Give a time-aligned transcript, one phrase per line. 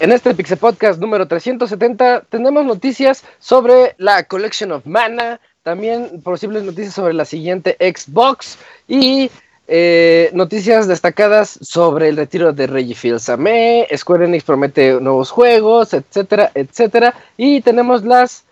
[0.00, 6.62] En este Pixel Podcast número 370 tenemos noticias sobre la Collection of Mana, también posibles
[6.62, 9.30] noticias sobre la siguiente Xbox y
[9.66, 16.50] eh, noticias destacadas sobre el retiro de Reggie Fils-Aimé, Square Enix promete nuevos juegos, etcétera,
[16.54, 17.14] etcétera.
[17.36, 18.44] Y tenemos las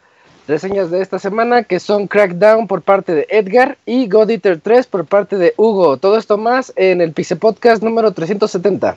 [0.46, 4.86] reseñas de esta semana que son Crackdown por parte de Edgar y God Eater 3
[4.86, 5.96] por parte de Hugo.
[5.96, 8.96] Todo esto más en el Pixel Podcast número 370.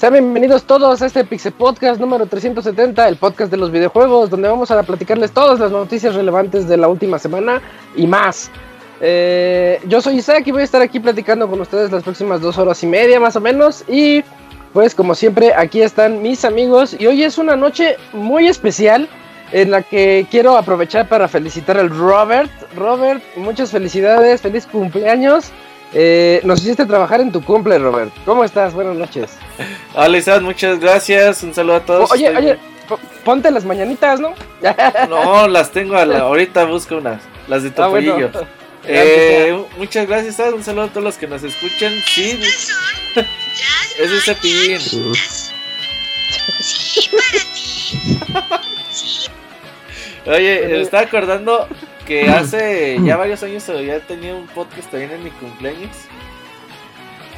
[0.00, 4.48] Sean bienvenidos todos a este Pixel Podcast número 370, el podcast de los videojuegos, donde
[4.48, 7.60] vamos a platicarles todas las noticias relevantes de la última semana
[7.94, 8.50] y más.
[9.02, 12.56] Eh, yo soy Isaac y voy a estar aquí platicando con ustedes las próximas dos
[12.56, 13.84] horas y media más o menos.
[13.88, 14.24] Y
[14.72, 19.06] pues como siempre, aquí están mis amigos y hoy es una noche muy especial
[19.52, 22.50] en la que quiero aprovechar para felicitar al Robert.
[22.74, 25.52] Robert, muchas felicidades, feliz cumpleaños.
[25.92, 28.12] Eh, nos hiciste trabajar en tu cumple, Robert.
[28.24, 28.74] ¿Cómo estás?
[28.74, 29.30] Buenas noches.
[29.94, 31.42] Hola, muchas gracias.
[31.42, 32.12] Un saludo a todos.
[32.12, 32.58] Oye, oye,
[33.24, 34.34] ponte las mañanitas, ¿no?
[35.08, 38.30] no, las tengo a la, ahorita busco unas, las de ah, Topollillo.
[38.84, 41.92] eh, muchas gracias, un saludo a todos los que nos escuchan.
[42.06, 42.38] Sí,
[43.98, 44.78] es ese pin.
[50.26, 51.66] Oye, me estaba acordando
[52.10, 55.96] que hace ya varios años ya tenía un podcast también en mi cumpleaños.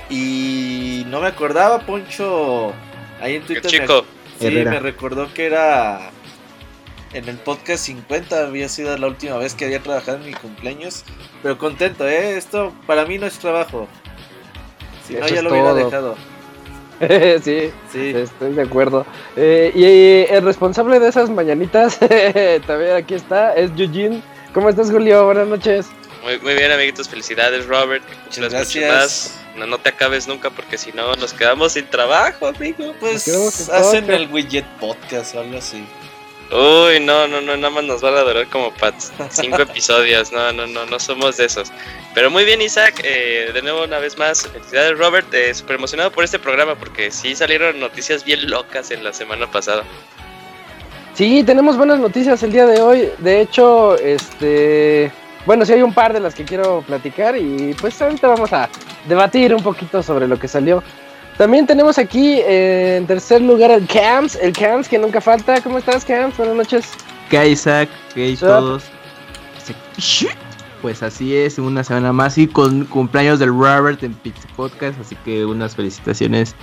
[0.08, 2.72] Y no me acordaba, Poncho.
[3.20, 3.70] Ahí en Twitter.
[3.70, 4.06] chico.
[4.40, 6.10] Me, sí, me recordó que era.
[7.12, 11.04] En el podcast 50 había sido la última vez que había trabajado en mi cumpleaños.
[11.42, 12.38] Pero contento, ¿eh?
[12.38, 13.86] Esto para mí no es trabajo.
[15.06, 16.16] Si no, ya lo hubiera dejado.
[17.42, 19.04] sí, sí, estoy de acuerdo.
[19.36, 21.98] Eh, y, el responsable de esas mañanitas,
[22.66, 24.22] también aquí está, es Eugene
[24.52, 25.24] ¿Cómo estás, Julio?
[25.24, 25.86] Buenas noches.
[26.22, 27.08] Muy, muy bien, amiguitos.
[27.08, 28.04] Felicidades, Robert.
[28.26, 29.38] Muchas gracias.
[29.56, 32.94] No, no te acabes nunca porque si no nos quedamos sin trabajo, amigo.
[33.00, 33.28] Pues
[33.70, 35.84] hacen el widget podcast o algo así.
[36.50, 38.94] Uy, no, no, no, nada más nos van a durar como para
[39.30, 40.32] cinco episodios.
[40.32, 41.72] No, no, no, no somos de esos.
[42.14, 43.00] Pero muy bien, Isaac.
[43.04, 45.32] Eh, de nuevo, una vez más, felicidades, Robert.
[45.32, 49.50] Eh, Súper emocionado por este programa porque sí salieron noticias bien locas en la semana
[49.50, 49.82] pasada.
[51.14, 53.08] Sí, tenemos buenas noticias el día de hoy.
[53.18, 55.12] De hecho, este,
[55.44, 58.70] bueno, sí hay un par de las que quiero platicar y pues ahorita vamos a
[59.06, 60.82] debatir un poquito sobre lo que salió.
[61.36, 65.60] También tenemos aquí eh, en tercer lugar el Camps, el Camps que nunca falta.
[65.60, 66.36] ¿Cómo estás, Camps?
[66.38, 66.86] Buenas noches.
[67.28, 67.88] ¿Qué hay, Isaac?
[68.14, 68.84] ¿Qué hay todos?
[70.80, 75.14] Pues así es, una semana más y con cumpleaños del Robert en Pizza Podcast, así
[75.24, 76.56] que unas felicitaciones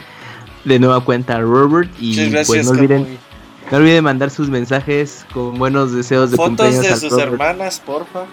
[0.65, 3.17] de nueva cuenta a Robert y pues no olviden
[3.71, 8.25] no olviden mandar sus mensajes con buenos deseos de Fotos de sus hermanas, porfa.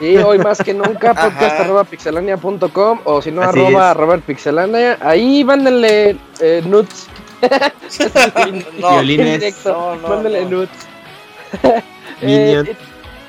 [0.00, 4.98] Y hoy más que nunca, podcast.pixelania.com o si no, arroba Robert Pixelania.
[5.00, 7.06] Ahí mándenle eh, nuts.
[8.80, 9.64] no, Violines.
[9.64, 10.88] No, no, mándenle nuts.
[12.22, 12.74] eh,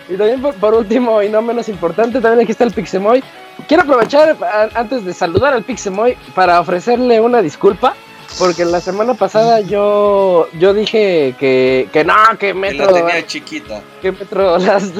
[0.09, 3.23] y, también por, último y no menos importante, también aquí está el Pixemoy.
[3.67, 4.35] Quiero aprovechar
[4.73, 7.93] antes de saludar al Pixemoy para ofrecerle una disculpa
[8.37, 12.87] porque la semana pasada yo yo dije que, que no, que Metro.
[12.87, 13.81] Que la tenía chiquita.
[14.01, 14.91] Que Metro las,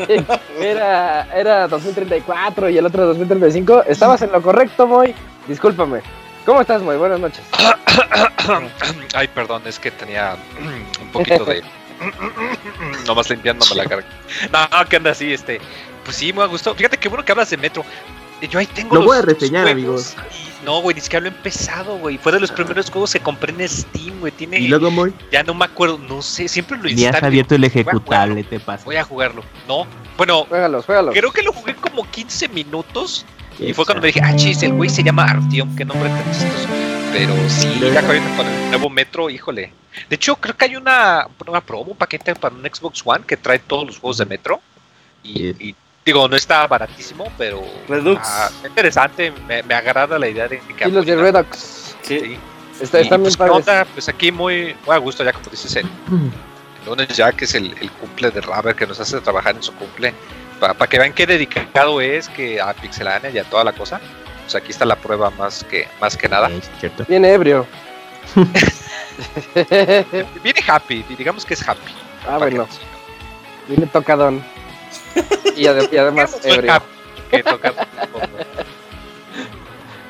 [0.60, 3.84] era, era 2034 y el otro 2035.
[3.84, 5.14] Estabas en lo correcto, Moy.
[5.46, 6.00] Discúlpame.
[6.44, 6.96] ¿Cómo estás, Moy?
[6.96, 7.42] Buenas noches.
[9.14, 10.36] Ay, perdón, es que tenía
[11.00, 11.62] un poquito de.
[13.06, 14.04] Nomás limpiándome la cara.
[14.50, 15.60] No, que anda así, este.
[16.04, 16.74] pues sí, me gustado.
[16.76, 17.84] Fíjate qué bueno que hablas de Metro.
[18.48, 18.94] Yo ahí tengo.
[18.94, 20.16] Lo voy a reseñar, amigos.
[20.64, 22.18] no, güey, ni siquiera lo he empezado, güey.
[22.18, 24.32] Fue de los primeros juegos que compré en Steam, güey.
[24.32, 24.58] Tiene.
[24.58, 25.12] ¿Y luego, muy?
[25.30, 27.10] Ya no me acuerdo, no sé, siempre lo instalé.
[27.10, 28.84] Ni has abierto el ejecutable, te pasa.
[28.84, 29.42] Voy a jugarlo.
[29.68, 30.44] No, bueno.
[30.44, 31.12] Juégalo, juégalo.
[31.12, 33.26] Creo que lo jugué como 15 minutos.
[33.58, 36.24] Y fue cuando me dije, ah, chis, el güey se llama Artyom, qué nombre tan
[36.32, 36.68] chistoso.
[37.12, 39.72] Pero sí, ya con el nuevo Metro, híjole.
[40.08, 43.36] De hecho, creo que hay una, una promo, un paquete para un Xbox One que
[43.36, 44.60] trae todos los juegos de Metro.
[45.22, 45.74] Y,
[46.04, 48.20] digo, no está baratísimo, pero Redux.
[48.24, 49.32] Ah, interesante.
[49.46, 50.88] Me, me, agrada la idea de que.
[50.88, 51.96] Y los de Redux.
[52.02, 52.38] Sí.
[52.80, 56.86] Está, están bien pues, pues aquí muy, muy a gusto, ya como dices, el, el
[56.86, 59.74] lunes ya que es el, el cumple de Raver que nos hace trabajar en su
[59.74, 60.14] cumple.
[60.58, 64.00] Para que vean qué dedicado es que a Pixelania y a toda la cosa.
[64.42, 66.50] Pues aquí está la prueba más que, más que nada.
[67.08, 67.66] Viene ebrio.
[70.42, 71.94] Viene happy, digamos que es happy.
[72.28, 72.66] Ah, bueno.
[73.68, 74.42] Viene tocadón.
[75.56, 76.82] Y, además ebrio.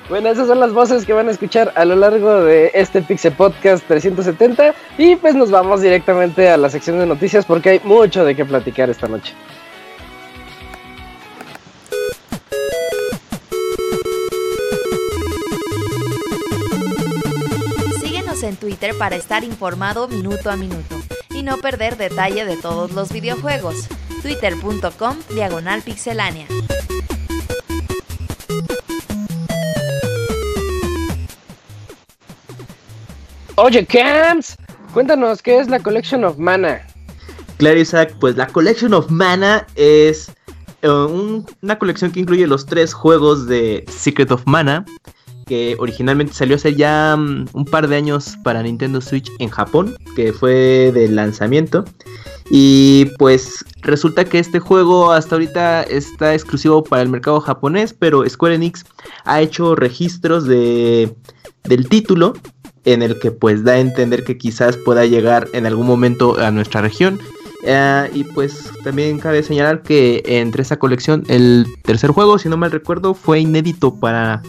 [0.09, 3.33] Bueno, esas son las voces que van a escuchar a lo largo de este Pixel
[3.33, 8.25] Podcast 370 y pues nos vamos directamente a la sección de noticias porque hay mucho
[8.25, 9.35] de qué platicar esta noche.
[18.43, 21.01] en Twitter para estar informado minuto a minuto
[21.31, 23.89] y no perder detalle de todos los videojuegos.
[24.21, 26.47] Twitter.com Diagonal Pixelánea.
[33.57, 34.57] Oye, Camps,
[34.95, 36.81] cuéntanos qué es la Collection of Mana.
[37.59, 40.33] Claro, Isaac, pues la Collection of Mana es
[40.81, 44.87] eh, una colección que incluye los tres juegos de Secret of Mana,
[45.47, 49.95] que originalmente salió hace ya mm, un par de años para Nintendo Switch en Japón,
[50.17, 51.85] que fue de lanzamiento.
[52.51, 58.29] Y pues resulta que este juego hasta ahorita está exclusivo para el mercado japonés, pero
[58.29, 58.85] Square Enix
[59.25, 61.15] ha hecho registros de,
[61.65, 62.33] del título
[62.85, 66.51] en el que pues da a entender que quizás pueda llegar en algún momento a
[66.51, 67.21] nuestra región.
[67.63, 72.57] Eh, y pues también cabe señalar que entre esa colección el tercer juego, si no
[72.57, 74.43] mal recuerdo, fue inédito para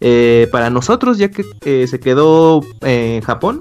[0.00, 3.60] eh, para nosotros, ya que eh, se quedó en Japón.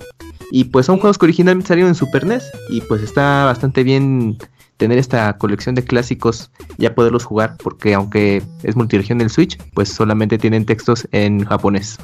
[0.52, 2.50] Y pues son juegos que originalmente salieron en Super NES.
[2.70, 4.38] Y pues está bastante bien
[4.78, 9.90] tener esta colección de clásicos, ya poderlos jugar, porque aunque es multiregión del Switch, pues
[9.90, 11.98] solamente tienen textos en japonés.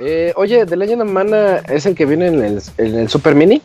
[0.00, 3.62] Eh, oye, The Legend of Mana es el que viene en el, Super Mini.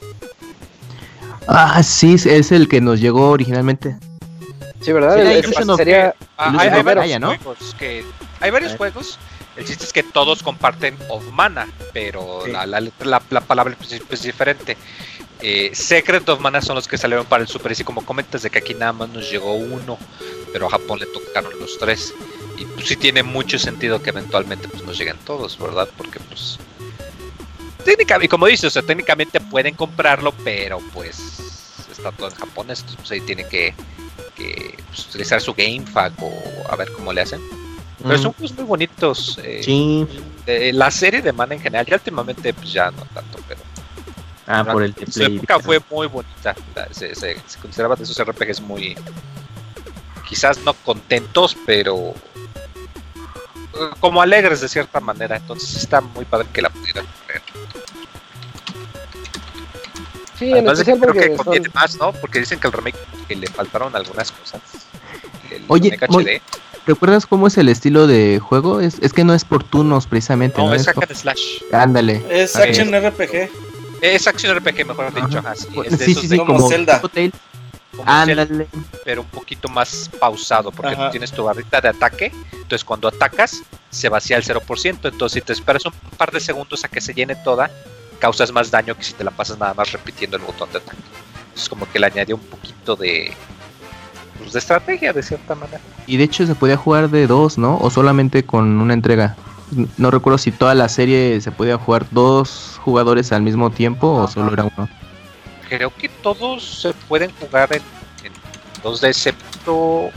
[1.48, 3.98] Ah, sí, es el que nos llegó originalmente.
[4.80, 5.16] Sí, ¿verdad?
[5.76, 6.82] sería hay,
[8.52, 9.20] varios juegos
[9.56, 14.78] el chiste es que todos comparten of mana, pero la, palabra es, diferente.
[15.42, 18.50] Eh, Secret of Mana son los que salieron para el Super y como comentas de
[18.50, 19.98] que aquí nada más nos llegó uno,
[20.54, 22.14] pero a Japón le tocaron los tres.
[22.58, 25.90] Y pues sí tiene mucho sentido que eventualmente pues nos lleguen todos, ¿verdad?
[25.98, 26.60] Porque pues
[27.84, 33.12] técnicamente, y como dices, técnicamente pueden comprarlo, pero pues está todo en japonés, entonces pues
[33.12, 33.74] ahí tienen que,
[34.88, 36.32] pues, utilizar su GameFAQ o
[36.70, 37.42] a ver cómo le hacen.
[38.04, 39.40] Pero son juegos muy bonitos.
[39.44, 40.08] Eh, sí.
[40.74, 43.62] la serie de Mana en general, ya últimamente pues ya no tanto, pero.
[44.48, 46.56] Ah, por el Su época fue muy bonita.
[46.92, 48.96] Se, se, se consideraban de esos RPGs muy.
[50.28, 52.14] Quizás no contentos, pero.
[54.00, 55.38] Como alegres de cierta manera.
[55.38, 57.42] Entonces está muy padre que la pudieran ver.
[60.38, 62.12] Sí, en especial creo que conviene más, ¿no?
[62.14, 62.98] Porque dicen que el remake
[63.28, 64.60] que le faltaron algunas cosas.
[65.68, 65.98] Oye,
[66.92, 68.82] ¿Recuerdas cómo es el estilo de juego?
[68.82, 70.58] Es, es que no es por turnos precisamente.
[70.62, 71.62] No, es hack and slash.
[71.72, 72.22] Ándale.
[72.30, 73.50] Es action RPG.
[74.02, 75.42] Es action RPG, mejor dicho.
[75.46, 75.68] Así.
[75.86, 77.02] Es de sí, sí, sí, como, Zelda.
[78.06, 78.68] Ándale.
[79.06, 82.34] pero un poquito más pausado, porque tú tienes tu barrita de ataque.
[82.52, 85.00] Entonces, cuando atacas, se vacía el 0%.
[85.06, 87.72] Entonces, si te esperas un par de segundos a que se llene toda,
[88.20, 90.98] causas más daño que si te la pasas nada más repitiendo el botón de ataque.
[91.56, 93.34] Es como que le añadió un poquito de,
[94.42, 95.80] pues, de estrategia de cierta manera.
[96.08, 97.78] Y de hecho se podía jugar de dos, ¿no?
[97.78, 99.36] O solamente con una entrega.
[99.98, 104.28] No recuerdo si toda la serie se podía jugar dos jugadores al mismo tiempo o
[104.28, 104.90] solo era uno.
[105.70, 107.82] Creo que todos se pueden jugar en,
[108.84, 110.10] dos de excepto.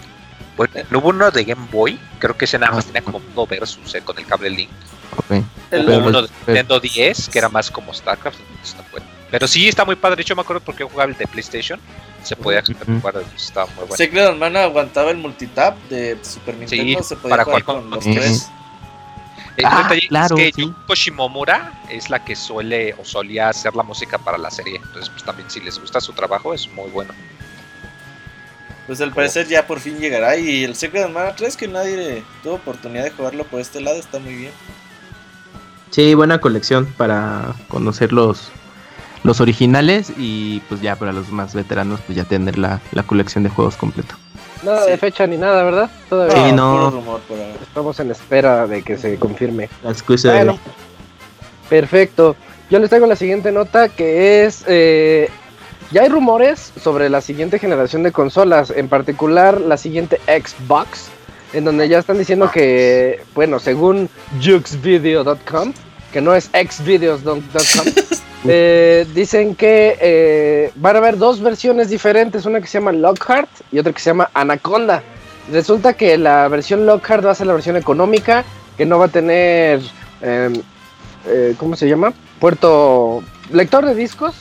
[0.56, 3.94] Bueno, hubo uno de Game Boy, creo que ese nada más tenía como uno versus
[3.94, 4.70] eh, con el cable Link.
[5.16, 5.44] Okay.
[5.70, 8.38] El uno de Nintendo 10, que era más como StarCraft.
[9.34, 10.16] Pero sí está muy padre.
[10.16, 11.80] De hecho, me acuerdo porque jugaba el de PlayStation
[12.22, 13.96] se podía jugar, estaba muy bueno.
[13.96, 18.48] Secret of Mana aguantaba el multitap de Super Nintendo, se podía jugar con, los tres.
[19.56, 23.82] El ah, claro, es que Yuko Shimomura es la que suele o solía hacer la
[23.82, 24.76] música para la serie.
[24.76, 27.12] Entonces, pues también si les gusta su trabajo, es muy bueno.
[28.86, 30.36] Pues al parecer ya por fin llegará.
[30.36, 33.98] Y el Secret of Mana 3, que nadie tuvo oportunidad de jugarlo por este lado,
[33.98, 34.52] está muy bien.
[35.90, 38.50] Sí, buena colección para conocer los,
[39.24, 43.50] los originales y pues ya para los más veteranos pues ya tener la, colección de
[43.50, 44.14] juegos completo.
[44.62, 45.90] Nada de fecha ni nada, ¿verdad?
[46.08, 46.46] Todavía.
[46.46, 47.02] Sí, no.
[47.62, 49.68] Estamos en espera de que se confirme.
[49.82, 49.92] La
[50.30, 50.58] bueno,
[51.68, 52.36] Perfecto.
[52.70, 54.64] Yo les traigo la siguiente nota que es...
[54.66, 55.28] Eh,
[55.90, 61.08] ya hay rumores sobre la siguiente generación de consolas, en particular la siguiente Xbox,
[61.52, 64.08] en donde ya están diciendo que, bueno, según
[64.42, 65.72] juxvideo.com,
[66.12, 67.42] que no es xvideos.com,
[68.46, 73.48] eh, dicen que eh, van a haber dos versiones diferentes, una que se llama Lockhart
[73.72, 75.02] y otra que se llama Anaconda.
[75.50, 78.44] Resulta que la versión Lockhart va a ser la versión económica,
[78.76, 79.80] que no va a tener,
[80.20, 80.54] em,
[81.26, 82.12] eh, ¿cómo se llama?
[82.40, 84.34] Puerto lector de discos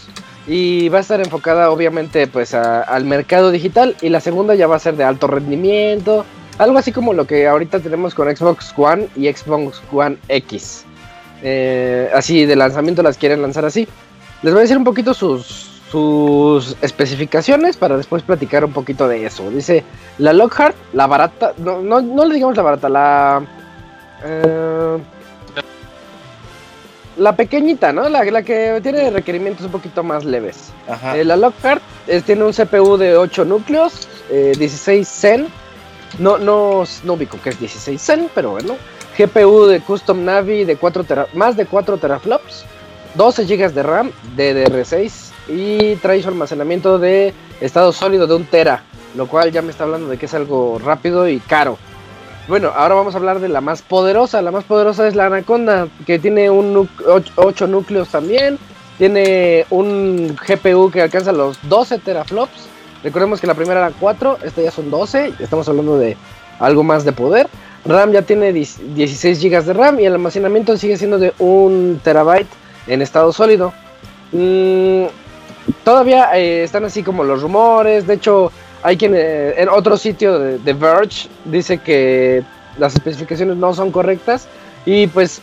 [0.47, 4.75] y va a estar enfocada obviamente pues al mercado digital y la segunda ya va
[4.75, 6.25] a ser de alto rendimiento,
[6.57, 10.85] algo así como lo que ahorita tenemos con Xbox One y Xbox One X.
[11.45, 13.87] Eh, así de lanzamiento las quieren lanzar así.
[14.41, 19.25] Les voy a decir un poquito sus, sus especificaciones para después platicar un poquito de
[19.25, 19.49] eso.
[19.51, 19.83] Dice
[20.17, 23.41] la Lockhart, la barata, no, no, le digamos la barata, la...
[24.23, 24.97] Eh,
[27.17, 28.09] la pequeñita, ¿no?
[28.09, 30.71] La, la, que tiene requerimientos un poquito más leves.
[31.13, 31.81] Eh, la Lockhart
[32.25, 35.47] tiene un CPU de 8 núcleos, 16 Zen.
[36.19, 38.75] No, no, no ubico que es 16 Zen, pero bueno.
[39.17, 42.65] GPU de Custom Navi de 4 más de 4 teraflops,
[43.15, 48.83] 12 GB de RAM DDR6 y trae su almacenamiento de estado sólido de 1 tera,
[49.15, 51.77] lo cual ya me está hablando de que es algo rápido y caro.
[52.47, 54.41] Bueno, ahora vamos a hablar de la más poderosa.
[54.41, 56.89] La más poderosa es la Anaconda, que tiene un
[57.35, 58.59] 8 núcleos también.
[58.97, 62.67] Tiene un GPU que alcanza los 12 teraflops.
[63.01, 65.33] Recordemos que la primera era 4, esta ya son 12.
[65.39, 66.17] Estamos hablando de
[66.59, 67.47] algo más de poder.
[67.85, 72.47] RAM ya tiene 16 GB de RAM y el almacenamiento sigue siendo de 1 terabyte
[72.87, 73.73] en estado sólido.
[74.31, 75.05] Mm,
[75.83, 78.07] todavía eh, están así como los rumores.
[78.07, 78.51] De hecho,
[78.83, 82.43] hay quien eh, en otro sitio de, de, Verge dice que
[82.77, 84.47] las especificaciones no son correctas
[84.85, 85.41] y pues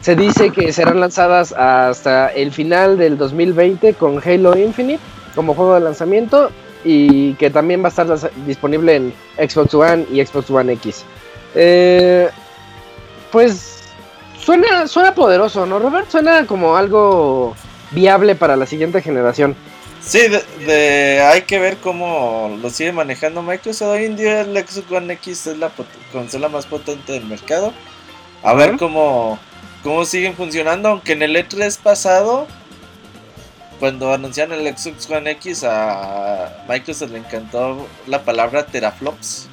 [0.00, 5.00] se dice que serán lanzadas hasta el final del 2020 con Halo Infinite
[5.34, 6.50] como juego de lanzamiento
[6.84, 8.06] y que también va a estar
[8.46, 11.04] disponible en Xbox One y Xbox One X.
[11.58, 12.28] Eh,
[13.32, 13.82] pues
[14.38, 16.10] suena, suena poderoso, ¿no, Robert?
[16.10, 17.56] Suena como algo
[17.92, 19.56] viable para la siguiente generación.
[20.02, 20.20] Sí,
[20.66, 23.88] de, hay que ver cómo lo sigue manejando Microsoft.
[23.88, 25.72] Hoy en día el Xbox One X es la
[26.12, 27.72] consola más potente del mercado.
[28.42, 29.38] A ver cómo,
[29.82, 32.46] cómo siguen funcionando, aunque en el E3 pasado,
[33.80, 39.48] cuando anunciaron el Xbox One X, a Microsoft le encantó la palabra teraflops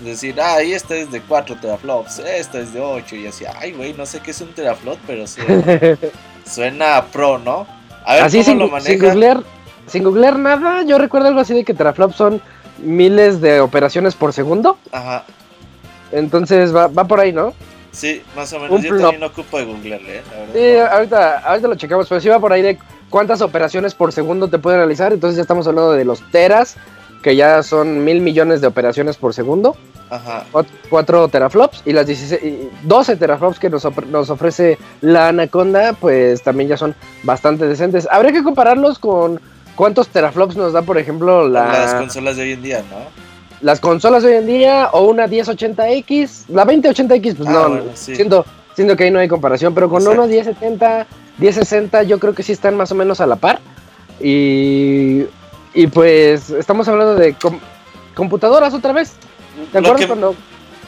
[0.00, 3.72] decir, ah, y esta es de 4 teraflops, esta es de 8, y así, ay,
[3.72, 5.40] güey, no sé qué es un teraflop, pero sí,
[6.46, 7.66] suena pro, ¿no?
[8.04, 8.90] A ver así cómo sin, lo maneja.
[8.90, 9.42] Sin googlear,
[9.86, 12.40] sin googlear nada, yo recuerdo algo así de que teraflops son
[12.78, 14.78] miles de operaciones por segundo.
[14.92, 15.24] Ajá.
[16.12, 17.52] Entonces va, va por ahí, ¿no?
[17.90, 18.82] Sí, más o menos.
[18.82, 20.22] yo también no ocupo de googlearle, ¿eh?
[20.52, 22.78] Sí, ahorita, ahorita lo checamos, pero sí va por ahí de
[23.10, 25.12] cuántas operaciones por segundo te puede realizar.
[25.12, 26.76] Entonces ya estamos hablando de los teras
[27.22, 29.76] que ya son mil millones de operaciones por segundo.
[30.10, 30.44] Ajá.
[30.90, 32.06] 4 teraflops y las
[32.82, 38.08] 12 teraflops que nos, nos, ofrece la Anaconda, pues también ya son bastante decentes.
[38.10, 39.40] Habría que compararlos con
[39.74, 43.28] cuántos teraflops nos da, por ejemplo, las consolas de hoy en día, ¿no?
[43.60, 48.46] Las consolas de hoy en día o una 1080X, la 2080X, pues ah, no, siento,
[48.74, 51.06] siento que ahí no hay comparación, pero con una 1070,
[51.38, 53.60] 1060 yo creo que sí están más o menos a la par.
[54.20, 55.24] Y
[55.74, 57.36] y pues estamos hablando de
[58.14, 59.12] computadoras otra vez.
[59.72, 60.34] ¿Te acuerdas cuando,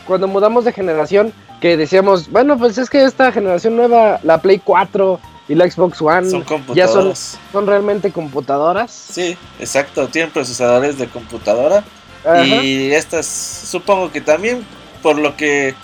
[0.07, 4.61] cuando mudamos de generación que decíamos, bueno, pues es que esta generación nueva, la Play
[4.65, 8.91] 4 y la Xbox One, ya son, son realmente computadoras?
[8.91, 11.85] Sí, exacto, tienen procesadores de computadora.
[12.45, 14.65] Y estas, supongo que también,
[15.03, 15.75] por lo que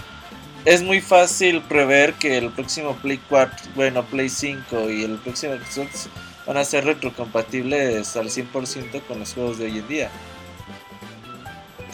[0.64, 5.54] es muy fácil prever que el próximo Play 4, bueno, Play 5 y el próximo
[5.54, 6.08] Xbox
[6.46, 10.10] van a ser retrocompatibles al 100% con los juegos de hoy en día.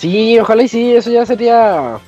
[0.02, 2.00] Sí, ojalá y sí, eso ya sería...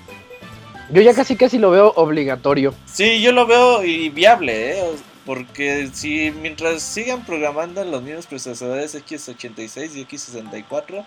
[0.90, 2.74] Yo ya casi casi lo veo obligatorio.
[2.86, 4.84] Sí, yo lo veo y viable, ¿eh?
[5.24, 11.06] Porque si mientras sigan programando los mismos procesadores X86 y X64,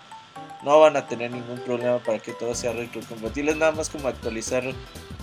[0.63, 3.51] no van a tener ningún problema para que todo sea retrocompatible.
[3.51, 4.63] Es nada más como actualizar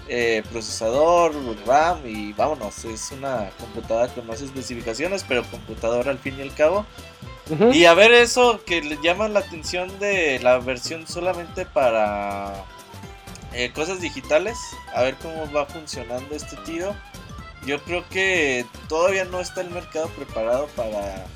[0.06, 1.32] eh, procesador,
[1.66, 2.84] RAM y vámonos.
[2.84, 6.84] Es una computadora con más especificaciones, pero computadora al fin y al cabo.
[7.72, 12.64] Y a ver eso que le llama la atención de la versión solamente para
[13.52, 14.56] eh, cosas digitales.
[14.94, 16.96] A ver cómo va funcionando este tiro.
[17.66, 21.26] Yo creo que todavía no está el mercado preparado para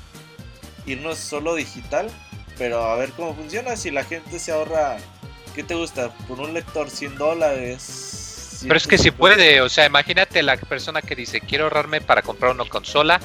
[0.87, 2.09] irnos solo digital.
[2.57, 3.75] Pero a ver cómo funciona.
[3.75, 4.97] Si la gente se ahorra,
[5.53, 6.11] ¿qué te gusta?
[6.27, 8.61] Por un lector 100 dólares.
[8.63, 12.21] Pero es que si puede, o sea, imagínate la persona que dice, quiero ahorrarme para
[12.23, 13.21] comprar una consola,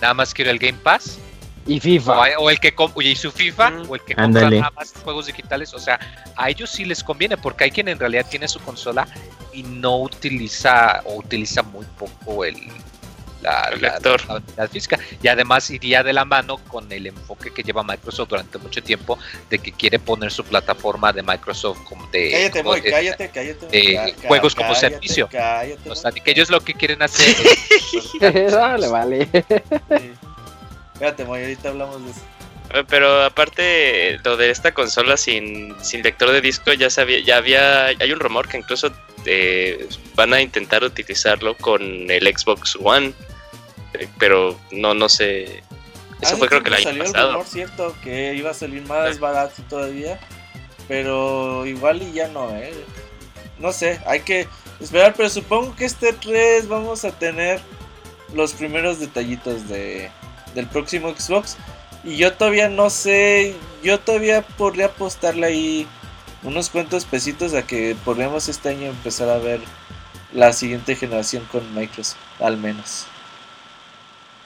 [0.00, 1.18] nada más quiero el Game Pass
[1.66, 2.38] y FIFA.
[2.38, 5.74] O, el que y su FIFA, o el que compra nada más juegos digitales.
[5.74, 5.98] O sea,
[6.36, 9.06] a ellos sí les conviene, porque hay quien en realidad tiene su consola
[9.52, 12.56] y no utiliza, o utiliza muy poco el,
[13.42, 14.20] la, lector.
[14.56, 14.98] La, física.
[15.22, 19.18] Y además iría de la mano con el enfoque que lleva Microsoft durante mucho tiempo
[19.50, 25.28] de que quiere poner su plataforma de Microsoft como de, cállate, cállate, juegos como servicio.
[25.88, 27.34] o sea, que ellos lo que quieren hacer
[28.20, 29.28] es, vale, vale.
[30.96, 32.20] Espérate, ahorita hablamos de eso.
[32.70, 37.36] Eh, pero aparte lo de esta consola sin, sin lector de disco ya sabía, ya
[37.36, 38.90] había, hay un rumor que incluso
[39.26, 43.12] eh, van a intentar utilizarlo con el Xbox One,
[43.92, 45.62] eh, pero no no sé.
[46.22, 47.26] Eso ah, fue creo que el año pasado.
[47.26, 50.18] El rumor, cierto, que iba a salir más barato todavía,
[50.88, 52.72] pero igual y ya no, eh.
[53.58, 54.48] No sé, hay que
[54.80, 57.60] esperar, pero supongo que este 3 vamos a tener
[58.32, 60.10] los primeros detallitos de
[60.56, 61.56] del próximo Xbox.
[62.02, 65.86] Y yo todavía no sé, yo todavía podría apostarle ahí
[66.42, 69.60] unos cuantos pesitos a que podríamos este año empezar a ver
[70.32, 73.06] la siguiente generación con Microsoft, al menos.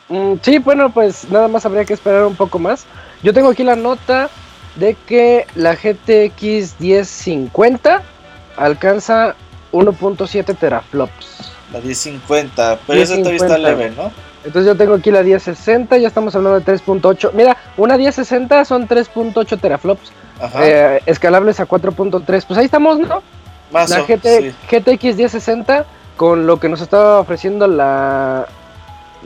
[0.08, 2.84] Mm, sí, bueno, pues nada más habría que esperar un poco más.
[3.22, 4.30] Yo tengo aquí la nota
[4.76, 8.02] de que la GTX 1050
[8.56, 9.36] alcanza
[9.72, 11.52] 1.7 teraflops.
[11.72, 14.10] La 1050, pero esa todavía está leve, ¿no?
[14.44, 17.32] Entonces yo tengo aquí la 1060, ya estamos hablando de 3.8.
[17.34, 20.12] Mira, una 1060 son 3.8 teraflops.
[20.62, 22.44] Eh, escalables a 4.3.
[22.46, 23.22] Pues ahí estamos, ¿no?
[23.70, 25.84] Más la GTX 1060
[26.16, 28.46] con lo que nos estaba ofreciendo la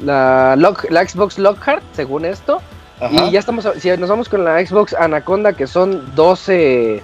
[0.03, 2.61] la, la Xbox Lockhart, según esto.
[3.11, 7.03] Y ya estamos, si nos vamos con la Xbox Anaconda, que son 12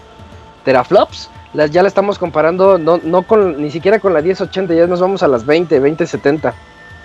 [0.65, 4.87] teraflops, las, ya la estamos comparando, no, no con, ni siquiera con la 1080, ya
[4.87, 6.55] nos vamos a las 20, 2070.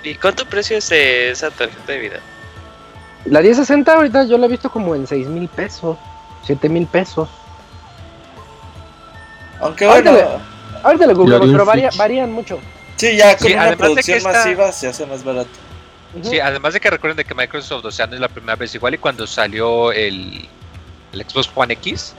[0.05, 2.19] ¿Y cuánto precio es esa tarjeta de vida?
[3.25, 5.97] La 1060 ahorita yo la he visto como en 6 mil pesos,
[6.43, 7.27] 7 mil pesos.
[9.59, 10.11] Aunque bueno.
[10.83, 12.59] Ahorita le, google, pero varían mucho.
[12.97, 15.49] Sí, ya con una producción masiva se hace más barato.
[16.21, 18.73] Sí, además de que recuerden de que Microsoft, o sea, no es la primera vez
[18.75, 20.47] igual y cuando salió el,
[21.11, 22.13] el Xbox One X,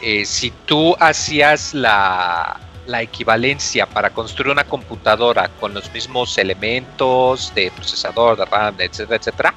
[0.00, 7.52] eh, si tú hacías la, la equivalencia para construir una computadora con los mismos elementos
[7.54, 9.54] de procesador, de RAM, etcétera, etcétera,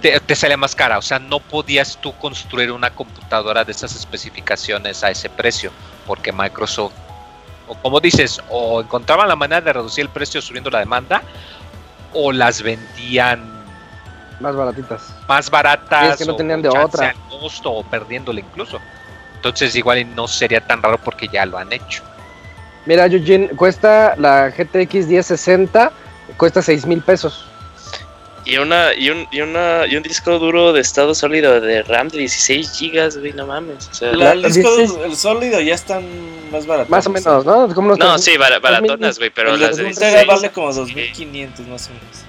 [0.00, 0.98] te, te sale más cara.
[0.98, 5.70] O sea, no podías tú construir una computadora de esas especificaciones a ese precio,
[6.06, 6.94] porque Microsoft,
[7.66, 11.22] o como dices, o encontraban la manera de reducir el precio subiendo la demanda,
[12.14, 13.58] o las vendían
[14.40, 15.14] más baratitas.
[15.26, 16.16] Más baratas.
[16.16, 17.14] que no tenían de otra.
[17.28, 18.78] Costo, o perdiéndole incluso.
[19.38, 22.02] Entonces igual no sería tan raro porque ya lo han hecho.
[22.86, 25.92] Mira, Eugene, cuesta la GTX 1060,
[26.36, 27.44] cuesta 6 mil pesos.
[28.44, 32.08] Y una, y un, y una, y un disco duro de estado sólido de RAM
[32.08, 33.90] de 16 GB, güey, no mames.
[34.00, 34.70] el disco
[35.04, 36.04] el sólido ya están
[36.50, 36.88] más baratos.
[36.88, 37.66] Más o menos, ¿no?
[37.68, 42.27] no, sí, baratonas, güey, pero las de 16 vale como 2500 más o menos.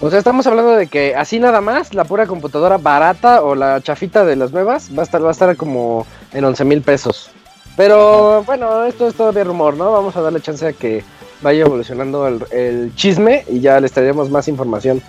[0.00, 3.80] O sea, estamos hablando de que así nada más, la pura computadora barata o la
[3.80, 7.30] chafita de las nuevas va a estar, va a estar como en 11 mil pesos.
[7.76, 9.92] Pero bueno, esto es todavía rumor, ¿no?
[9.92, 11.04] Vamos a darle chance a que
[11.40, 15.02] vaya evolucionando el, chisme y ya les traeremos más información.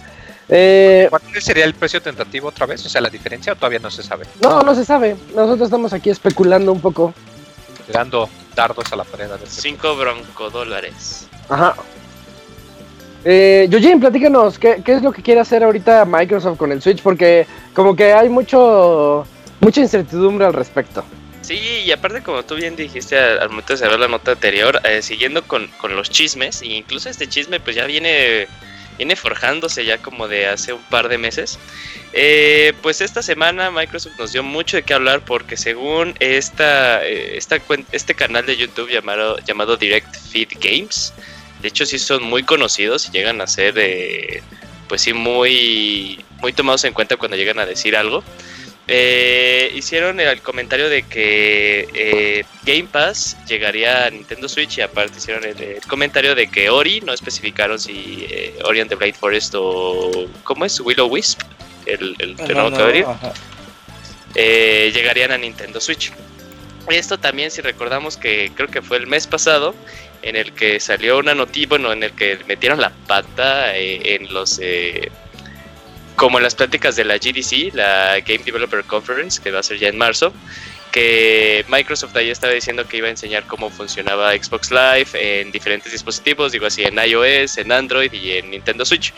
[0.49, 2.85] Eh, ¿Cuál sería el precio tentativo otra vez?
[2.85, 4.25] O sea, la diferencia o todavía no se sabe.
[4.41, 5.15] No, no se sabe.
[5.35, 7.13] Nosotros estamos aquí especulando un poco.
[7.87, 9.27] Tirando dardos a la pared.
[9.47, 11.27] 5 bronco dólares.
[11.49, 11.75] Ajá.
[13.27, 17.01] Eh, Eugene, platícanos, ¿qué, es lo que quiere hacer ahorita Microsoft con el Switch?
[17.01, 19.25] Porque como que hay mucho
[19.59, 21.03] mucha incertidumbre al respecto.
[21.41, 25.01] Sí, y aparte como tú bien dijiste al, momento de cerrar la nota anterior, eh,
[25.01, 28.47] siguiendo con, los chismes, e incluso este chisme pues ya viene,
[28.97, 31.57] viene forjándose ya como de hace un par de meses,
[32.13, 37.37] eh, pues esta semana Microsoft nos dio mucho de qué hablar porque según esta, eh,
[37.37, 37.57] esta
[37.91, 41.13] este canal de YouTube llamado, llamado Direct Feed Games,
[41.65, 44.43] de hecho, sí son muy conocidos y llegan a ser, eh,
[44.87, 48.23] pues sí, muy, muy tomados en cuenta cuando llegan a decir algo.
[48.87, 55.17] eh, hicieron el comentario de que eh, Game Pass llegaría a Nintendo Switch y aparte
[55.17, 59.55] hicieron el, comentario de que Ori, no especificaron si eh, Ori and the Blade Forest
[59.57, 60.79] o ¿cómo es?
[60.79, 61.41] Willow Wisp,
[61.87, 62.35] el, el
[64.35, 66.11] eh, llegarían a Nintendo Switch.
[66.89, 69.73] Esto también si recordamos que creo que fue el mes pasado
[70.21, 74.59] en el que salió una noticia, bueno, en el que metieron la pata en los
[76.15, 79.77] como en las pláticas de la GDC, la Game Developer Conference, que va a ser
[79.77, 80.33] ya en marzo,
[80.91, 85.91] que Microsoft ahí estaba diciendo que iba a enseñar cómo funcionaba Xbox Live en diferentes
[85.91, 89.13] dispositivos, digo así, en iOS, en Android y en Nintendo Switch.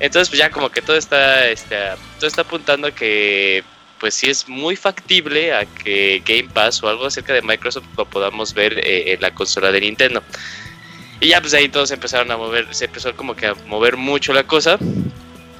[0.00, 1.76] Entonces, pues ya como que todo está, este,
[2.18, 3.62] todo está apuntando a que
[4.02, 8.04] pues sí es muy factible a que Game Pass o algo acerca de Microsoft lo
[8.04, 10.24] podamos ver eh, en la consola de Nintendo.
[11.20, 14.32] Y ya pues ahí todos empezaron a mover, se empezó como que a mover mucho
[14.32, 14.76] la cosa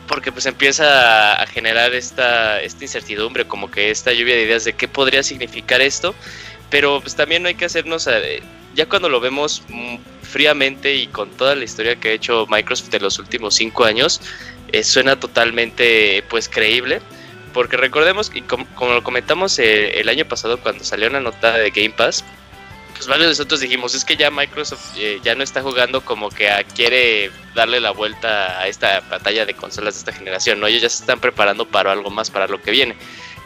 [0.09, 4.73] porque pues empieza a generar esta, esta incertidumbre, como que esta lluvia de ideas de
[4.73, 6.13] qué podría significar esto,
[6.69, 8.43] pero pues también no hay que hacernos, eh,
[8.75, 9.63] ya cuando lo vemos
[10.23, 14.21] fríamente y con toda la historia que ha hecho Microsoft en los últimos cinco años,
[14.73, 17.01] eh, suena totalmente pues creíble,
[17.53, 21.71] porque recordemos, y como, lo comentamos eh, el año pasado cuando salió una nota de
[21.71, 22.25] Game Pass,
[22.95, 26.29] pues varios de nosotros dijimos, es que ya Microsoft eh, ya no está jugando como
[26.29, 30.67] que quiere darle la vuelta a esta pantalla de consolas de esta generación, ¿no?
[30.67, 32.97] Ellos ya se están preparando para algo más, para lo que viene.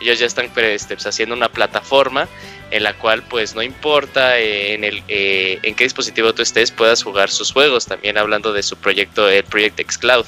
[0.00, 2.28] Ellos ya están este, pues, haciendo una plataforma
[2.70, 6.70] en la cual pues no importa eh, en, el, eh, en qué dispositivo tú estés,
[6.70, 7.86] puedas jugar sus juegos.
[7.86, 10.26] También hablando de su proyecto, el Project Xcloud,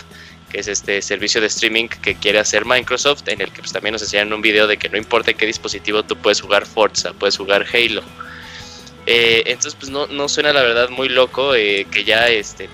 [0.50, 3.92] que es este servicio de streaming que quiere hacer Microsoft, en el que pues, también
[3.92, 7.36] nos enseñan un video de que no importa qué dispositivo tú puedes jugar Forza, puedes
[7.36, 8.02] jugar Halo.
[9.06, 12.68] Eh, entonces, pues no, no suena la verdad muy loco eh, que ya este,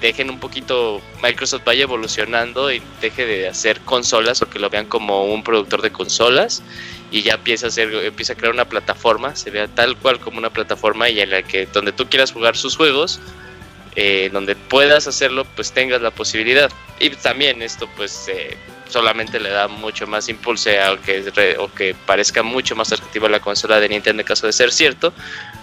[0.00, 4.86] dejen un poquito, Microsoft vaya evolucionando y deje de hacer consolas o que lo vean
[4.86, 6.62] como un productor de consolas
[7.10, 11.08] y ya empieza empieza a crear una plataforma, se vea tal cual como una plataforma
[11.08, 13.20] y en la que donde tú quieras jugar sus juegos,
[13.96, 16.70] eh, donde puedas hacerlo, pues tengas la posibilidad.
[17.00, 18.28] Y también esto pues
[18.88, 23.40] solamente le da mucho más impulso a que, o que parezca mucho más atractiva la
[23.40, 25.12] consola de Nintendo en caso de ser cierto,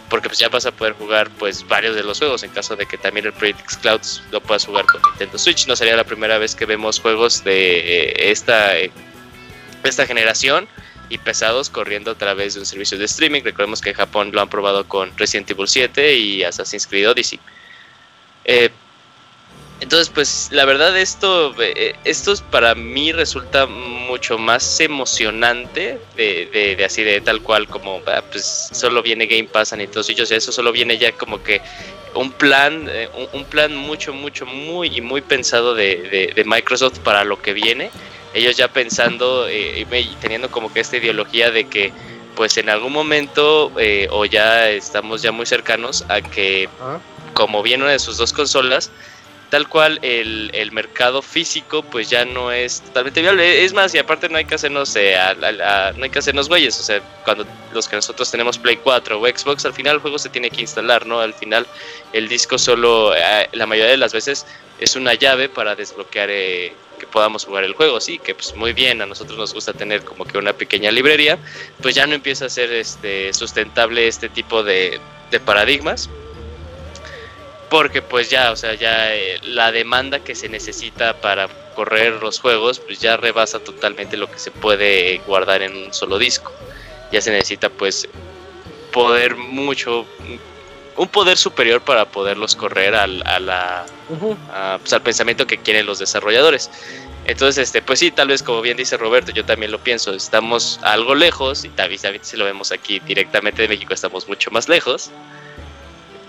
[0.10, 2.86] porque pues ya vas a poder jugar pues varios de los juegos en caso de
[2.86, 5.68] que también el Project Cloud lo puedas jugar con Nintendo Switch.
[5.68, 8.92] No sería la primera vez que vemos juegos de eh, esta, eh,
[9.84, 10.68] esta generación
[11.08, 13.42] y pesados corriendo a través de un servicio de streaming.
[13.44, 17.40] Recordemos que en Japón lo han probado con Resident Evil 7 y Assassin's Creed Odyssey.
[18.46, 18.70] Eh,
[19.82, 26.86] entonces, pues la verdad esto, eh, esto para mí resulta mucho más emocionante de, de,
[26.86, 30.26] así de tal cual como, ah, pues solo viene Game Pass a Nintendo Switch, o
[30.28, 31.62] sea, eso solo viene ya como que
[32.14, 37.24] un plan, eh, un, plan mucho, mucho, muy y muy pensado de, de, Microsoft para
[37.24, 37.90] lo que viene.
[38.36, 41.92] Ellos ya pensando eh, y teniendo como que esta ideología de que
[42.36, 43.72] pues en algún momento
[44.12, 46.70] o ya estamos ya muy cercanos a que
[47.34, 48.92] como viene una de sus dos consolas,
[49.52, 53.66] tal cual el, el, mercado físico pues ya no es totalmente viable.
[53.66, 55.14] Es más, y aparte no hay que hacernos eh,
[55.98, 59.28] no hay que hacernos güeyes, o sea, cuando los que nosotros tenemos Play 4 o
[59.28, 61.20] Xbox, al final el juego se tiene que instalar, ¿no?
[61.20, 61.68] Al final
[62.14, 64.46] el disco solo, eh, la mayoría de las veces
[64.80, 68.72] es una llave para desbloquear eh, que podamos jugar el juego, sí, que pues muy
[68.72, 71.38] bien, a nosotros nos gusta tener como que una pequeña librería,
[71.82, 74.98] pues ya no empieza a ser este sustentable este tipo de,
[75.30, 76.10] de paradigmas
[77.72, 82.38] porque pues ya, o sea, ya eh, la demanda que se necesita para correr los
[82.42, 86.52] juegos, pues ya rebasa totalmente lo que se puede guardar en un solo disco.
[87.14, 88.10] Ya se necesita pues
[88.92, 90.06] poder mucho,
[90.98, 93.86] un poder superior para poderlos correr al, a la,
[94.80, 96.70] pues, al pensamiento que quieren los desarrolladores.
[97.24, 100.78] Entonces, este, pues sí, tal vez como bien dice Roberto, yo también lo pienso, estamos
[100.82, 105.10] algo lejos, y también si lo vemos aquí directamente de México, estamos mucho más lejos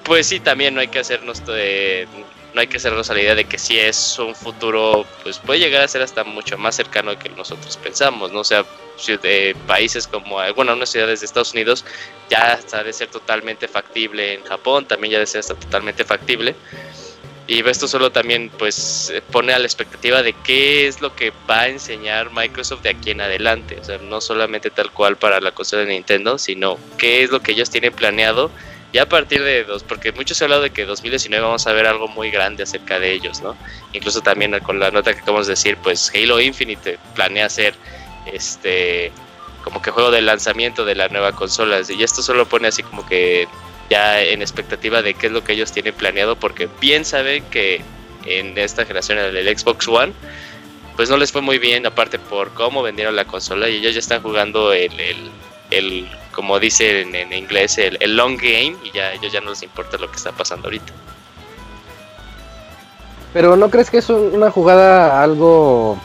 [0.04, 2.06] pues sí, también no hay que hacernos de,
[2.54, 5.82] no hay que hacernos la idea de que si es un futuro, pues puede llegar
[5.82, 8.40] a ser hasta mucho más cercano que nosotros pensamos, ¿no?
[8.40, 8.64] O sea,
[9.22, 11.84] de países como, bueno, unas ciudades de Estados Unidos
[12.30, 16.54] ya está de ser totalmente factible, en Japón también ya de ser hasta totalmente factible.
[17.48, 21.62] Y esto solo también pues pone a la expectativa de qué es lo que va
[21.62, 23.78] a enseñar Microsoft de aquí en adelante.
[23.80, 27.40] O sea, no solamente tal cual para la consola de Nintendo, sino qué es lo
[27.40, 28.50] que ellos tienen planeado
[28.92, 31.72] ya a partir de dos, porque muchos se ha hablado de que 2019 vamos a
[31.72, 33.56] ver algo muy grande acerca de ellos, ¿no?
[33.92, 37.74] Incluso también con la nota que acabamos de decir, pues Halo Infinite planea ser
[38.26, 39.12] este
[39.62, 41.80] como que juego de lanzamiento de la nueva consola.
[41.88, 43.46] Y esto solo pone así como que
[43.88, 47.82] ya en expectativa de qué es lo que ellos tienen planeado, porque bien saben que
[48.26, 50.12] en esta generación, el Xbox One,
[50.96, 54.00] pues no les fue muy bien, aparte por cómo vendieron la consola y ellos ya
[54.00, 54.92] están jugando el,
[55.70, 59.62] el, como dicen en, inglés, el, el, long game y ya ellos ya no les
[59.62, 60.92] importa lo que está pasando ahorita.
[63.32, 65.98] Pero ¿no crees que es una jugada algo...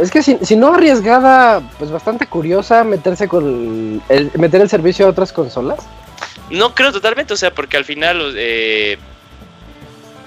[0.00, 5.06] Es que si, si no arriesgada, pues bastante curiosa meterse con el, meter el servicio
[5.06, 5.78] a otras consolas.
[6.50, 8.98] No creo totalmente, o sea, porque al final eh,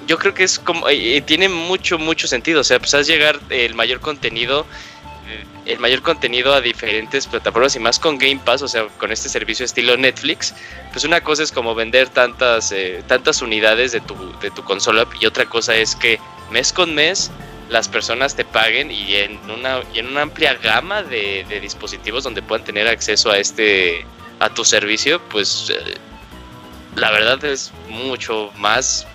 [0.07, 3.39] yo creo que es como eh, eh, tiene mucho mucho sentido, o sea, pues llegar
[3.49, 4.65] el mayor contenido
[5.69, 9.29] el mayor contenido a diferentes plataformas y más con Game Pass, o sea, con este
[9.29, 10.53] servicio estilo Netflix,
[10.91, 12.73] pues una cosa es como vender tantas
[13.07, 16.19] tantas unidades de tu de tu consola y otra cosa es que
[16.51, 17.31] mes con mes
[17.69, 22.41] las personas te paguen y en una y en una amplia gama de, dispositivos donde
[22.41, 24.05] puedan tener acceso a este
[24.39, 25.71] a tu servicio, pues
[26.95, 29.05] la verdad es mucho más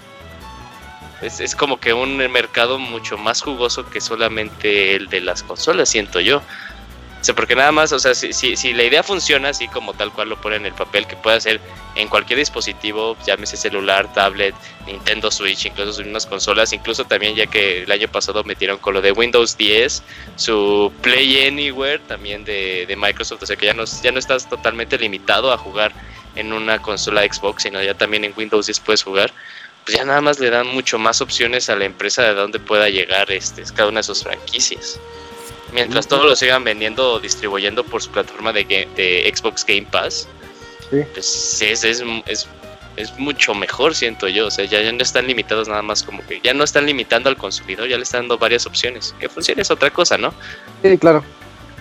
[1.24, 6.20] es, como que un mercado mucho más jugoso que solamente el de las consolas, siento
[6.20, 6.42] yo.
[7.26, 10.12] O porque nada más, o sea, si, si, si, la idea funciona así como tal
[10.12, 11.58] cual lo pone en el papel, que puede ser
[11.94, 14.54] en cualquier dispositivo, llámese celular, tablet,
[14.86, 18.92] Nintendo Switch, incluso en unas consolas, incluso también ya que el año pasado metieron con
[18.92, 20.02] lo de Windows 10,
[20.36, 24.46] su Play Anywhere también de, de Microsoft, o sea que ya no, ya no estás
[24.46, 25.92] totalmente limitado a jugar
[26.36, 29.32] en una consola Xbox, sino ya también en Windows 10 puedes jugar
[29.84, 32.88] pues ya nada más le dan mucho más opciones a la empresa de dónde pueda
[32.88, 34.98] llegar este, cada una de sus franquicias.
[35.72, 40.28] Mientras todos lo sigan vendiendo o distribuyendo por su plataforma de, de Xbox Game Pass,
[40.88, 42.48] pues es, es, es,
[42.96, 44.46] es, mucho mejor, siento yo.
[44.46, 47.28] O sea, ya, ya, no están limitados nada más como que ya no están limitando
[47.28, 49.14] al consumidor, ya le están dando varias opciones.
[49.18, 50.32] Que funcione es otra cosa, ¿no?
[50.82, 51.24] Sí, claro.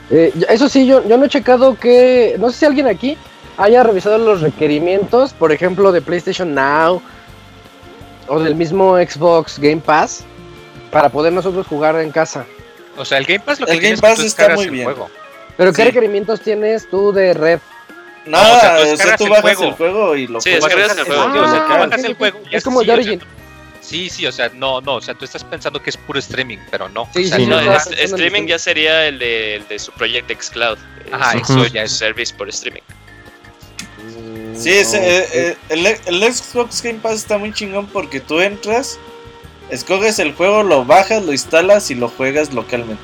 [0.09, 2.35] Eh, eso sí, yo, yo no he checado que.
[2.39, 3.15] No sé si alguien aquí
[3.57, 7.01] haya revisado los requerimientos, por ejemplo, de PlayStation Now
[8.27, 10.25] o del mismo Xbox Game Pass
[10.91, 12.45] para poder nosotros jugar en casa.
[12.97, 14.85] O sea, el Game Pass lo que el Game Pass está muy bien.
[14.85, 15.09] Juego.
[15.57, 17.59] Pero ¿qué requerimientos tienes tú de red?
[18.25, 20.97] Nada, o sea, tú, bajas el juego y lo sí, juegas.
[20.97, 21.25] el juego.
[21.25, 23.21] o sea, tú bajas el juego es como de Origin.
[23.81, 26.57] Sí, sí, o sea, no, no, o sea, tú estás pensando que es puro streaming,
[26.71, 27.07] pero no.
[27.13, 30.31] Sí, o sea, sí, no, es, streaming ya sería el de, el de su Project
[30.41, 30.77] Xcloud.
[31.11, 32.81] Ajá, eso ya es service por streaming.
[34.55, 38.99] Sí, ese, eh, eh, el, el, Xbox Game Pass está muy chingón porque tú entras,
[39.69, 43.03] escoges el juego, lo bajas, lo instalas y lo juegas localmente.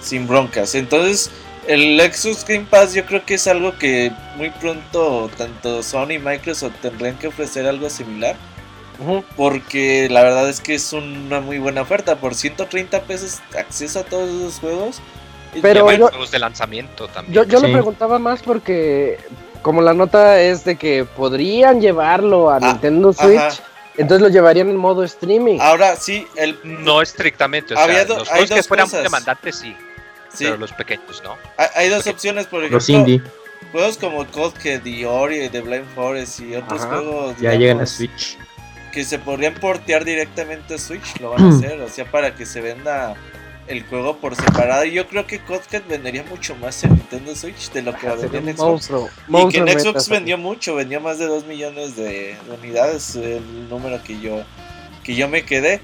[0.00, 0.74] Sin broncas.
[0.74, 1.30] Entonces,
[1.66, 6.18] el Xbox Game Pass yo creo que es algo que muy pronto tanto Sony y
[6.18, 8.36] Microsoft tendrán que ofrecer algo similar.
[9.36, 12.16] Porque la verdad es que es una muy buena oferta.
[12.16, 15.00] Por 130 pesos acceso a todos esos juegos.
[15.62, 17.34] Pero yo, juegos de lanzamiento también.
[17.34, 19.18] Yo, yo lo preguntaba más porque
[19.62, 23.62] como la nota es de que podrían llevarlo a ah, Nintendo Switch,
[23.96, 25.58] entonces lo llevarían en modo streaming.
[25.60, 29.76] Ahora sí, el no estrictamente, o sea, los juegos que fueran demandantes sí,
[30.32, 31.36] sí, pero los pequeños no.
[31.74, 33.22] Hay, dos opciones, por ejemplo, los indie.
[33.72, 38.36] Juegos como Codhead y Ori de Blind Forest y otros juegos ya llegan a Switch
[38.90, 42.46] que se podrían portear directamente a Switch, lo van a hacer, o sea, para que
[42.46, 43.14] se venda
[43.70, 44.84] el juego por separado.
[44.84, 48.56] Yo creo que Codcat vendería mucho más en Nintendo Switch de lo que vendió en
[48.56, 48.90] Xbox.
[49.28, 54.02] y que en Xbox vendió mucho, vendió más de 2 millones de unidades, el número
[54.02, 54.42] que yo,
[55.04, 55.80] que yo me quedé.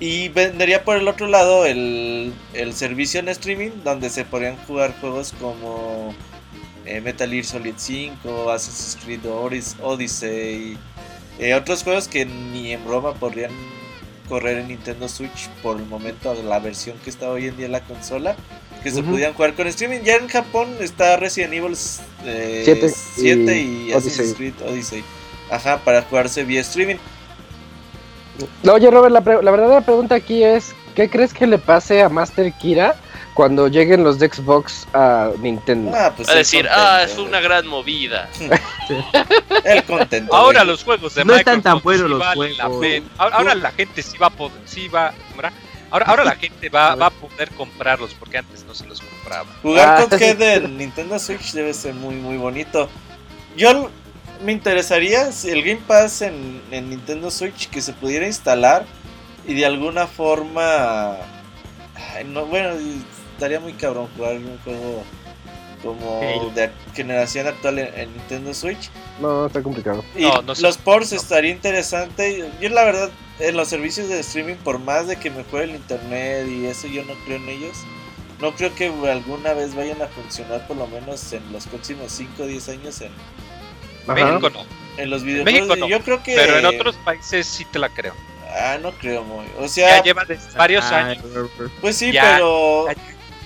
[0.00, 4.94] Y vendería por el otro lado el, el servicio en streaming, donde se podrían jugar
[5.00, 6.14] juegos como
[6.86, 9.20] eh, Metal Gear Solid 5, Assassin's Creed
[9.82, 10.78] Odyssey,
[11.38, 13.50] eh, otros juegos que ni en broma podrían
[14.28, 17.80] correr en Nintendo Switch por el momento la versión que está hoy en día la
[17.80, 18.36] consola
[18.82, 20.00] que se podían jugar con streaming.
[20.04, 25.02] Ya en Japón está Resident Evil 7, eh, y, Assassin's Creed Odyssey.
[25.50, 26.96] Ajá para jugarse vía streaming.
[28.70, 32.52] Oye Robert la, la verdadera pregunta aquí es ¿qué crees que le pase a Master
[32.52, 32.94] Kira
[33.36, 35.92] cuando lleguen los de Xbox a Nintendo.
[35.94, 38.30] Ah, pues a decir, ah, es una gran movida.
[39.64, 40.34] el contento.
[40.34, 42.58] Ahora los juegos de no están tan buenos los juegos.
[43.18, 45.12] Ahora, la gente sí va a poder, sí va,
[45.90, 49.46] ahora, ahora la gente va, va a poder comprarlos porque antes no se los compraba.
[49.60, 52.88] Jugar ah, con Head en Nintendo Switch debe ser muy muy bonito.
[53.54, 53.90] Yo
[54.42, 58.86] me interesaría si el Game Pass en, en Nintendo Switch que se pudiera instalar
[59.46, 61.18] y de alguna forma
[62.26, 62.74] no, bueno,
[63.36, 65.04] estaría muy cabrón jugar un juego
[65.82, 68.90] como de generación actual en, Nintendo Switch.
[69.20, 70.02] No, está complicado.
[70.16, 70.24] Y
[70.60, 72.50] los ports estaría interesante.
[72.60, 75.76] Yo la verdad, en los servicios de streaming, por más de que me juegue el
[75.76, 77.76] internet y eso, yo no creo en ellos.
[78.40, 82.42] No creo que alguna vez vayan a funcionar, por lo menos en los próximos 5
[82.42, 83.12] o 10 años en
[84.08, 84.64] México no.
[84.96, 85.78] En los videojuegos.
[85.88, 86.36] yo creo que...
[86.36, 88.14] Pero en otros países sí te la creo.
[88.58, 89.44] Ah, no creo, muy.
[89.58, 89.98] O sea.
[89.98, 90.24] Ya lleva
[90.56, 91.24] varios ah, años.
[91.80, 92.86] Pues sí, pero.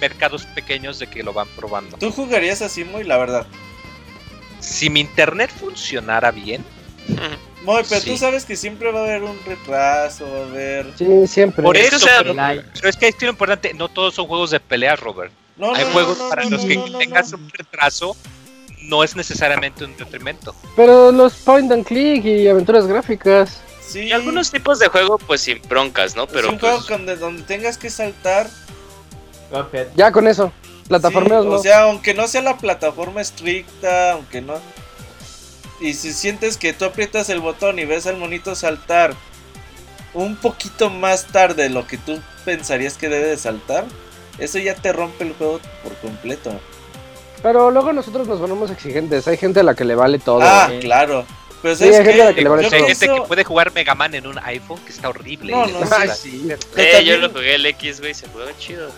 [0.01, 1.97] Mercados pequeños de que lo van probando.
[1.99, 3.47] ¿Tú jugarías así, muy, la verdad?
[4.61, 6.65] Si mi internet funcionara bien.
[7.65, 10.87] Muy, pero tú sabes que siempre va a haber un retraso, va a haber.
[10.97, 11.63] Sí, siempre.
[11.63, 15.33] Por eso, pero, es que es lo importante, no todos son juegos de pelea, Robert.
[15.57, 18.17] No, Hay juegos para los que tengas un retraso,
[18.83, 20.55] no es necesariamente un detrimento.
[20.75, 23.61] Pero los point and click y aventuras gráficas.
[23.87, 24.05] Sí.
[24.05, 26.27] Y algunos tipos de juego, pues sin broncas, ¿no?
[26.27, 28.49] Pero es un juego pues, donde, tengas que saltar.
[29.97, 30.53] Ya con eso.
[30.89, 34.55] Plataformeos O sea, aunque no sea la plataforma estricta, aunque no.
[35.81, 39.15] Y si sientes que tú aprietas el botón y ves al monito saltar
[40.13, 43.85] un poquito más tarde de lo que tú pensarías que debe de saltar,
[44.39, 46.53] eso ya te rompe el juego por completo.
[47.43, 49.27] Pero luego nosotros nos ponemos exigentes.
[49.29, 50.43] Hay gente a la que le vale todo.
[50.43, 51.25] Ah, claro.
[51.63, 52.75] Pero sí, hay gente, a la que le vale todo.
[52.75, 55.53] hay gente que puede jugar Mega Man en un iPhone que está horrible.
[55.53, 56.49] No, no, sí.
[56.77, 58.91] Eh, yo lo jugué el X, güey, se juega chido.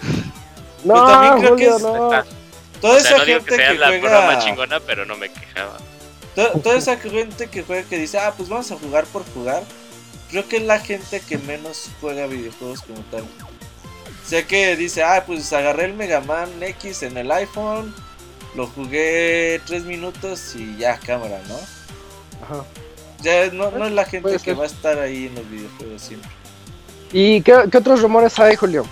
[0.85, 1.83] No, pero también creo que es.
[1.83, 2.11] No.
[2.81, 4.39] Toda esa gente que, sea la juega...
[4.41, 5.79] chingona, pero no me quejaba.
[6.35, 9.63] Toda, esa gente que juega que dice, ah, pues vamos a jugar por jugar.
[10.31, 13.25] Creo que es la gente que menos juega videojuegos como tal.
[14.27, 17.95] Sé que dice, ah, pues agarré el Mega Man X en el iPhone,
[18.57, 21.57] lo jugué tres minutos y ya, cámara, ¿no?
[22.45, 22.65] Ajá.
[23.21, 26.31] Ya no, no es la gente que va a estar ahí en los videojuegos siempre.
[27.13, 28.87] ¿Y qué, otros rumores hay, Julio?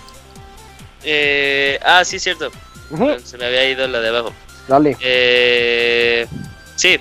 [1.04, 2.50] Eh, ah, sí, cierto.
[3.24, 4.32] Se me había ido la de abajo.
[4.68, 4.96] Dale.
[5.00, 6.26] Eh,
[6.76, 7.00] sí,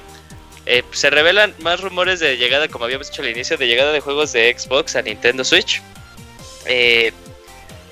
[0.72, 4.02] eh, se revelan más rumores de llegada, como habíamos dicho al inicio, de llegada de
[4.02, 5.82] juegos de Xbox a Nintendo Switch.
[6.68, 7.12] Eh,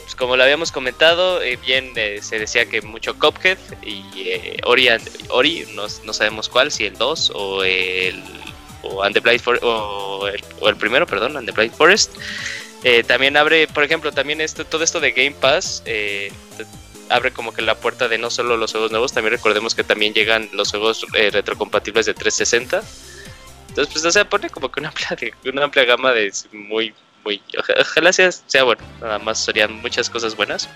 [0.03, 1.91] pues como lo habíamos comentado, eh, bien
[2.21, 4.29] se decía que mucho Cuphead y
[4.63, 4.89] Ori,
[5.29, 8.23] Ori no, sabemos cuál, si el 2 o el,
[8.83, 12.15] o, And the o, el, primero, perdón, And the Blind Forest.
[13.07, 15.83] También abre, por ejemplo, también esto, todo esto de Game Pass
[17.09, 20.13] abre como que la puerta de no solo los juegos nuevos, también recordemos que también
[20.13, 22.81] llegan los juegos eh, retrocompatibles de 360.
[23.69, 25.09] Entonces, pues, o sea, pone como que una amplia,
[25.45, 27.41] una amplia gama de muy, muy.
[27.79, 30.69] Ojalá sea, sea bueno, nada más serían muchas cosas buenas.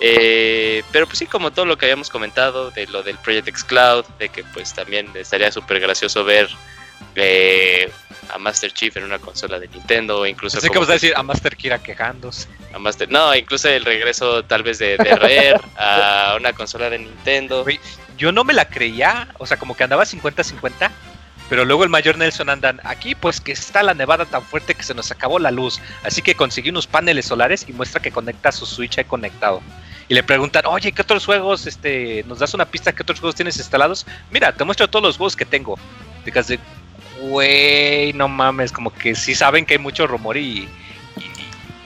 [0.00, 3.64] Eh, pero pues sí, como todo lo que habíamos comentado, de lo del Project X
[3.64, 6.48] Cloud, de que pues también estaría súper gracioso ver
[7.14, 7.90] eh,
[8.30, 10.60] a Master Chief en una consola de Nintendo, incluso...
[10.60, 12.48] Sé que vas a decir a Master Kira quejándose.
[12.72, 16.98] A Master, no, incluso el regreso tal vez de, de Rare a una consola de
[16.98, 17.64] Nintendo.
[18.16, 20.90] Yo no me la creía, o sea, como que andaba 50-50,
[21.48, 24.82] pero luego el mayor Nelson andan aquí, pues que está la nevada tan fuerte que
[24.82, 28.50] se nos acabó la luz, así que conseguí unos paneles solares y muestra que conecta
[28.50, 29.60] su Switch ahí conectado.
[30.08, 33.34] Y le preguntan, oye, ¿qué otros juegos, este, nos das una pista, qué otros juegos
[33.36, 34.06] tienes instalados?
[34.30, 35.78] Mira, te muestro todos los juegos que tengo.
[36.24, 36.58] Digas de,
[37.28, 40.68] güey, no mames, como que sí saben que hay mucho rumor y,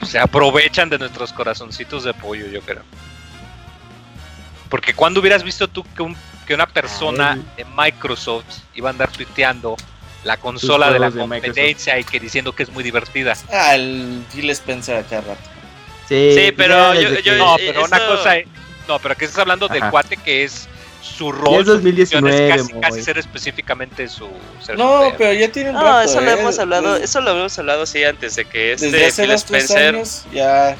[0.07, 2.83] se aprovechan de nuestros corazoncitos de pollo, yo creo.
[4.71, 6.15] Porque cuando hubieras visto tú que,
[6.47, 9.77] que una persona de Microsoft iba a andar tuiteando
[10.25, 13.35] la consola de la competencia y que diciendo que es muy divertida.
[13.53, 15.41] Ah, el Phil Spencer acá rato.
[16.09, 18.35] Sí, pero yo, No, pero una cosa...
[18.87, 20.69] No, pero que estás hablando del cuate que es
[21.01, 24.29] su rol, es 2019, casi, casi ser específicamente su
[24.77, 26.37] No, pero ya tiene un No, eso lo ¿eh?
[26.39, 29.95] hemos hablado, eso lo hemos hablado sí antes de que este Desde hace Phil Spencer
[29.95, 30.77] años, ya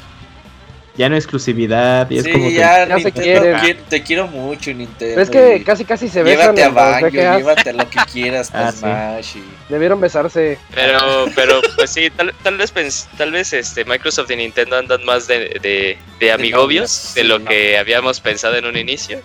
[0.99, 3.73] ya no exclusividad y es como ya, que ya se quiere.
[3.87, 5.21] Te quiero mucho Nintendo.
[5.21, 6.53] Es que casi casi se besan.
[6.57, 9.43] Llévate a Banjo, llévate lo que quieras ah, Smash y...
[9.69, 10.59] Debieron besarse.
[10.75, 10.99] Pero
[11.35, 12.73] pero pues sí, tal, tal vez
[13.17, 17.77] tal vez este Microsoft y Nintendo andan más de, de, de amigobios de, lo que
[17.77, 19.21] habíamos pensado en un inicio.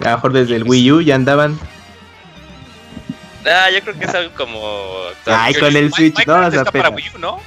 [0.00, 1.58] A lo mejor desde el Wii U ya andaban.
[3.44, 4.60] Ah, yo creo que es algo como.
[5.26, 7.40] Ay, con el Switch, no, está para Wii U, ¿no?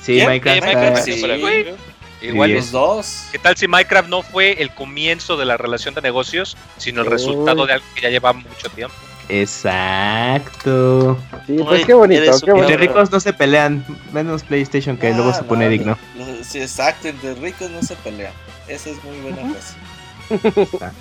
[0.00, 0.96] Sí, Minecraft, está...
[1.02, 1.76] sí, para Wii U.
[2.20, 3.26] Igual los dos.
[3.30, 7.06] ¿Qué tal si Minecraft no fue el comienzo de la relación de negocios, sino el
[7.06, 8.94] resultado de algo que ya lleva mucho tiempo?
[9.28, 11.18] Exacto.
[11.46, 12.40] Sí, pues qué bonito.
[12.40, 15.96] Qué Entre ricos no se pelean, menos PlayStation que luego se pone digno.
[16.42, 18.32] Sí, exacto, entre ricos no se pelean.
[18.66, 20.92] Esa es muy buena cosa.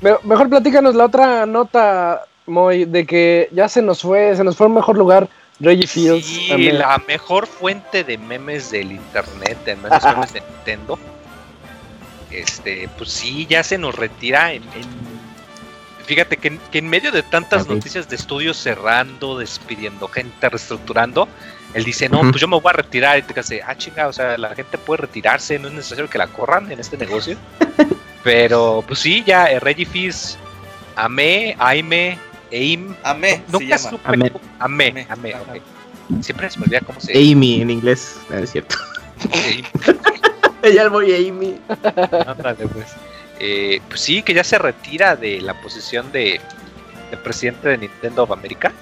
[0.00, 4.66] Mejor platícanos la otra nota, Moy, de que ya se nos fue, se nos fue
[4.66, 5.28] un mejor lugar
[5.60, 6.26] Reggie Fields.
[6.26, 10.98] Sí, la mejor fuente de memes del internet, de memes, de Nintendo.
[12.30, 14.62] Este, pues sí, ya se nos retira en,
[16.04, 21.28] fíjate que, en medio de tantas noticias de estudios cerrando, despidiendo gente, reestructurando,
[21.74, 23.18] él dice, no, pues yo me voy a retirar.
[23.18, 26.18] Y te dice, ah, chinga, o sea, la gente puede retirarse, no es necesario que
[26.18, 27.36] la corran en este negocio.
[28.24, 30.38] Pero, pues sí, ya eh, Reggie Fils,
[30.96, 32.18] Ame, Aime,
[32.50, 32.94] Eim.
[33.04, 34.32] Ame, nunca supe.
[34.58, 35.36] Ame, Ame,
[36.20, 38.76] Siempre se me olvida cómo se Amy en inglés, no es cierto.
[40.74, 41.58] ya voy Amy.
[42.72, 42.94] pues.
[43.40, 46.40] Eh, pues sí, que ya se retira de la posición de,
[47.10, 48.72] de presidente de Nintendo of America.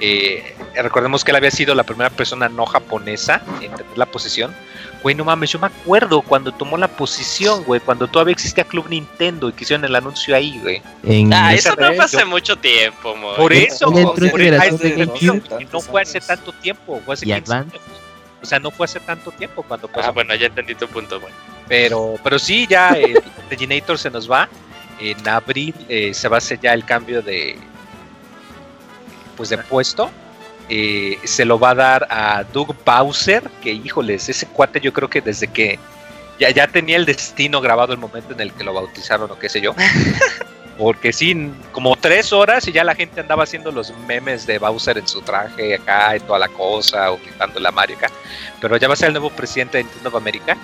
[0.00, 4.52] Eh, recordemos que él había sido la primera persona no japonesa en tener la posición.
[5.02, 8.88] Güey, no mames, yo me acuerdo cuando tomó la posición, güey, cuando todavía existía Club
[8.88, 10.80] Nintendo y que hicieron el anuncio ahí, güey.
[11.32, 13.34] ah, eso no fue hace mucho tiempo, mo.
[13.34, 14.14] Por eso, por
[15.72, 17.74] no fue hace tanto tiempo, fue hace 15 años.
[18.42, 20.08] O sea, no fue hace tanto tiempo cuando pasó.
[20.08, 21.32] Ah, bueno, ya entendí tu punto, güey.
[21.68, 24.48] Pero, pero sí, ya el Reginator se nos va.
[25.00, 27.56] En abril eh, se va a hacer ya el cambio de,
[29.36, 30.10] pues de puesto.
[30.74, 35.10] Eh, se lo va a dar a Doug Bowser, que híjoles, ese cuate yo creo
[35.10, 35.78] que desde que
[36.38, 39.50] ya, ya tenía el destino grabado el momento en el que lo bautizaron o qué
[39.50, 39.74] sé yo.
[40.78, 44.96] Porque sí, como tres horas y ya la gente andaba haciendo los memes de Bowser
[44.96, 48.10] en su traje acá y toda la cosa, o quitándole a Mario acá.
[48.58, 50.56] Pero ya va a ser el nuevo presidente de Nintendo of America.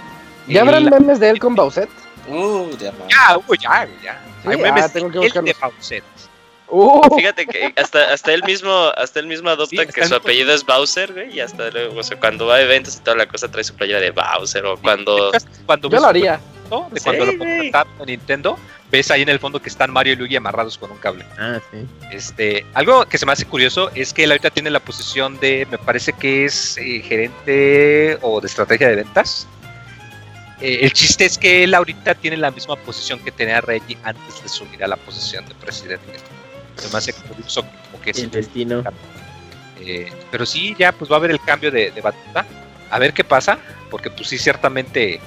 [0.47, 1.87] ¿Ya habrán memes de él con Bowser?
[2.29, 4.21] Uh, ya, ya, ya, ya.
[4.47, 6.03] Hay memes ah, tengo que de Bowser.
[6.71, 7.17] Uh.
[7.17, 11.13] Fíjate que hasta, hasta él mismo, hasta él mismo adopta que su apellido es Bowser,
[11.13, 13.65] güey, y hasta luego, o sea, cuando va a eventos y toda la cosa trae
[13.65, 15.33] su playera de Bowser, o cuando.
[15.67, 16.41] cuando Yo lo haría.
[16.93, 18.59] De cuando lo contrataron a Nintendo,
[18.91, 21.25] ves ahí en el fondo que están Mario y Luigi amarrados con un cable.
[21.39, 21.79] Ah, sí.
[22.11, 25.67] Este, algo que se me hace curioso es que él ahorita tiene la posición de,
[25.71, 29.47] me parece que es eh, gerente o de estrategia de ventas.
[30.61, 34.43] Eh, el chiste es que él ahorita tiene la misma posición que tenía Reggie antes
[34.43, 36.19] de subir a la posición de presidente
[36.79, 38.83] se me hace curioso como que el destino.
[39.81, 42.47] Eh, pero sí, ya pues va a haber el cambio de, batuta.
[42.91, 43.59] A ver qué pasa,
[43.91, 45.21] porque pues sí, ciertamente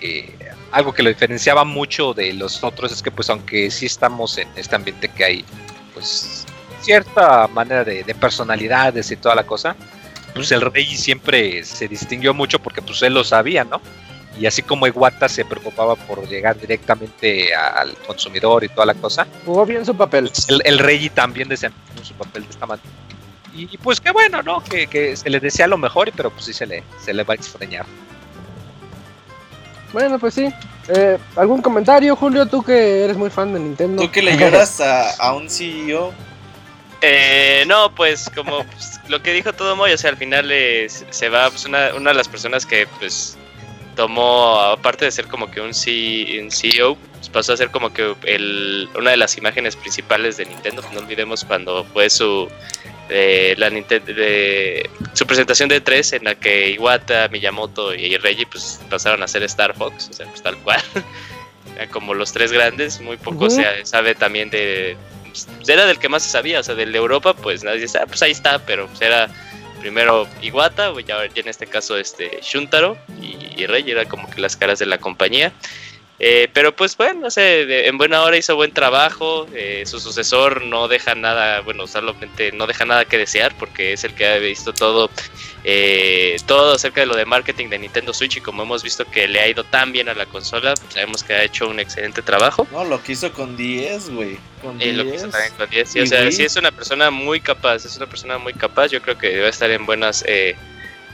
[0.00, 0.32] eh,
[0.72, 4.48] algo que lo diferenciaba mucho de los otros es que pues aunque sí estamos en
[4.54, 5.44] este ambiente que hay
[5.92, 6.46] pues
[6.80, 9.76] cierta manera de, de personalidades y toda la cosa,
[10.34, 13.80] pues el rey siempre se distinguió mucho porque pues él lo sabía, ¿no?
[14.40, 19.26] Y así como Iwata se preocupaba por llegar directamente al consumidor y toda la cosa.
[19.44, 20.32] Jugó bien su papel.
[20.48, 22.88] El, el Reggie también desempeñó su papel de esta manera.
[23.54, 24.62] Y, pues qué bueno, ¿no?
[24.64, 27.36] Que, se le desea lo mejor, pero pues sí se le, se le va a
[27.36, 27.84] extrañar.
[29.92, 30.48] Bueno, pues sí.
[30.88, 32.46] Eh, ¿Algún comentario, Julio?
[32.46, 34.02] Tú que eres muy fan de Nintendo.
[34.02, 36.14] ¿Tú que le lloras a, a un CEO?
[37.02, 40.50] Eh, no, pues como pues, lo que dijo todo Moy, o sea, al final
[40.88, 43.36] se va pues, una, una de las personas que pues
[44.00, 48.88] tomó, aparte de ser como que un, CEO, pues pasó a ser como que el,
[48.96, 50.82] una de las imágenes principales de Nintendo.
[50.94, 52.48] No olvidemos cuando fue su
[53.10, 58.46] eh, la Nintendo, de, su presentación de 3 en la que Iwata, Miyamoto y Reggie
[58.46, 60.80] pues pasaron a ser Star Fox, o sea, pues tal cual.
[61.92, 64.96] como los tres grandes, muy poco se sabe también de...
[65.24, 68.04] Pues, era del que más se sabía, o sea, del de Europa, pues nadie sabe,
[68.04, 69.28] ah, pues ahí está, pero pues era
[69.80, 74.78] primero Iwata, ya, en este caso este Shuntaro y, Rey, era como que las caras
[74.78, 75.52] de la compañía.
[76.22, 80.62] Eh, pero pues bueno, no sé, en buena hora hizo buen trabajo, eh, su sucesor
[80.66, 84.36] no deja nada, bueno, solamente no deja nada que desear porque es el que ha
[84.36, 85.08] visto todo,
[85.64, 89.26] eh, todo acerca de lo de marketing de Nintendo Switch y como hemos visto que
[89.28, 92.68] le ha ido tan bien a la consola, sabemos que ha hecho un excelente trabajo.
[92.70, 94.38] No, lo que hizo con 10, güey.
[94.78, 97.40] Y lo que hizo también con 10, sí, o sea, sí es una persona muy
[97.40, 100.22] capaz, es una persona muy capaz, yo creo que debe estar en buenas...
[100.28, 100.54] Eh,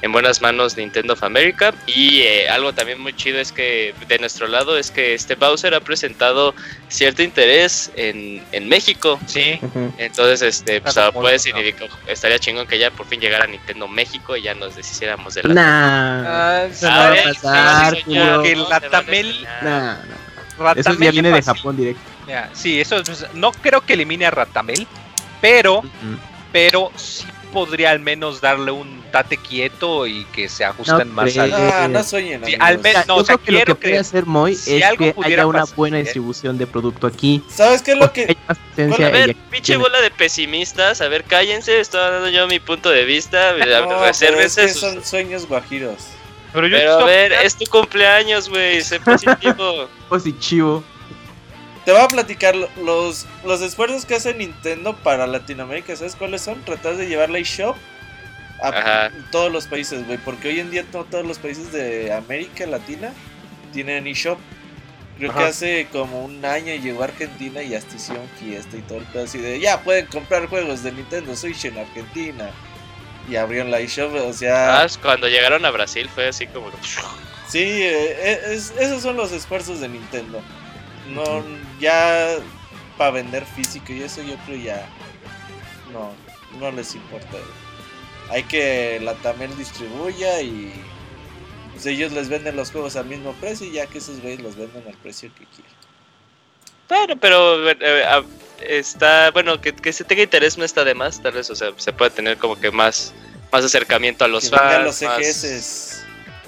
[0.03, 1.75] en buenas manos Nintendo of America.
[1.87, 5.75] Y eh, algo también muy chido es que de nuestro lado es que este Bowser
[5.75, 6.55] ha presentado
[6.89, 9.19] cierto interés en, en México.
[9.27, 9.59] Sí.
[9.99, 13.89] Entonces, este, pues, ah, puede significar, estaría chingón que ya por fin llegara a Nintendo
[13.89, 15.55] México y ya nos deshiciéramos de la.
[15.55, 19.47] Nah, no va a pasar, que Ratamel.
[19.63, 19.97] Nah,
[20.77, 22.03] Eso ya viene de Japón directo.
[22.53, 23.03] sí, eso
[23.35, 24.87] no creo que elimine a Ratamel,
[25.41, 25.83] pero,
[26.53, 27.27] pero sí
[27.57, 31.55] podría al menos darle un tate quieto y que se ajusten más al.
[31.55, 32.45] Ah, no sueñen.
[32.45, 35.47] Sí, al menos, no, yo creo que lo que puede hacer Moy es que haya
[35.47, 37.43] una buena distribución de producto aquí.
[37.49, 38.37] ¿Sabes qué es lo que.?
[38.47, 41.01] a ver, pinche bola de pesimistas.
[41.01, 41.81] A ver, cállense.
[41.81, 43.55] Estoy dando yo mi punto de vista.
[43.87, 44.65] No, Resérvense.
[44.65, 46.09] Es que son sueños guajiros.
[46.53, 48.83] Pero, yo pero a ver, es tu cumpleaños, güey.
[48.83, 49.89] Sé positivo.
[50.11, 50.85] positivo.
[51.87, 55.95] Te voy a platicar los, los esfuerzos que hace Nintendo para Latinoamérica.
[55.95, 56.61] ¿Sabes cuáles son?
[56.65, 57.77] Tratar de llevar la eShop
[58.61, 60.19] a todos los países, güey.
[60.19, 63.13] Porque hoy en día no todos los países de América Latina
[63.73, 64.37] tienen eShop.
[65.17, 68.99] Creo que hace como un año llegó a Argentina y hasta hicieron fiesta y todo
[68.99, 72.51] el pedo así de ya pueden comprar juegos de Nintendo Switch en Argentina.
[73.31, 74.83] Y abrieron la eShop, o sea.
[74.83, 76.69] Ah, cuando llegaron a Brasil fue así como.
[77.47, 80.43] Sí, eh, esos son los esfuerzos de Nintendo
[81.15, 81.43] no
[81.81, 82.37] ya
[82.97, 84.89] para vender físico y eso yo creo ya
[85.93, 86.13] no
[86.59, 87.39] no les importa
[88.31, 90.73] hay que la Tamel distribuya y
[91.73, 94.57] pues ellos les venden los juegos al mismo precio y ya que esos güeyes los
[94.57, 95.73] venden al precio que quieran.
[96.89, 98.25] Bueno, pero eh,
[98.61, 101.73] está, bueno, que, que, se tenga interés no está de más, tal vez, o sea,
[101.77, 103.13] se puede tener como que más,
[103.53, 104.85] más acercamiento a los que fans.
[104.85, 105.96] los EGS.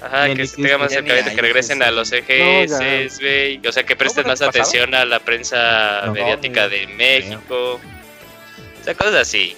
[0.01, 3.95] Ajá, que se tenga más acercamiento, que regresen a los EGS, güey, o sea, que
[3.95, 9.55] presten más atención a la prensa mediática de México, o sea, cosas así.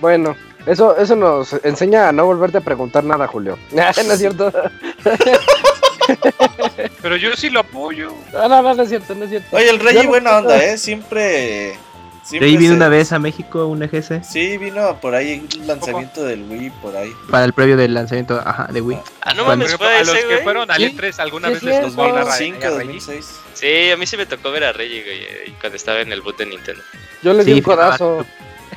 [0.00, 0.36] Bueno,
[0.66, 3.58] eso, eso nos enseña a no volverte a preguntar nada, Julio.
[3.72, 4.52] ¿No es cierto?
[7.02, 8.14] Pero yo sí lo apoyo.
[8.32, 9.56] No, no, no, es cierto, no es cierto.
[9.56, 10.76] Oye, el Rey buena onda, ¿eh?
[10.78, 11.78] Siempre.
[12.28, 14.22] Siempre vino una vez a México, un EGC.
[14.22, 17.12] Sí, vino por ahí un lanzamiento del Wii, por ahí.
[17.30, 18.98] Para el previo del lanzamiento, ajá, de Wii.
[19.22, 22.24] Ah, no mames, fue a los que fueron al E3 alguna vez les tocó a
[22.24, 23.40] 2006.
[23.54, 26.36] Sí, a mí sí me tocó ver a Reggie, güey, cuando estaba en el boot
[26.38, 26.82] de Nintendo.
[27.22, 28.26] Yo le di un codazo.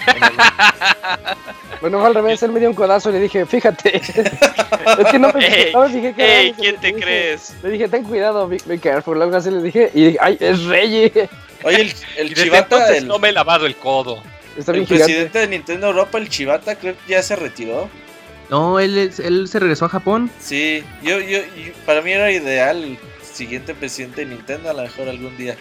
[1.82, 3.98] bueno, al revés, él me dio un codazo y le dije, fíjate.
[5.00, 7.54] es que no me, ey, no dije que ey, ¿quién te crees?
[7.62, 9.22] le dije, ten cuidado, be, be careful.
[9.22, 11.30] Algo así le dije, y ay, es Reggie.
[11.64, 12.96] Oye, el, el Chivata.
[12.96, 14.22] El, no me he lavado el codo.
[14.58, 17.90] Está el presidente de Nintendo Europa, el Chivata, creo que ya se retiró.
[18.50, 20.30] No, él, él se regresó a Japón.
[20.40, 24.82] Sí, yo, yo, yo, para mí era ideal el siguiente presidente de Nintendo, a lo
[24.82, 25.56] mejor algún día.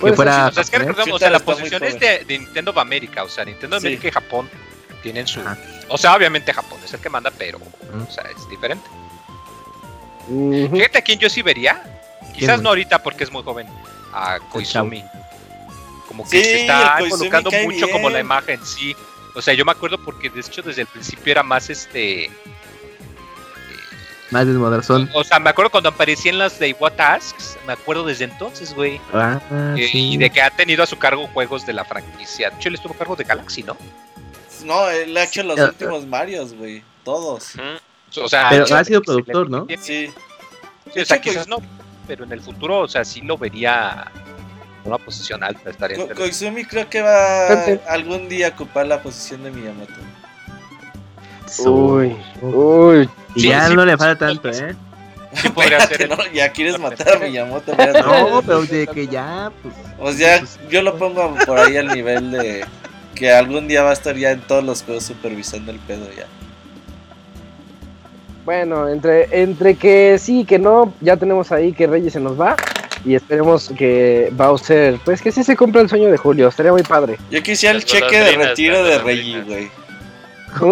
[0.00, 2.70] Que fuera, o sea, es que recordemos, o sea, la posición es de, de, Nintendo
[2.70, 3.86] of America, o sea, Nintendo sí.
[3.86, 4.48] América y Japón
[5.02, 5.40] tienen su...
[5.40, 5.58] Ah.
[5.88, 8.08] O sea, obviamente Japón es el que manda, pero, uh -huh.
[8.08, 8.88] o sea, es diferente.
[10.28, 10.70] Uh -huh.
[10.72, 11.99] Fíjate a quién yo sí vería,
[12.34, 13.66] quizás no ahorita porque es muy joven,
[14.12, 15.04] a Koizumi.
[16.08, 17.90] Como que sí, se está involucrando mucho bien.
[17.90, 18.96] como la imagen, sí.
[19.34, 22.30] O sea, yo me acuerdo porque de hecho desde el principio era más este...
[24.30, 25.08] Más desmadrazón.
[25.12, 28.74] O, o, sea, me acuerdo cuando aparecían las de What Tasks, me acuerdo desde entonces,
[28.74, 29.00] güey.
[29.12, 29.40] Ah,
[29.76, 30.12] eh, sí.
[30.12, 32.50] Y de que ha tenido a su cargo juegos de la franquicia.
[32.50, 33.76] De hecho, él estuvo a cargo de Galaxy, ¿no?
[34.64, 36.82] No, él ha hecho los uh, últimos Marios, güey.
[37.04, 37.54] Todos.
[37.56, 38.24] Uh -huh.
[38.24, 39.66] O sea, pero ha sido productor, ¿no?
[39.68, 40.12] Sí.
[40.92, 41.00] sí.
[41.00, 41.58] O sea, quizás no,
[42.10, 44.10] pero en el futuro, o sea, sí lo vería
[44.82, 45.70] una posición alta.
[45.70, 47.52] Estaría Ko Koizumi creo que va
[47.86, 49.92] algún día a ocupar la posición de Miyamoto.
[51.64, 53.08] Uy, uy.
[53.36, 54.74] Y sí, ya sí, no le falta tanto, ¿eh?
[55.34, 56.08] Sí podría ser.
[56.08, 57.76] No, ya quieres matar a Miyamoto.
[57.76, 59.72] no, pero de que ya, pues.
[60.00, 62.64] O sea, yo lo pongo por ahí al nivel de
[63.14, 66.26] que algún día va a estar ya en todos los juegos supervisando el pedo ya.
[68.44, 72.40] Bueno, entre, entre que sí y que no, ya tenemos ahí que Reyes se nos
[72.40, 72.56] va.
[73.04, 76.82] Y esperemos que Bowser, pues que sí se cumpla el sueño de Julio, estaría muy
[76.82, 77.16] padre.
[77.30, 79.70] Yo quisiera el cheque de retiro de Reggie, güey.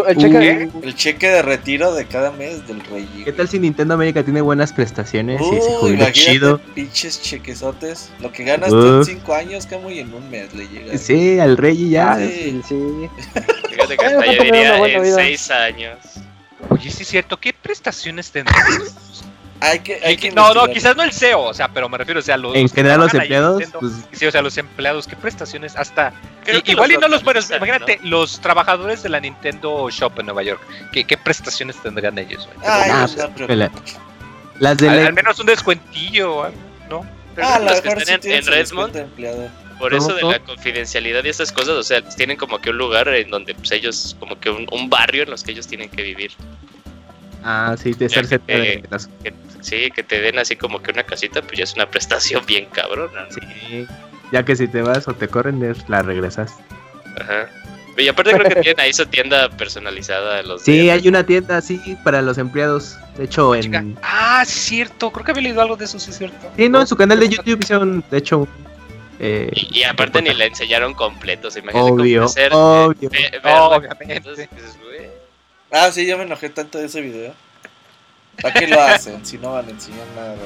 [0.08, 0.68] ¿El cheque?
[0.82, 3.08] El cheque de retiro de cada mes del Rey.
[3.24, 6.58] ¿Qué tal si Nintendo América tiene buenas prestaciones uh, y se jubila chido?
[6.74, 8.10] Pinches chequesotes.
[8.20, 8.80] Lo que ganas uh.
[8.80, 10.98] tú en 5 años, como y en un mes le llega.
[10.98, 12.16] Sí, al Rey ya.
[12.16, 13.08] Sí, sí.
[13.70, 15.98] Fíjate que hasta yo diría en 6 años.
[16.70, 18.56] Oye, sí es cierto, ¿qué prestaciones tendrán?
[19.60, 22.20] Hay que, hay que no, no, quizás no el CEO, o sea, pero me refiero,
[22.20, 22.54] o sea, los.
[22.54, 23.62] En general, los empleados.
[23.80, 23.92] pues...
[24.12, 25.74] Sí, o sea, los empleados, ¿qué prestaciones?
[25.76, 26.12] Hasta.
[26.46, 28.10] Y, igual y no los buenos, imagínate, ¿no?
[28.10, 30.60] los trabajadores de la Nintendo Shop en Nueva York,
[30.92, 32.48] ¿qué, qué prestaciones tendrían ellos?
[32.64, 33.70] Ay, no, no, la,
[34.60, 34.88] las de.
[34.88, 35.06] Al, la...
[35.08, 36.52] al, menos un descuentillo,
[36.88, 37.04] ¿no?
[37.34, 39.67] Pero ah, los que están en, en Redmond.
[39.78, 43.08] Por eso de la confidencialidad y esas cosas, o sea, tienen como que un lugar
[43.08, 46.02] en donde pues, ellos, como que un, un barrio en los que ellos tienen que
[46.02, 46.32] vivir.
[47.44, 49.06] Ah, sí, de ser cerca de las...
[49.22, 52.44] que, Sí, que te den así como que una casita, pues ya es una prestación
[52.46, 53.24] bien cabrona.
[53.24, 53.32] ¿no?
[53.32, 53.86] Sí,
[54.32, 56.54] ya que si te vas o te corren, la regresas.
[57.20, 57.48] Ajá.
[57.96, 60.42] Y aparte creo que tienen ahí su tienda personalizada.
[60.42, 60.98] Los sí, días.
[60.98, 62.96] hay una tienda así para los empleados.
[63.16, 63.62] De hecho, en...
[63.62, 63.84] Chica.
[64.02, 65.10] Ah, sí, cierto.
[65.10, 66.50] Creo que había leído algo de eso, sí, es cierto.
[66.56, 68.46] Sí, no, en su canal de YouTube hicieron, de hecho...
[69.20, 73.10] Eh, y, y, aparte ni la enseñaron completo, se imagínate obvio, hacer, obvio.
[73.12, 74.16] Eh, ver, obviamente.
[74.16, 75.08] Entonces, pues,
[75.72, 77.34] ah, sí, yo me enojé tanto de ese video.
[78.40, 80.36] ¿Para qué lo hacen si no van a enseñar nada?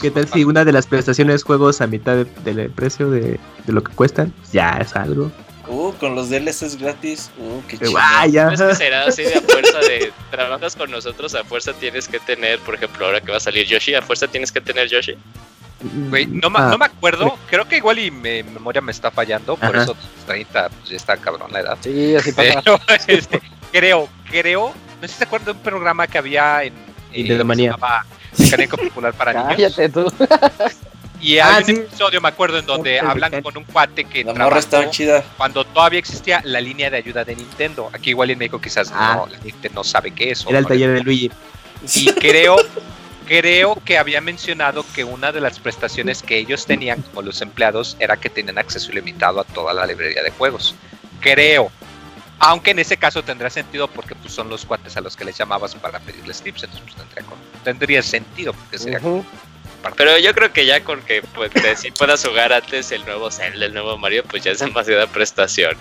[0.00, 3.40] ¿Qué tal si una de las prestaciones juegos a mitad del de, de precio de,
[3.64, 4.34] de, lo que cuestan?
[4.52, 5.30] Ya es algo.
[5.66, 7.30] Uh, con los DLCs gratis.
[7.38, 7.94] Uh, qué chido.
[7.98, 8.52] Ah, ya.
[8.52, 12.20] Es que será así de a fuerza de trabajas con nosotros, a fuerza tienes que
[12.20, 15.16] tener, por ejemplo, ahora que va a salir Yoshi, a fuerza tienes que tener Yoshi.
[16.08, 19.56] Güey, no, ah, no, me acuerdo, creo que igual y mi memoria me está fallando,
[19.56, 19.82] por Ajá.
[19.82, 21.78] eso 30 pues, ya está cabrón la edad.
[21.80, 22.62] Sí, así pasa.
[22.62, 26.72] Pero, este, creo, creo, no sé si se acuerdan de un programa que había en
[27.12, 30.12] Nintendo Mecánico Popular para Cállate niños.
[30.14, 30.26] tú.
[31.20, 31.72] Y hay ah, un sí.
[31.72, 35.24] episodio, me acuerdo, en donde hablan con un cuate que la morra estaba chida.
[35.38, 37.88] cuando todavía existía la línea de ayuda de Nintendo.
[37.94, 39.16] Aquí igual en México quizás ah.
[39.16, 40.44] no, la gente no sabe qué es.
[40.46, 41.30] Era el no taller de Luigi.
[41.94, 42.56] Y creo,
[43.26, 47.96] creo que había mencionado que una de las prestaciones que ellos tenían como los empleados
[47.98, 50.74] era que tenían acceso ilimitado a toda la librería de juegos.
[51.20, 51.70] Creo.
[52.38, 55.38] Aunque en ese caso tendría sentido porque pues, son los cuates a los que les
[55.38, 59.00] llamabas para pedirles tips, entonces pues, tendría, tendría sentido porque sería
[59.92, 63.66] pero yo creo que ya con que pues, si puedas jugar antes el nuevo Zelda,
[63.66, 65.76] el nuevo Mario, pues ya es demasiada prestación.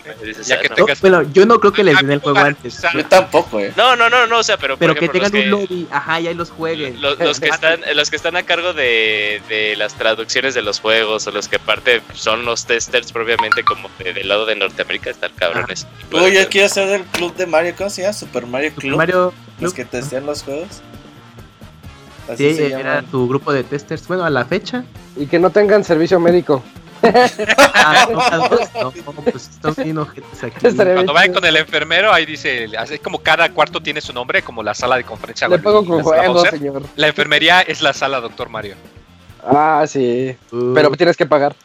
[0.46, 1.02] ya que tengas...
[1.02, 2.82] bueno, yo no creo que les den el juego antes.
[2.94, 3.74] Yo tampoco, eh.
[3.78, 6.34] No, no, no, no, o sea, pero Pero que tengan un lobby, ajá, y ahí
[6.34, 7.02] los jueguen.
[7.02, 11.28] Los, que están, los que están a cargo de, de, las traducciones de los juegos,
[11.28, 15.88] o los que aparte son los testers propiamente como del lado de Norteamérica, están cabrones.
[16.12, 18.14] Uy, yo quiero hacer el club de Mario, ¿cómo se llama?
[18.14, 18.98] Super Mario Club.
[18.98, 20.82] Mario Los que testean los juegos
[22.38, 24.84] sí, era tu grupo de testers, bueno, a la fecha.
[25.16, 26.64] Y que no tengan servicio médico.
[27.76, 28.08] Ah,
[29.32, 34.42] pues, Cuando vayan con el enfermero, ahí dice, es como cada cuarto tiene su nombre,
[34.42, 35.48] como la sala de conferencia.
[35.48, 36.84] Le pongo con juego, señor.
[36.96, 38.76] La enfermería es la sala, doctor Mario.
[39.46, 40.36] Ah, sí.
[40.52, 40.74] Uh.
[40.74, 41.56] Pero tienes que pagar.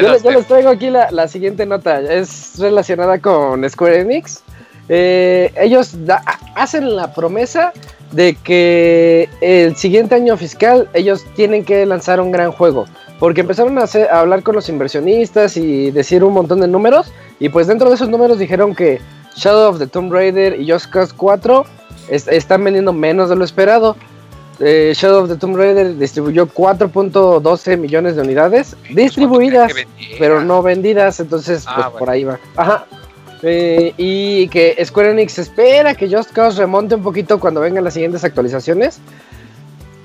[0.00, 2.00] yo, les traigo aquí la, la, siguiente nota.
[2.00, 4.42] Es relacionada con Square Enix.
[4.94, 5.96] Eh, ellos
[6.54, 7.72] hacen la promesa
[8.10, 12.84] de que el siguiente año fiscal ellos tienen que lanzar un gran juego.
[13.18, 17.10] Porque empezaron a, hablar con los inversionistas y decir un montón de números.
[17.40, 19.00] Y pues dentro de esos números dijeron que
[19.34, 21.64] Shadow of the Tomb Raider y Just Cause 4
[22.10, 23.96] están vendiendo menos de lo esperado.
[24.60, 29.72] Eh, Shadow of the Tomb Raider distribuyó 4.12 millones de unidades distribuidas,
[30.18, 31.18] pero no vendidas.
[31.18, 32.38] Entonces, ah, pues por ahí va.
[32.56, 32.84] Ajá.
[33.42, 37.94] Eh, y que Square Enix espera que Just Cause remonte un poquito cuando vengan las
[37.94, 39.00] siguientes actualizaciones.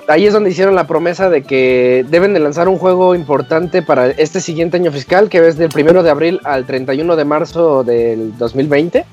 [0.07, 4.07] Ahí es donde hicieron la promesa de que deben de lanzar un juego importante para
[4.07, 8.35] este siguiente año fiscal, que es del 1 de abril al 31 de marzo del
[8.37, 9.05] 2020.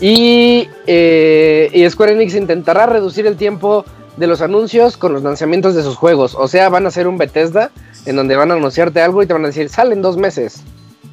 [0.00, 3.84] Y, eh, y Square Enix intentará reducir el tiempo
[4.16, 6.36] de los anuncios con los lanzamientos de sus juegos.
[6.36, 7.72] O sea, van a hacer un Bethesda
[8.06, 10.62] en donde van a anunciarte algo y te van a decir, salen dos meses,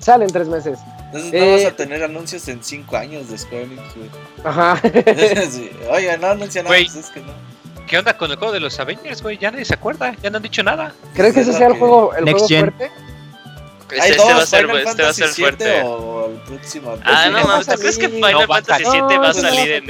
[0.06, 0.78] salen tres meses.
[1.06, 3.82] Entonces no vas a eh, tener anuncios en 5 años de Square Enix,
[4.44, 4.80] Ajá.
[5.90, 7.34] Oye, no anuncian nada, pues es que no.
[7.88, 9.38] ¿Qué onda con el juego de los Avengers, güey?
[9.38, 10.94] Ya nadie se acuerda, ya no han dicho nada.
[11.14, 12.92] ¿Crees que ese sea el juego, el juego fuerte?
[13.92, 15.82] Este, va a ser, este va a ser fuerte.
[15.84, 16.96] O el próximo.
[17.04, 19.90] Ah, no, mames, ¿tú crees que Final Fantasy VII va a salir en,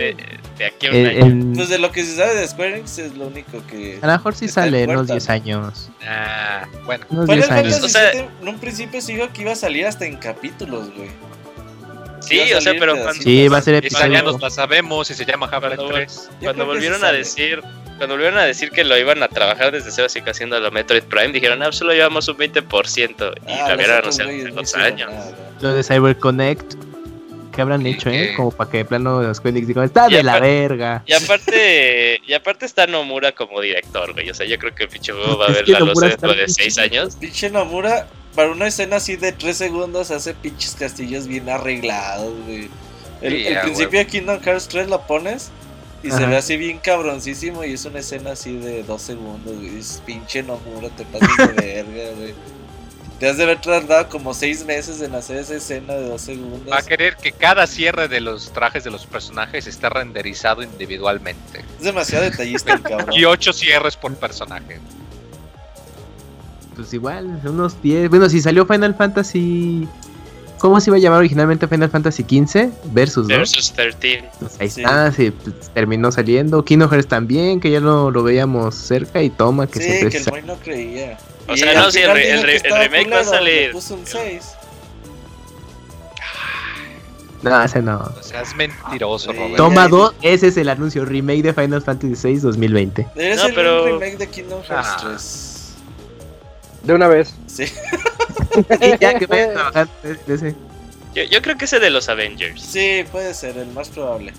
[0.57, 1.53] de, aquí a un año?
[1.55, 3.99] Pues de lo que se sabe de Square Enix es lo único que.
[4.01, 5.89] A lo mejor sí sale en unos 10 años.
[6.07, 7.05] Ah, bueno.
[7.09, 10.05] Unos Final Fantasy o sea, en un principio se dijo que iba a salir hasta
[10.05, 11.09] en capítulos, güey.
[12.21, 14.13] Sí, o sea, pero cuando, sí, va a ser episodio.
[14.13, 16.29] Ya nos la sabemos y se llama Half-Life 3.
[16.41, 17.61] Cuando volvieron a decir
[17.97, 20.69] cuando volvieron a decir que lo iban a trabajar desde cero, así que haciendo lo
[20.71, 24.75] Metroid Prime, dijeron, ah, solo llevamos un 20% y ah, lo habían anunciado hace dos
[24.75, 25.11] años.
[25.61, 26.75] Lo de CyberConnect,
[27.55, 28.33] ¿qué habrán hecho, eh?
[28.35, 31.03] Como para que de plano los Enix digan, está de la verga.
[31.05, 34.29] Y aparte, y aparte está Nomura como director, güey.
[34.29, 36.47] O sea, yo creo que el pinche juego va a ver la luz dentro de
[36.47, 37.15] seis años.
[37.15, 42.69] Pinche Nomura, para una escena así de tres segundos, hace pinches castillos bien arreglados, güey.
[43.21, 45.49] El, principio de Kingdom Hearts 3 lo pones
[46.03, 49.79] y se ve así bien cabroncísimo y es una escena así de dos segundos, güey.
[49.79, 52.33] Es pinche Nomura, te pasas de verga, güey.
[53.19, 56.71] Te has de haber tardado como seis meses en hacer esa escena de dos segundos.
[56.71, 61.63] Va a querer que cada cierre de los trajes de los personajes esté renderizado individualmente.
[61.77, 63.13] Es demasiado detallista el cabrón.
[63.13, 64.79] y ocho cierres por personaje.
[66.75, 68.09] Pues igual, unos 10.
[68.09, 69.87] Bueno, si salió Final Fantasy
[70.57, 72.69] ¿Cómo se iba a llamar originalmente Final Fantasy XV?
[72.91, 73.37] Versus, ¿no?
[73.37, 74.23] Versus 13.
[74.39, 76.63] Pues ahí está, pues, terminó saliendo.
[76.63, 80.45] Kingdom Hearts también, que ya no lo veíamos cerca y toma, que sí, que el
[80.47, 81.17] no creía.
[81.47, 83.71] O sea, no, sí, el, el, remake va a salir.
[83.71, 84.55] Puso un 6.
[87.43, 87.99] No, ese no.
[88.19, 89.57] O sea, es mentiroso, Robert.
[89.57, 93.07] Toma 2, ese es el anuncio, remake de Final Fantasy VI 2020.
[93.13, 93.83] Debería no, ser pero...
[93.83, 96.85] un remake de Kingdom Hearts 3.
[96.85, 97.35] De una vez.
[97.45, 97.65] Sí.
[98.99, 99.87] ya que vayan trabajar
[100.27, 100.55] ese.
[101.13, 102.61] Yo, yo, creo que ese de los Avengers.
[102.61, 104.33] Sí, puede ser, el más probable.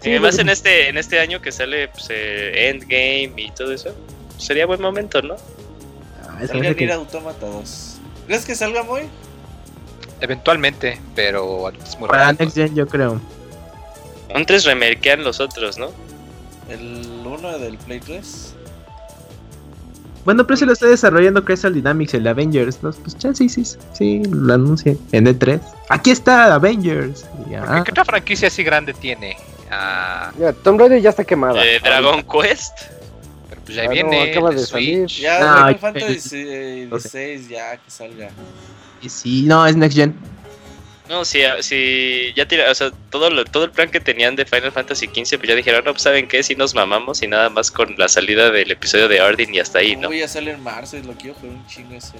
[0.00, 3.94] Sí, además en este, en este año que sale pues, eh, Endgame y todo eso,
[4.38, 5.36] sería buen momento, ¿no?
[6.40, 6.92] Es que...
[6.92, 7.98] Automata 2.
[8.26, 9.02] ¿Crees que salga muy?
[10.20, 13.20] Eventualmente, pero es muy Para Next Gen yo creo.
[14.34, 15.90] Antes remerquean los otros, ¿no?
[16.68, 18.54] El 1 del Play 3.
[20.24, 22.82] Bueno, pero se lo está desarrollando Crystal Dynamics, el Avengers.
[22.82, 22.90] ¿no?
[22.92, 23.64] Pues ya sí, sí,
[23.94, 25.60] sí, lo anuncié en E3.
[25.88, 27.24] Aquí está Avengers.
[27.48, 29.36] ¿Qué otra franquicia así grande tiene?
[29.70, 31.64] Ah, ya, Tomb Raider ya está quemada.
[31.64, 32.97] Eh, Dragon Quest.
[33.48, 34.30] Pero pues ya ah, viene.
[34.30, 35.06] acaba de salir.
[35.06, 38.30] Ya, no, Final Fantasy XVI, ya que salga.
[39.00, 40.14] Y sí, no, es Next Gen.
[41.08, 44.44] No, si, si ya tira, o sea, todo, lo, todo el plan que tenían de
[44.44, 47.48] Final Fantasy XV, pues ya dijeron, no, pues saben qué, si nos mamamos y nada
[47.48, 50.08] más con la salida del episodio de Ardyn y hasta ahí, ¿no?
[50.08, 52.18] Voy a salir en marzo y lo quiero pero un chingo ese.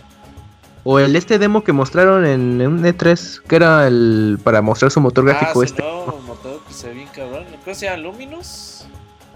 [0.84, 5.00] O el este demo que mostraron en un E3, que era el para mostrar su
[5.00, 5.82] motor gráfico ah, este.
[5.82, 7.44] No, motor que se ve bien cabrón.
[7.62, 7.98] ¿Cómo se llama?
[7.98, 8.86] ¿Luminous?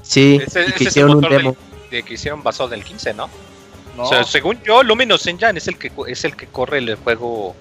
[0.01, 1.51] Sí, y que hicieron un demo.
[1.51, 1.72] De,
[2.03, 3.29] que hicieron basado del 15, ¿no?
[3.97, 4.05] no.
[4.05, 7.55] O sea, según yo, Luminous Engine es el que es el que corre el juego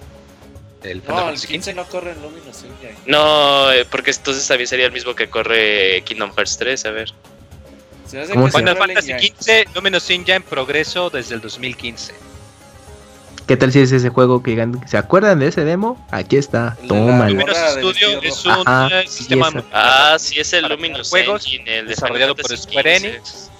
[0.84, 2.96] el no, el 15 no corre en Luminous Engine.
[3.06, 7.12] No, eh, porque entonces también sería el mismo que corre Kingdom Hearts 3, a ver.
[8.08, 12.14] Final Fantasy XV, Luminous Engine progreso desde el 2015.
[13.46, 16.04] ¿Qué tal si es ese juego que se acuerdan de ese demo?
[16.10, 17.28] Aquí está, toma.
[17.28, 19.64] Luminous Studio es un sistema.
[19.72, 23.50] ah, sí, es el Luminous juegos Engine, el desarrollado por Square Enix.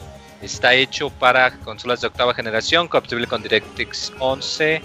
[0.42, 4.82] Está hecho para consolas de octava generación, compatible con DirectX 11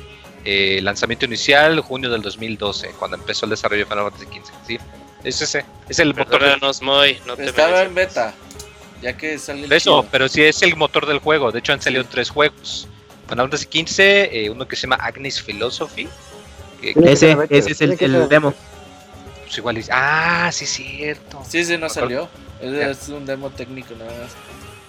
[0.49, 4.53] eh, lanzamiento inicial, junio del 2012, cuando empezó el desarrollo de Final Fantasy XV.
[4.65, 4.79] Sí,
[5.25, 5.65] es ese.
[5.89, 6.41] Es el motor.
[6.83, 8.33] Moy, no Estaba en beta.
[9.01, 11.51] Ya que sale Eso, pero sí es el motor del juego.
[11.51, 12.87] De hecho, han salido tres juegos.
[13.27, 16.07] Final Fantasy XV, eh, uno que se llama Agnes Philosophy.
[16.81, 18.53] ese, ese es el, demo.
[19.43, 19.89] Pues igual es.
[19.91, 21.43] Ah, sí, cierto.
[21.45, 22.29] Sí, sí, no salió.
[22.61, 24.31] Es, un demo técnico nada más.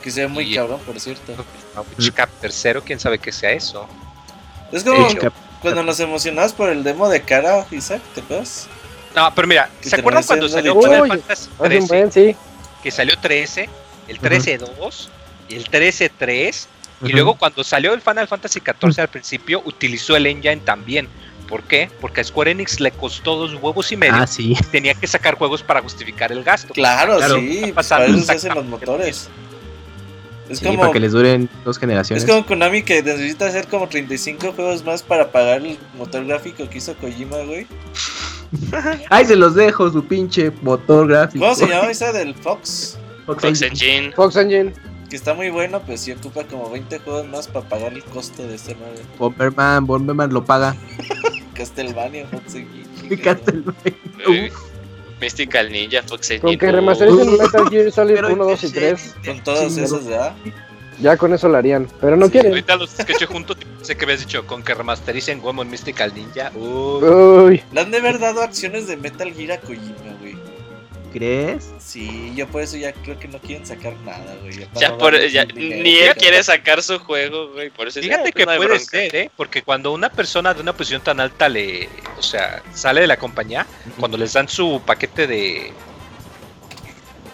[0.08, 1.34] Que se ve muy cabrón, por cierto.
[2.14, 3.86] Cap tercero, quién sabe qué sea eso.
[4.72, 5.06] Es como
[5.60, 8.68] cuando nos emocionabas por el demo de cara, Isaac, ¿te acuerdas?
[9.14, 12.10] No, pero mira, ¿se acuerdan cuando salió Final Fantasy 13?
[12.10, 12.36] sí.
[12.82, 13.68] Que salió 13,
[14.08, 15.08] el 13-2
[15.50, 16.66] y el 13-3.
[17.02, 21.06] Y luego cuando salió el Final Fantasy 14 al principio, utilizó el engine también.
[21.46, 21.90] ¿Por qué?
[22.00, 24.14] Porque a Square Enix le costó dos huevos y medio.
[24.16, 24.56] Ah, sí.
[24.70, 26.72] Tenía que sacar juegos para justificar el gasto.
[26.72, 27.40] Claro, claro.
[27.40, 27.72] sí.
[27.74, 29.28] Para eso se hacen los motores.
[30.48, 32.24] Es como, para que les duren dos generaciones.
[32.24, 36.68] Es como Konami que necesita hacer como 35 juegos más para pagar el motor gráfico
[36.68, 37.66] que hizo Kojima, güey.
[39.10, 41.44] Ay, se los dejo, su pinche motor gráfico.
[41.44, 42.98] ¿Cómo se llama esa del Fox?
[43.26, 44.12] Fox, Engine.
[44.12, 44.72] Fox Engine.
[45.10, 48.42] Que está muy bueno, pero sí ocupa como 20 juegos más para pagar el costo
[48.46, 48.94] de este nuevo.
[49.18, 50.76] Bomberman, Bomberman lo paga.
[51.54, 53.22] Castlevania, Fox Engine.
[53.22, 54.52] Castlevania.
[55.20, 56.58] Mystical Ninja, Fox Engine.
[56.58, 59.14] Con que remastericen Metal Gear Solid 1, 2 y 3.
[59.26, 60.34] Con todos esos, ¿ya?
[61.00, 62.50] Ya con eso lo harían, pero no quieren.
[62.50, 66.50] Ahorita los escuché juntos, sé que habías dicho, con que remastericen Woman Mystical Ninja.
[66.56, 67.04] Uy.
[67.04, 67.62] Uy.
[67.72, 70.07] Le han de haber dado acciones de Metal Gear a Kojima.
[71.12, 71.70] ¿Crees?
[71.78, 74.66] Sí, yo por eso ya creo que no quieren sacar nada, güey.
[74.74, 77.70] Ya por, ya, ni él quiere sacar su juego, güey.
[77.70, 79.30] Por eso Fíjate que puede ser, ¿eh?
[79.36, 81.88] Porque cuando una persona de una posición tan alta le,
[82.18, 83.66] o sea, sale de la compañía,
[83.98, 85.72] cuando les dan su paquete de,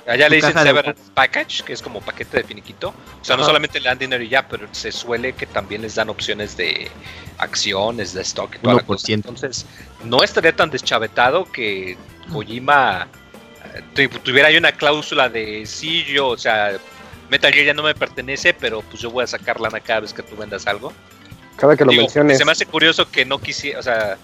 [0.06, 2.88] Allá le dicen Severance Package, que es como paquete de finiquito.
[3.20, 5.94] O sea, no solamente le dan dinero y ya, pero se suele que también les
[5.94, 6.90] dan opciones de
[7.38, 9.12] acciones, de stock y toda la cosa.
[9.12, 9.66] Entonces,
[10.04, 11.96] no estaría tan deschavetado que
[12.32, 13.08] Kojima
[14.22, 16.78] tuviera ahí una cláusula de sí, yo, o sea,
[17.30, 20.12] Metal Gear ya no me pertenece, pero pues yo voy a sacar lana cada vez
[20.12, 20.92] que tú vendas algo.
[21.56, 22.38] Cada que lo menciones.
[22.38, 24.18] Se me hace curioso que no quisiera, o sea,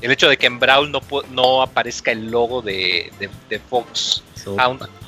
[0.00, 1.00] el hecho de que en Brawl no,
[1.30, 3.10] no aparezca el logo de,
[3.48, 4.22] de, Fox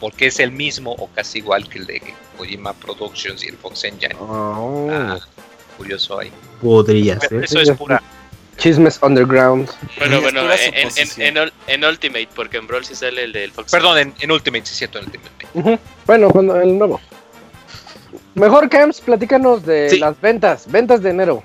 [0.01, 2.03] porque es el mismo o casi igual que el de
[2.39, 4.17] Kojima Productions y el Fox Engine.
[4.19, 4.89] Oh.
[4.91, 5.19] Ah,
[5.77, 6.33] curioso ahí.
[6.63, 7.45] Podría ser.
[7.45, 8.03] Eso es pura
[8.57, 9.69] Chismes Underground.
[9.99, 10.41] Bueno, bueno,
[11.19, 11.37] en,
[11.67, 13.71] en, Ultimate, porque en Brawl sí sale el del Fox.
[13.71, 15.81] Perdón, en, Ultimate, sí, cierto, en Ultimate.
[16.07, 17.01] Bueno, cuando el nuevo.
[18.35, 21.43] Mejor, Camps, platícanos de las ventas, ventas de enero.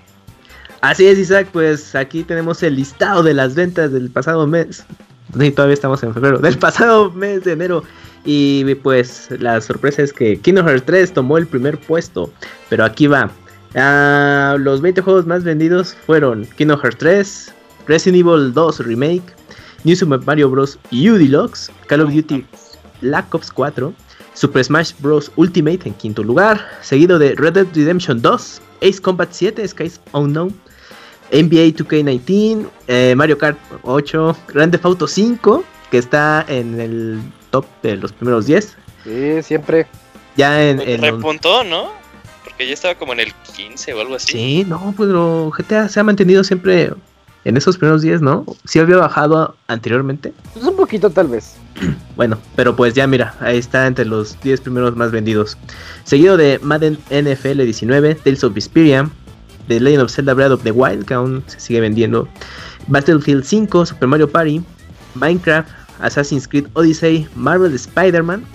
[0.82, 4.84] Así es, Isaac, pues aquí tenemos el listado de las ventas del pasado mes.
[5.40, 7.84] Sí, todavía estamos en febrero, del pasado mes de enero.
[8.26, 12.32] Y pues la sorpresa es que Kingdom Hearts 3 tomó el primer puesto.
[12.70, 13.32] Pero aquí va.
[13.76, 17.54] Ah, los 20 juegos más vendidos fueron Kingdom Hearts 3,
[17.88, 19.24] Resident Evil 2 Remake,
[19.84, 20.78] New Super Mario Bros.
[20.92, 22.46] U Deluxe, Call of Duty
[23.02, 23.94] Black Ops 4,
[24.34, 25.32] Super Smash Bros.
[25.36, 30.50] Ultimate en quinto lugar, seguido de Red Dead Redemption 2, Ace Combat 7, Skies Unknown,
[31.32, 37.66] NBA 2K19, eh, Mario Kart 8, Grand Theft Auto 5, que está en el top
[37.84, 38.78] de los primeros 10.
[39.04, 39.88] Sí, siempre.
[40.36, 40.82] Ya en.
[40.82, 42.01] el repuntó, ¿no?
[42.62, 44.34] Porque ya estaba como en el 15 o algo así.
[44.34, 46.94] Sí, no, pues GTA se ha mantenido siempre
[47.44, 48.46] en esos primeros 10, ¿no?
[48.66, 50.32] Sí había bajado anteriormente.
[50.54, 51.56] Pues un poquito tal vez.
[52.16, 55.58] Bueno, pero pues ya mira, ahí está entre los 10 primeros más vendidos.
[56.04, 59.10] Seguido de Madden NFL 19, Tales of Vesperia,
[59.68, 62.28] The Legend of Zelda Breath of the Wild, que aún se sigue vendiendo.
[62.86, 64.62] Battlefield 5, Super Mario Party,
[65.16, 65.68] Minecraft,
[66.00, 68.46] Assassin's Creed Odyssey, Marvel Spider-Man,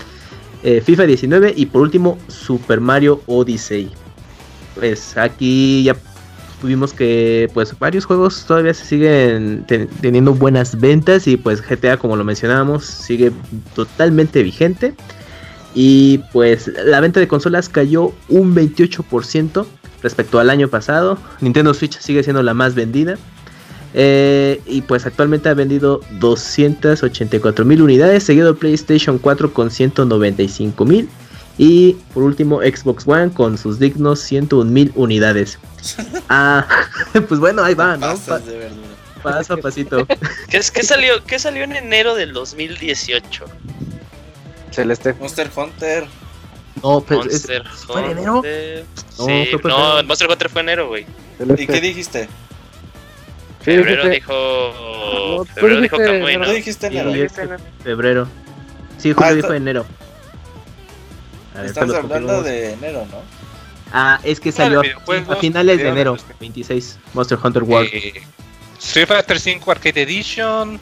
[0.63, 3.91] eh, FIFA 19 y por último Super Mario Odyssey.
[4.75, 5.97] Pues aquí ya
[6.61, 9.65] tuvimos que pues varios juegos todavía se siguen
[10.01, 13.33] teniendo buenas ventas y pues GTA como lo mencionábamos sigue
[13.75, 14.95] totalmente vigente
[15.75, 19.67] y pues la venta de consolas cayó un 28%
[20.03, 21.19] respecto al año pasado.
[21.41, 23.19] Nintendo Switch sigue siendo la más vendida
[23.99, 31.09] Eh, y pues actualmente ha vendido 284 mil unidades, seguido PlayStation 4 con 195 mil.
[31.57, 35.59] Y por último Xbox One con sus dignos 101 mil unidades.
[36.29, 36.67] ah,
[37.29, 38.15] pues bueno, ahí va, ¿no?
[39.23, 40.07] paso a pasito.
[40.51, 43.47] ¿Qué, qué, salió, ¿Qué salió en enero del 2018?
[44.73, 45.15] Celeste.
[45.15, 46.07] Monster Hunter.
[46.83, 48.43] No, pero Monster ¿Fue en enero?
[49.17, 51.07] No, sí, no, Monster Hunter fue en enero, güey.
[51.57, 52.29] ¿Y qué dijiste?
[53.67, 55.45] Febrero dijo.
[55.47, 56.51] febrero dijo Kamui, ¿no?
[56.53, 57.13] dijiste enero?
[57.83, 58.29] febrero.
[58.97, 59.87] Sí, Julio ah, dijo enero.
[61.65, 63.23] Estamos hablando de enero, ¿no?
[63.93, 67.91] Ah, es que salió a finales de enero, 26, Monster Hunter World.
[67.93, 68.23] Eh,
[68.79, 70.79] Street Fighter 5 Arcade Edition,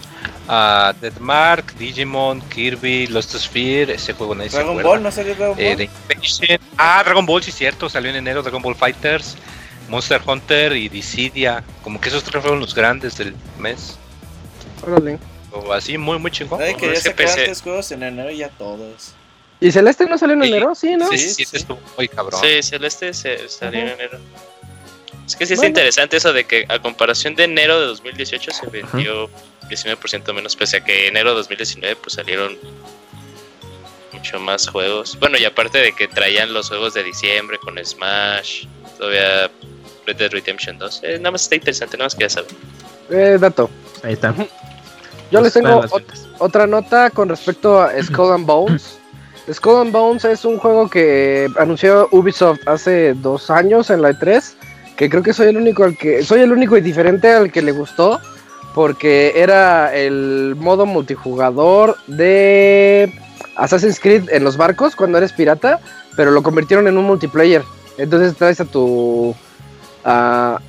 [0.48, 5.88] uh, Deadmark, Digimon, Kirby, Lost Sphere, ese juego nadie Dragon Ball, ¿no salió Dragon eh,
[6.08, 6.60] Ball?
[6.76, 9.36] ah, Dragon Ball, sí cierto, salió en enero Dragon Ball Fighters,
[9.88, 13.98] Monster Hunter y Dissidia, como que esos tres fueron los grandes del mes.
[14.82, 15.18] Órale.
[15.52, 16.60] O así, muy, muy chingón.
[16.60, 19.14] Ay, que ya sacaron tres juegos en enero y ya todos.
[19.60, 20.74] ¿Y Celeste no salió en enero?
[20.74, 21.08] Sí, ¿no?
[21.08, 21.56] Sí, sí, sí.
[21.56, 22.40] estuvo muy cabrón.
[22.42, 24.18] Sí, Celeste se, salió en enero.
[25.26, 28.66] Es que sí es interesante eso de que a comparación de enero de 2018 se
[28.66, 29.30] vendió
[29.70, 32.58] 19% menos, pese a que enero de 2019 pues salieron
[34.12, 35.18] mucho más juegos.
[35.18, 38.66] Bueno, y aparte de que traían los juegos de diciembre con Smash,
[38.98, 39.50] todavía
[40.06, 41.00] Red Dead Redemption 2.
[41.02, 42.50] Eh, nada más está interesante, nada más que ya saben.
[43.10, 43.70] Eh, dato.
[44.02, 44.34] Ahí está.
[45.30, 45.84] Yo les tengo
[46.38, 48.98] otra nota con respecto a Skull and Bones.
[49.52, 54.54] Skull and Bones es un juego que anunció Ubisoft hace dos años en la E3
[54.96, 57.62] que creo que soy el único al que soy el único y diferente al que
[57.62, 58.20] le gustó
[58.74, 63.12] porque era el modo multijugador de
[63.56, 65.78] Assassin's Creed en los barcos cuando eres pirata,
[66.16, 67.62] pero lo convirtieron en un multiplayer.
[67.98, 69.34] Entonces traes a tu
[70.04, 70.60] a,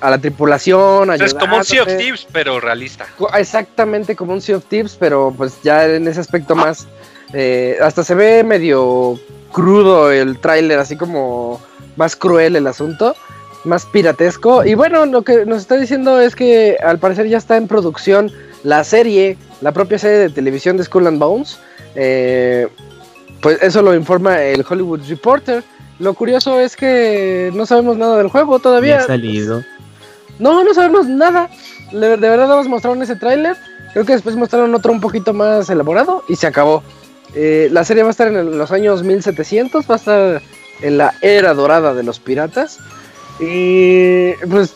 [0.00, 3.06] la tripulación, Es como un Sea of Thieves, pero realista.
[3.38, 6.86] Exactamente como un Sea of Thieves, pero pues ya en ese aspecto más
[7.32, 9.18] eh, hasta se ve medio
[9.50, 11.60] crudo el tráiler, así como
[11.96, 13.14] más cruel el asunto
[13.64, 14.64] más piratesco.
[14.64, 18.30] Y bueno, lo que nos está diciendo es que al parecer ya está en producción
[18.62, 21.58] la serie, la propia serie de televisión de Skull and Bones.
[21.94, 22.68] Eh,
[23.40, 25.62] pues eso lo informa el Hollywood Reporter.
[25.98, 28.98] Lo curioso es que no sabemos nada del juego todavía.
[28.98, 29.62] ha salido.
[30.38, 31.48] No, no sabemos nada.
[31.92, 33.56] De verdad nos mostraron ese tráiler.
[33.92, 36.82] Creo que después mostraron otro un poquito más elaborado y se acabó.
[37.34, 40.42] Eh, la serie va a estar en los años 1700, va a estar
[40.82, 42.78] en la era dorada de los piratas.
[43.38, 44.74] Y pues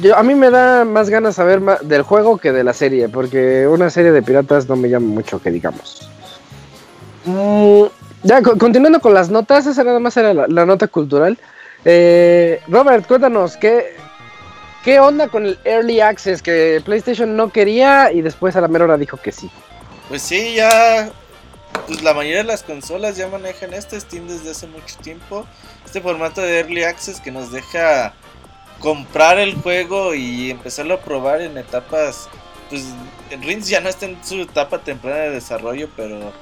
[0.00, 3.08] yo, a mí me da más ganas saber más del juego que de la serie,
[3.08, 6.08] porque una serie de piratas no me llama mucho que digamos.
[7.24, 7.84] Mm,
[8.26, 11.38] ya, continuando con las notas, esa nada más era la, nota cultural.
[11.84, 13.96] Eh, Robert, cuéntanos, ¿qué,
[14.84, 18.84] ¿qué onda con el Early Access que PlayStation no quería y después a la mera
[18.84, 19.48] hora dijo que sí?
[20.08, 21.10] Pues sí, ya
[21.86, 25.46] pues la mayoría de las consolas ya manejan este Steam desde hace mucho tiempo.
[25.84, 28.12] Este formato de Early Access que nos deja
[28.80, 32.28] comprar el juego y empezarlo a probar en etapas.
[32.68, 32.86] Pues
[33.40, 36.32] Rins ya no está en su etapa temprana de desarrollo, pero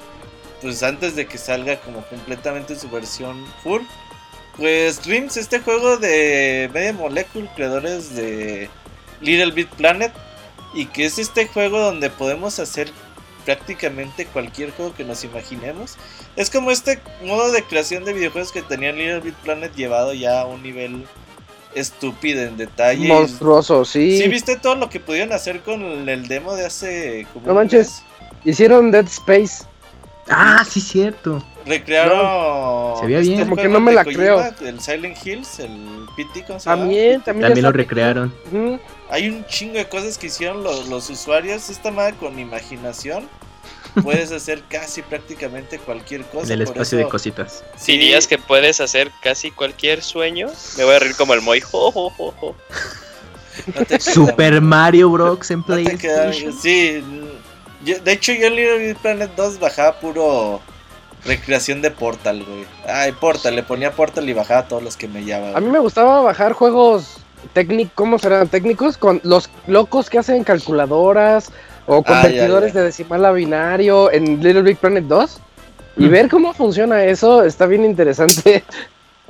[0.64, 3.82] pues antes de que salga como completamente su versión full.
[4.56, 8.70] Pues Rins, este juego de Media Molecule, creadores de
[9.20, 10.10] Little Bit Planet,
[10.72, 12.90] y que es este juego donde podemos hacer
[13.44, 15.96] prácticamente cualquier juego que nos imaginemos.
[16.34, 20.40] Es como este modo de creación de videojuegos que tenía Little Big Planet llevado ya
[20.40, 21.04] a un nivel
[21.74, 23.06] estúpido en detalle.
[23.06, 24.18] Monstruoso, sí.
[24.18, 28.02] Sí, viste todo lo que pudieron hacer con el demo de hace como No manches,
[28.46, 29.66] hicieron Dead Space.
[30.28, 31.42] Ah, sí, cierto.
[31.66, 32.98] Recrearon.
[33.00, 33.40] se veía bien.
[33.40, 34.42] Como que no me la creo.
[34.60, 37.48] El Silent Hills, el PT, También, también.
[37.48, 38.32] También lo recrearon.
[39.10, 41.70] Hay un chingo de cosas que hicieron los, los usuarios.
[41.70, 43.28] Esta madre con imaginación.
[44.02, 46.46] Puedes hacer casi prácticamente cualquier cosa.
[46.46, 47.62] En el espacio de cositas.
[47.76, 50.48] Si Dirías que puedes hacer casi cualquier sueño.
[50.76, 51.62] Me voy a reír como el Moy.
[54.00, 55.50] Super Mario Bros.
[55.50, 56.52] en PlayStation.
[56.52, 57.02] sí,
[57.84, 60.60] de hecho, yo en Little Planet 2 bajaba puro
[61.24, 62.64] recreación de Portal, güey.
[62.86, 65.56] Ay, Portal, le ponía Portal y bajaba todos los que me llamaban.
[65.56, 67.18] A mí me gustaba bajar juegos
[67.52, 68.48] técnicos, ¿cómo serán?
[68.48, 71.50] Técnicos, con los locos que hacen calculadoras
[71.86, 75.40] o ah, convertidores de decimal a binario en Little Big Planet 2.
[75.96, 76.10] Y mm.
[76.10, 78.64] ver cómo funciona eso está bien interesante.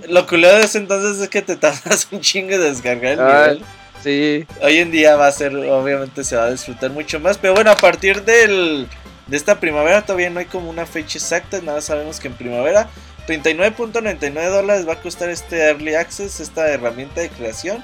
[0.09, 3.65] Lo culero de ese entonces es que te tardas un chingo de descargar el nivel.
[4.05, 4.47] Sí.
[4.61, 7.39] Hoy en día va a ser, obviamente se va a disfrutar mucho más.
[7.39, 8.87] Pero bueno, a partir del,
[9.27, 11.61] de esta primavera todavía no hay como una fecha exacta.
[11.63, 12.91] Nada sabemos que en primavera
[13.27, 17.83] 39.99 dólares va a costar este Early Access, esta herramienta de creación.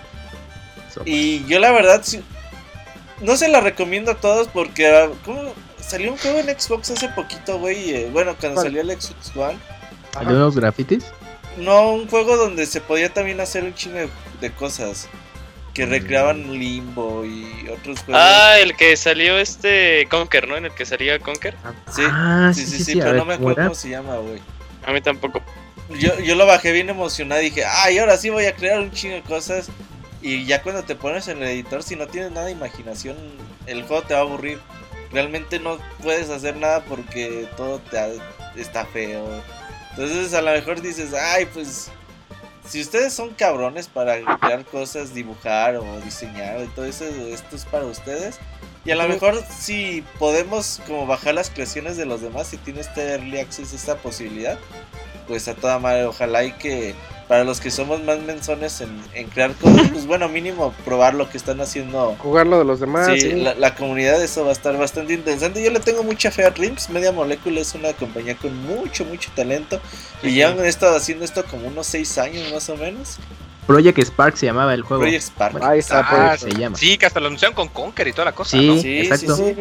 [1.07, 2.05] Y yo la verdad,
[3.23, 5.55] no se la recomiendo a todos porque ah, ¿cómo?
[5.81, 7.95] salió un juego en Xbox hace poquito, güey.
[7.95, 9.59] Eh, bueno, cuando salió el Xbox One.
[10.13, 11.05] ¿Salió unos grafitis?
[11.57, 13.99] No, un juego donde se podía también hacer un chingo
[14.41, 15.09] de, cosas.
[15.75, 15.91] Que mm.
[15.91, 18.23] recreaban Limbo y otros juegos.
[18.23, 20.57] Ah, el que salió este Conker, ¿no?
[20.57, 21.55] En el que salía Conker.
[21.95, 24.41] Sí, ah, sí, sí, sí, pero no me acuerdo cómo se llama, güey.
[24.85, 25.43] A mí tampoco.
[25.99, 28.93] Yo, yo lo bajé bien emocionado y dije, ay, ahora sí voy a crear un
[28.93, 29.69] chingo de cosas.
[30.23, 33.17] Y ya cuando te pones en el editor, si no tienes nada de imaginación,
[33.67, 34.61] el juego te va a aburrir.
[35.13, 38.21] Realmente no puedes hacer nada porque todo te
[38.61, 39.43] está feo.
[39.91, 41.91] Entonces a lo mejor dices, ay, pues
[42.71, 47.65] si ustedes son cabrones para crear cosas, dibujar o diseñar y todo eso, esto es
[47.65, 48.39] para ustedes.
[48.85, 52.81] Y a lo mejor si podemos como bajar las creaciones de los demás, si tiene
[52.81, 54.57] este early access esta posibilidad,
[55.31, 56.97] pues a toda madre, ojalá y que
[57.29, 61.37] para los que somos más menzones en, crear cosas, pues bueno, mínimo probar lo que
[61.37, 62.17] están haciendo.
[62.19, 63.07] Jugarlo de los demás.
[63.07, 65.63] Sí, La, comunidad, eso va a estar bastante interesante.
[65.63, 66.91] Yo le tengo mucha fe a Rims.
[66.91, 69.81] Media Molecule es una compañía con mucho, mucho talento.
[70.25, 73.19] Y ya han estado haciendo esto como unos 6 años más o menos.
[73.65, 75.05] Project Spark se llamaba el juego.
[75.05, 75.63] Project Spark.
[75.63, 76.77] Ahí está, ah, se llama.
[76.77, 78.77] Sí, que hasta lo anunciaron con Conker y toda la cosa, sí, ¿no?
[78.77, 79.37] Sí, exacto.
[79.37, 79.55] Sí,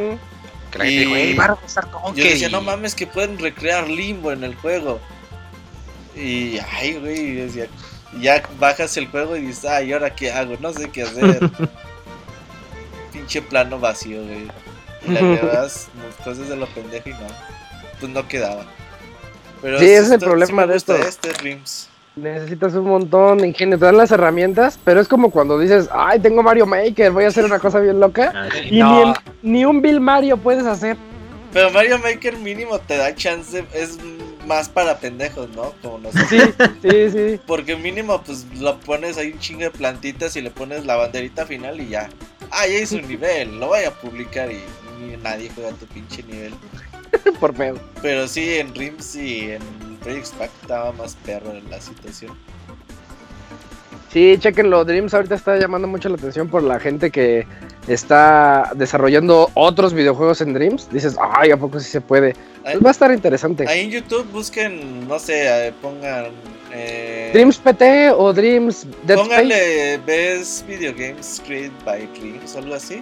[0.72, 2.24] Que la gente dijo, a Conker.
[2.24, 5.00] Yo decía, no mames, que pueden recrear Limbo en el juego.
[6.20, 7.68] Y, ay, güey, decía,
[8.20, 10.56] ya bajas el juego y dices, ay, ¿ahora qué hago?
[10.60, 11.40] No sé qué hacer.
[13.14, 14.48] Pinche plano vacío, güey.
[15.08, 15.88] Y le agregas
[16.24, 17.28] cosas de lo pendejo y no.
[18.00, 18.66] Pues no quedaba.
[19.62, 20.96] Pero sí, ese es el problema de esto.
[20.96, 21.90] Este Rims.
[22.16, 26.20] Necesitas un montón de ingenio, te dan las herramientas, pero es como cuando dices, ay,
[26.20, 28.34] tengo Mario Maker, voy a hacer una cosa bien loca.
[28.36, 30.98] Ah, y ni, ni, un Bill Mario puedes hacer.
[31.54, 33.98] Pero Mario Maker mínimo te da chance, es
[34.50, 35.74] más para pendejos, ¿no?
[35.82, 36.28] Como nosotros.
[36.28, 36.40] Sí,
[36.82, 37.40] sí, sí.
[37.48, 41.46] Porque mínimo, pues lo pones ahí un chingo de plantitas y le pones la banderita
[41.46, 42.10] final y ya.
[42.50, 44.60] Ah, ya hice un nivel, lo voy a publicar y,
[45.22, 46.54] nadie juega tu pinche nivel.
[47.40, 47.80] Por feo.
[48.02, 49.62] Pero sí, en Rims y en
[50.02, 52.36] Project Pack estaba más perro en la situación.
[54.12, 54.84] Sí, chequenlo.
[54.86, 57.46] Dreams ahorita está llamando mucho la atención por la gente que
[57.88, 60.90] está desarrollando otros videojuegos en Dreams.
[60.92, 62.34] Dices, ay, ¿a poco sí se puede?
[62.64, 63.68] Pues va a estar interesante.
[63.68, 66.28] Ahí en YouTube busquen, no sé, pongan.
[66.72, 73.02] Eh, Dreams PT o Dreams Dead Pónganle Best Video Games Created by Dreams, algo así.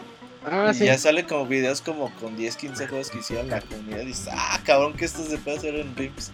[0.50, 4.02] Ah, y ya sale como videos como con 10, 15 juegos que hicieron la comunidad.
[4.02, 6.32] Y dices, ah, cabrón, que esto se puede hacer en Dreams.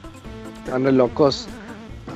[0.66, 1.48] Están locos.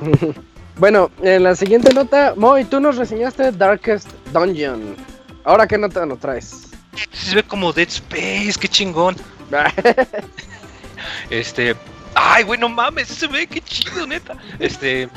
[0.78, 4.94] Bueno, en la siguiente nota, Moy, tú nos reseñaste Darkest Dungeon.
[5.42, 6.68] Ahora, ¿qué nota nos traes?
[7.12, 9.16] Se ve como Dead Space, qué chingón.
[11.30, 11.74] este.
[12.14, 14.36] Ay, güey, no mames, se ve, qué chido, neta.
[14.60, 15.08] Este.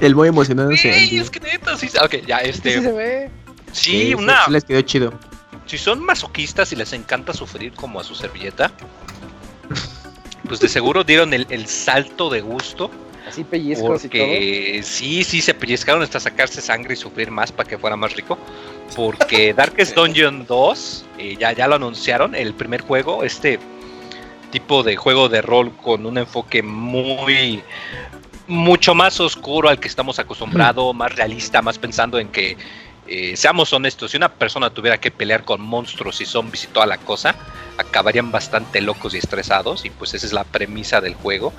[0.00, 0.72] El muy emocionado.
[0.72, 1.88] Sí, es que neta, sí.
[2.02, 2.74] Ok, ya, este.
[2.74, 3.30] Sí, se ve.
[3.72, 4.48] Sí, una.
[4.48, 5.12] les quedó chido.
[5.66, 8.72] Si son masoquistas y les encanta sufrir como a su servilleta,
[10.48, 12.90] pues de seguro dieron el, el salto de gusto
[13.28, 14.82] Así pellizcos y todo.
[14.82, 18.38] Sí, sí, se pellizcaron hasta sacarse sangre y sufrir más para que fuera más rico.
[18.96, 23.58] Porque Darkest Dungeon 2, eh, ya, ya lo anunciaron, el primer juego, este
[24.50, 27.62] tipo de juego de rol con un enfoque muy
[28.46, 32.56] mucho más oscuro al que estamos acostumbrados, más realista, más pensando en que
[33.06, 36.86] eh, seamos honestos, si una persona tuviera que pelear con monstruos y zombies y toda
[36.86, 37.34] la cosa,
[37.78, 41.52] acabarían bastante locos y estresados, y pues esa es la premisa del juego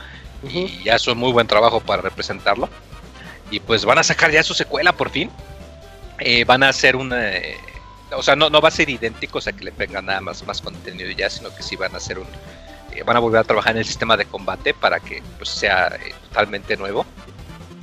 [0.44, 2.70] y ya hizo muy buen trabajo para representarlo.
[3.52, 5.30] Y pues van a sacar ya su secuela por fin.
[6.20, 7.36] Eh, van a hacer una.
[7.36, 7.58] Eh,
[8.12, 10.46] o sea, no, no va a ser idéntico, o sea, que le venga nada más,
[10.46, 12.28] más contenido ya, sino que sí van a hacer un.
[12.94, 15.98] Eh, van a volver a trabajar en el sistema de combate para que pues, sea
[16.30, 17.06] totalmente nuevo.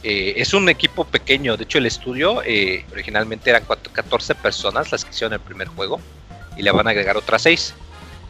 [0.02, 2.42] es un equipo pequeño, de hecho, el estudio
[2.92, 6.00] originalmente eran 14 personas las que hicieron el primer juego
[6.56, 7.74] y le van a agregar otras 6.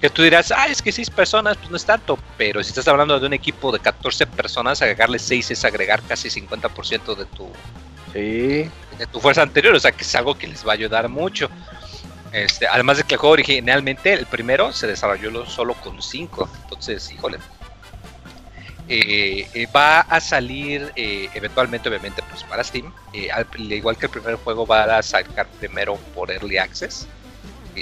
[0.01, 2.19] Que tú dirás, ah, es que seis personas, pues no es tanto.
[2.37, 6.29] Pero si estás hablando de un equipo de 14 personas, agregarle 6 es agregar casi
[6.29, 7.49] 50% de tu,
[8.13, 8.71] sí.
[8.99, 9.75] de tu fuerza anterior.
[9.75, 11.49] O sea que es algo que les va a ayudar mucho.
[12.33, 16.51] Este, además de que el juego originalmente, el primero, se desarrolló solo con 5.
[16.65, 17.39] Entonces, híjole.
[18.89, 22.93] Eh, eh, va a salir eh, eventualmente, obviamente, pues para Steam.
[23.33, 27.09] al igual que el primer juego, va a sacar primero por Early Access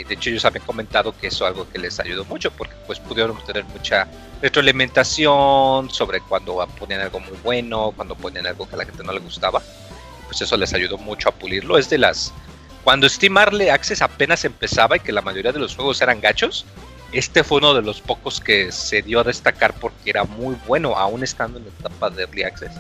[0.03, 2.99] de hecho ellos habían comentado que eso es algo que les ayudó mucho porque pues
[2.99, 4.09] pudieron tener mucha
[4.43, 9.13] retroalimentación sobre cuando ponían algo muy bueno, cuando ponían algo que a la gente no
[9.13, 9.63] le gustaba.
[10.27, 11.79] Pues eso les ayudó mucho a pulirlo.
[11.79, 12.33] Es de las...
[12.83, 16.67] Cuando Steam Early Access apenas empezaba y que la mayoría de los juegos eran gachos,
[17.13, 20.97] este fue uno de los pocos que se dio a destacar porque era muy bueno,
[20.97, 22.73] aún estando en la etapa de Early Access.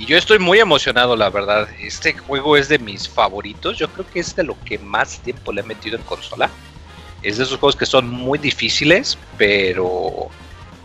[0.00, 1.68] Y, yo estoy muy emocionado, la verdad.
[1.78, 3.76] Este juego es de mis favoritos.
[3.76, 6.48] Yo creo que es de lo que más tiempo le he metido en consola.
[7.22, 10.28] Es de esos juegos que son muy difíciles, pero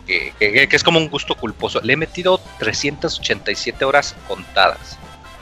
[0.06, 1.80] que, es como un gusto culposo.
[1.82, 4.98] Le he metido 387 horas contadas.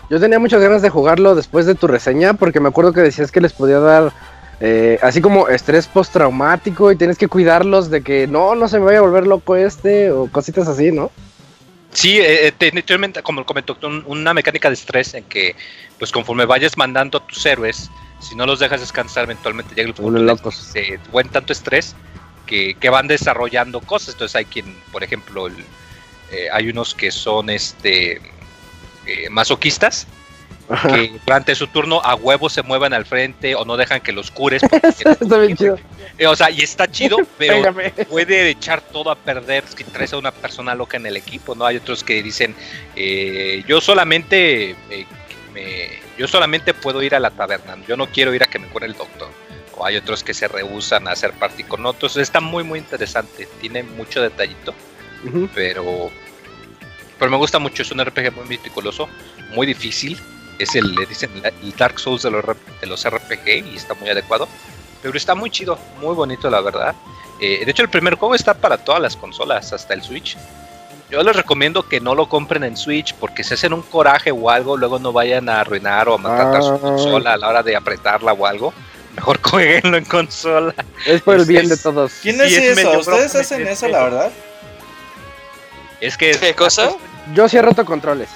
[0.09, 3.33] Yo tenía muchas ganas de jugarlo después de tu reseña, porque me acuerdo que decías
[3.33, 4.13] que les podía dar
[4.61, 8.85] eh, así como estrés postraumático y tienes que cuidarlos de que no, no se me
[8.85, 11.11] vaya a volver loco este o cositas así, ¿no?
[11.95, 15.55] Sí, eh, definitivamente, como comentó, una mecánica de estrés en que,
[15.99, 17.89] pues conforme vayas mandando a tus héroes,
[18.21, 21.95] si no los dejas descansar, eventualmente llega el punto que se buen tanto estrés
[22.47, 24.15] que, van desarrollando cosas.
[24.15, 28.21] Entonces hay quien, por ejemplo, eh, hay unos que son este
[29.07, 30.07] eh, masoquistas,
[30.69, 34.31] que durante su turno a huevos se muevan al frente o no dejan que los
[34.31, 34.63] cures.
[34.83, 35.79] está bien chido.
[36.19, 37.75] Eh, o sea, y está chido, pero
[38.09, 41.67] puede echar todo a perder si traes a una persona loca en el equipo, ¿no?
[41.67, 42.55] Hay otros que dicen,
[42.97, 48.43] eh, yo solamente eh, yo solamente puedo ir a la taberna, yo no quiero ir
[48.43, 49.29] a que me cure el doctor.
[49.77, 52.17] O hay otros que se rehusan a hacer party con otros.
[52.17, 53.49] Está muy, muy interesante.
[53.61, 54.73] Tiene mucho detallito.
[55.53, 56.13] Pero
[57.19, 59.09] pero me gusta mucho, es un RPG muy meticuloso,
[59.55, 60.19] muy difícil,
[60.59, 62.45] es el, le dicen el Dark Souls de los,
[62.81, 64.49] de los RPG y está muy adecuado.
[65.03, 66.95] Pero está muy chido, muy bonito la verdad.
[67.41, 70.37] Eh, de hecho el primer juego está para todas las consolas, hasta el Switch.
[71.11, 74.49] Yo les recomiendo que no lo compren en Switch porque si hacen un coraje o
[74.51, 76.81] algo, luego no vayan a arruinar o a matar su ah.
[76.81, 78.73] consola a la hora de apretarla o algo.
[79.15, 80.75] Mejor jueguenlo en consola.
[81.07, 82.13] Es por el bien de todos.
[82.23, 82.99] ¿Quién es eso?
[82.99, 84.33] ¿Ustedes hacen eso, la verdad?
[86.01, 86.33] Es que...
[86.33, 86.91] ¿Qué cosa?
[87.35, 88.29] Yo sí he roto controles.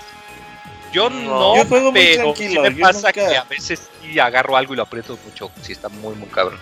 [0.92, 2.62] Yo no, yo juego muy tranquilo.
[2.62, 5.50] me pasa que a veces sí agarro algo y lo aprieto mucho.
[5.62, 6.58] Si está muy, muy cabrón.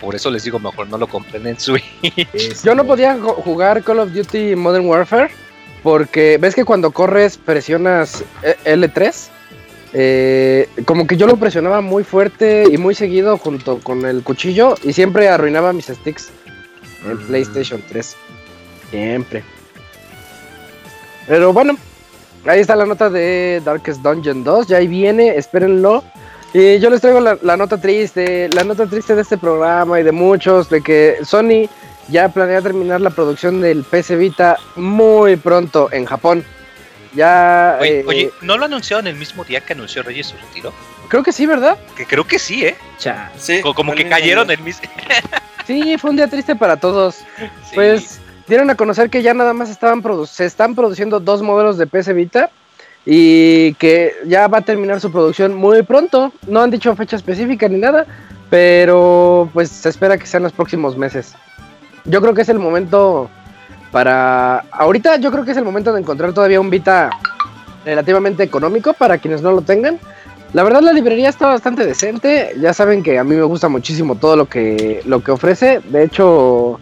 [0.00, 1.84] Por eso les digo, mejor no lo compren en Switch.
[2.64, 5.30] Yo no podía jugar Call of Duty Modern Warfare
[5.82, 9.28] porque ves que cuando corres presionas e, L3.
[9.92, 14.74] Eh, como que yo lo presionaba muy fuerte y muy seguido junto con el cuchillo
[14.82, 16.30] y siempre arruinaba mis sticks
[17.06, 17.26] en mm.
[17.28, 18.16] PlayStation 3.
[18.90, 19.44] Siempre.
[21.26, 21.76] Pero bueno,
[22.46, 24.66] ahí está la nota de Darkest Dungeon 2.
[24.68, 26.04] Ya ahí viene, espérenlo.
[26.52, 30.12] Y yo les traigo la, nota triste, la nota triste de este programa y de
[30.12, 31.68] muchos, de que Sony
[32.08, 36.44] ya planea terminar la producción del PC Vita muy pronto en Japón.
[37.14, 37.78] Ya.
[37.80, 40.72] Oye, eh, ¿no lo anunciaron el mismo día que anunció Reyes su retiro?
[41.08, 41.76] Creo que sí, ¿verdad?
[41.96, 42.76] Que creo que sí, ¿eh?
[43.36, 44.88] Sí, como, que cayeron el mismo.
[45.66, 47.24] sí, fue un día triste para todos.
[47.74, 52.12] Pues dieron a conocer que ya nada más se están produciendo dos modelos de PC
[52.12, 52.50] Vita
[53.04, 56.32] y que ya va a terminar su producción muy pronto.
[56.46, 58.06] No han dicho fecha específica ni nada,
[58.50, 61.34] pero pues se espera que sean los próximos meses.
[62.04, 63.30] Yo creo que es el momento
[63.90, 64.64] para...
[64.70, 67.10] Ahorita yo creo que es el momento de encontrar todavía un Vita
[67.84, 69.98] relativamente económico para quienes no lo tengan.
[70.52, 72.54] La verdad la librería está bastante decente.
[72.60, 75.80] Ya saben que a mí me gusta muchísimo todo lo que, lo que ofrece.
[75.90, 76.80] De hecho,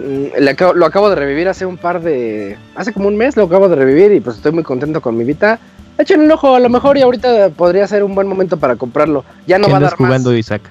[0.00, 2.56] Mm, lo acabo de revivir hace un par de.
[2.74, 5.24] Hace como un mes lo acabo de revivir y pues estoy muy contento con mi
[5.24, 5.58] Vita.
[5.98, 9.24] Echen un ojo, a lo mejor y ahorita podría ser un buen momento para comprarlo.
[9.46, 10.62] Ya no va a dar jugando, Isaac?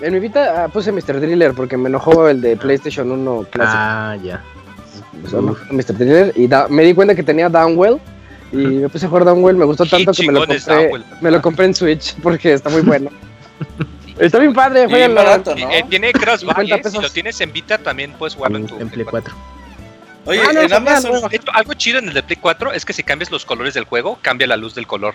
[0.00, 1.20] En mi Vita ah, puse Mr.
[1.20, 3.78] Driller porque me enojó el de PlayStation 1 clásico.
[3.78, 4.40] Ah, ya.
[5.22, 5.32] Pues,
[5.70, 5.96] Mr.
[5.96, 7.98] Driller y me di cuenta que tenía Downwell
[8.52, 9.56] y me puse a jugar Downwell.
[9.56, 12.82] Me gustó tanto que me lo compré, me lo compré en Switch porque está muy
[12.82, 13.10] bueno.
[14.18, 15.70] Está bien padre, fue el barato, ¿no?
[15.70, 16.82] Eh, tiene crossbuy, ¿eh?
[16.84, 19.34] si lo tienes en Vita también puedes jugarlo en, tu en Play 4.
[20.24, 21.12] Oye, ah, en Amazon,
[21.52, 24.18] algo chido en el de Play 4 es que si cambias los colores del juego,
[24.22, 25.14] cambia la luz del color.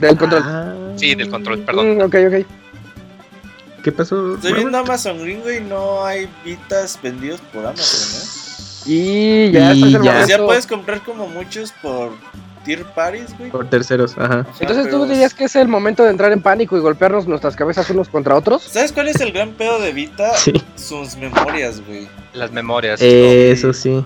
[0.00, 0.42] Del control.
[0.44, 0.74] Ah.
[0.96, 1.98] Sí, del control, perdón.
[1.98, 2.46] Mm, ok, ok.
[3.84, 4.34] ¿Qué pasó?
[4.34, 8.46] Estoy viendo Amazon Gringo y no hay Vitas vendidos por Amazon, ¿eh?
[8.86, 10.26] Y ya, y ya.
[10.26, 12.12] ya puedes comprar como muchos por
[13.38, 13.50] güey.
[13.50, 14.46] Por terceros, ajá.
[14.60, 17.88] Entonces tú dirías que es el momento de entrar en pánico y golpearnos nuestras cabezas
[17.90, 18.62] unos contra otros.
[18.62, 20.32] ¿Sabes cuál es el gran pedo de Vita?
[20.76, 22.08] Sus memorias, güey.
[22.32, 23.00] Las memorias.
[23.00, 24.04] eso sí.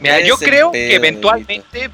[0.00, 1.90] Mira, yo creo que eventualmente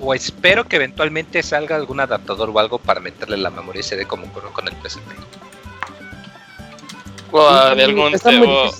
[0.00, 4.26] o espero que eventualmente salga algún adaptador o algo para meterle la memoria SD como
[4.26, 5.00] ocurrió con el PSP.
[7.30, 8.70] O de algún o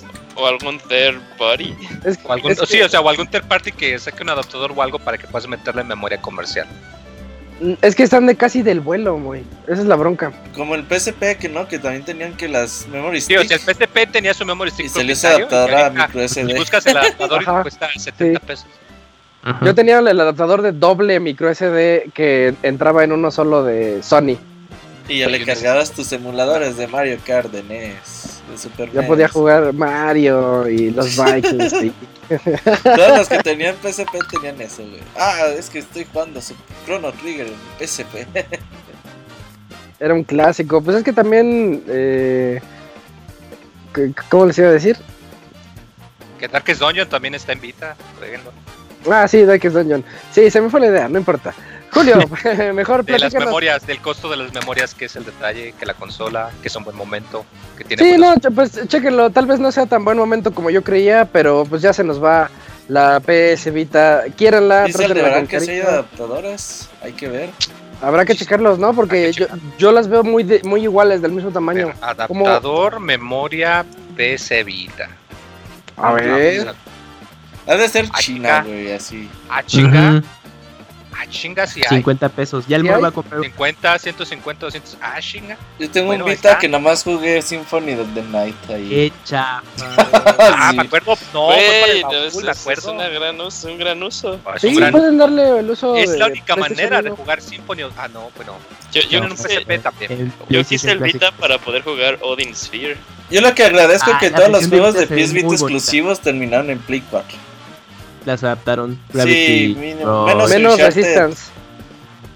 [0.47, 1.75] algún third party.
[2.23, 4.99] o algún, sí, o sea, o algún third party que saque un adaptador o algo
[4.99, 6.67] para que puedas meterle memoria comercial.
[7.61, 9.43] Mm, es que están de casi del vuelo, güey.
[9.67, 10.31] Esa es la bronca.
[10.55, 13.41] Como el PSP, que no, que también tenían que las memory sticks.
[13.41, 14.85] Sí, o sea, el PSP tenía su memory stick.
[14.85, 16.51] Y se les adaptador a micro SD.
[16.51, 18.67] Y buscas el adaptador y cuesta 70 pesos.
[19.61, 24.37] Yo tenía el adaptador de doble micro SD que entraba en uno solo de Sony.
[25.07, 28.18] Y ya le cargabas tus emuladores de Mario Kart de NES.
[28.93, 31.73] Ya podía jugar Mario y los Vikings.
[32.83, 35.01] Todos los que tenían PSP tenían eso, güey.
[35.17, 36.53] Ah, es que estoy jugando su
[36.85, 38.27] Chrono Trigger en PSP.
[39.99, 40.81] Era un clásico.
[40.81, 41.83] Pues es que también.
[41.87, 42.61] Eh,
[44.29, 44.97] ¿Cómo les iba a decir?
[46.39, 47.95] Que Darkest Dungeon también está en Vita.
[49.09, 50.03] Ah, sí, Darkest Dungeon.
[50.31, 51.53] Sí, se me fue la idea, no importa.
[51.91, 52.17] Julio,
[52.73, 55.93] mejor De las memorias, del costo de las memorias, que es el detalle, que la
[55.93, 57.45] consola, que es un buen momento,
[57.77, 60.83] que tiene Sí, no, pues chéquenlo, tal vez no sea tan buen momento como yo
[60.83, 62.49] creía, pero pues ya se nos va
[62.87, 64.23] la PS Vita.
[64.35, 67.49] Quieranla, la que hay adaptadoras, hay que ver.
[68.01, 68.93] Habrá que checarlos, ¿no?
[68.93, 69.47] Porque yo,
[69.77, 71.91] yo, las veo muy muy iguales, del mismo tamaño.
[72.01, 73.85] adaptador, memoria,
[74.15, 75.09] PS Vita.
[75.97, 76.73] A ver.
[77.67, 79.29] Ha de ser China, güey, así.
[79.49, 80.23] ¿A chica?
[81.19, 81.97] Ah, chinga, si hay.
[81.97, 82.65] 50 pesos.
[82.65, 83.41] Ya el va a comprar.
[83.41, 84.97] 50, 150, 200.
[85.01, 85.57] Ah, chinga.
[85.77, 88.87] Yo tengo un Vita que nada más jugué Symphony of the Night ahí.
[88.87, 89.63] Qué chapa.
[90.39, 91.17] ah, me acuerdo.
[91.33, 92.81] No, Wey, no, es, me acuerdo.
[92.81, 94.39] Es una gran uso, un gran uso.
[94.45, 94.91] Ah, sí, gran...
[94.93, 95.93] pueden darle el uso.
[95.97, 97.81] Es la única manera de jugar Symphony.
[97.97, 98.53] Ah, no, bueno.
[98.93, 100.33] Yo, yo no, en un PSP también.
[100.47, 102.95] yo quise el Vita para poder jugar Odin Sphere.
[103.29, 106.79] Yo lo que agradezco es que todos los juegos de PS Vita exclusivos terminaron en
[106.79, 107.48] Play 4
[108.25, 108.99] las adaptaron.
[109.13, 111.51] Gravity, sí, menos, menos Resistance.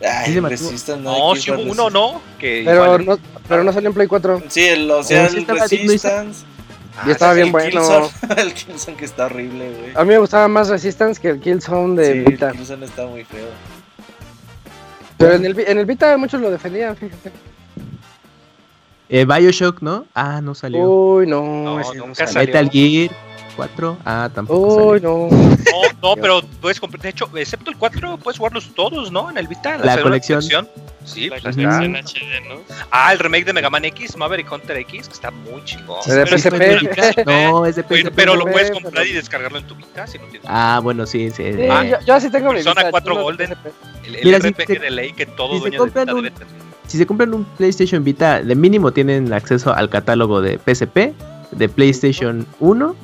[0.01, 2.22] Ay, Resistance no, si hubo uno, ¿no?
[2.38, 4.43] Que pero, no pero no salió en Play 4.
[4.49, 6.45] Sí, el, o sea, el Resistance.
[7.05, 8.10] y estaba ah, bien bueno.
[8.38, 9.91] el Killzone que está horrible, güey.
[9.95, 12.49] A mí me gustaba más Resistance que el Killzone de sí, Vita.
[12.49, 13.47] El Killzone está muy feo.
[15.18, 17.31] Pero en el, en el Vita muchos lo defendían, fíjate.
[19.10, 20.05] Eh, Bioshock, ¿no?
[20.15, 20.89] Ah, no salió.
[20.89, 21.43] Uy, no.
[21.43, 22.47] No, nunca salió.
[22.47, 23.11] Metal Gear.
[23.53, 23.97] 4.
[24.05, 24.99] Ah, tampoco.
[24.99, 25.30] No.
[25.30, 25.53] no.
[26.01, 27.01] No, pero puedes comprar.
[27.01, 29.30] De hecho, excepto el 4, puedes jugarlos todos, ¿no?
[29.30, 29.77] En el Vita.
[29.77, 30.41] La, colección.
[31.05, 32.61] Sí, la pues colección HD, ¿no?
[32.91, 35.99] Ah, el remake de Mega Man X, Maverick Hunter X, que está muy chingón.
[36.05, 37.25] Es de PSP.
[37.25, 38.13] no, es de PSP.
[38.15, 40.47] Pero, lo puedes comprar y descargarlo en tu Vita si no tienes.
[40.49, 41.43] Ah, bueno, sí, sí.
[41.69, 43.55] ah, yo, yo, así tengo mi Persona 4 Golden.
[44.05, 46.63] El, el RPG de ley que todo si dueño de Vita debe tener.
[46.88, 51.13] Si se compran un PlayStation Vita, de mínimo tienen acceso al catálogo de PSP,
[51.51, 52.95] de PlayStation 1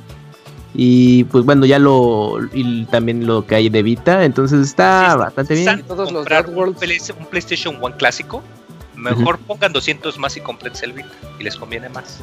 [0.73, 2.37] y pues bueno, ya lo.
[2.53, 4.23] Y también lo que hay de Vita.
[4.23, 5.83] Entonces está bastante bien.
[5.87, 8.43] Todos los un, un PlayStation One clásico.
[8.95, 11.09] Mejor pongan 200 más y compren el Vita.
[11.39, 12.19] Y les conviene más.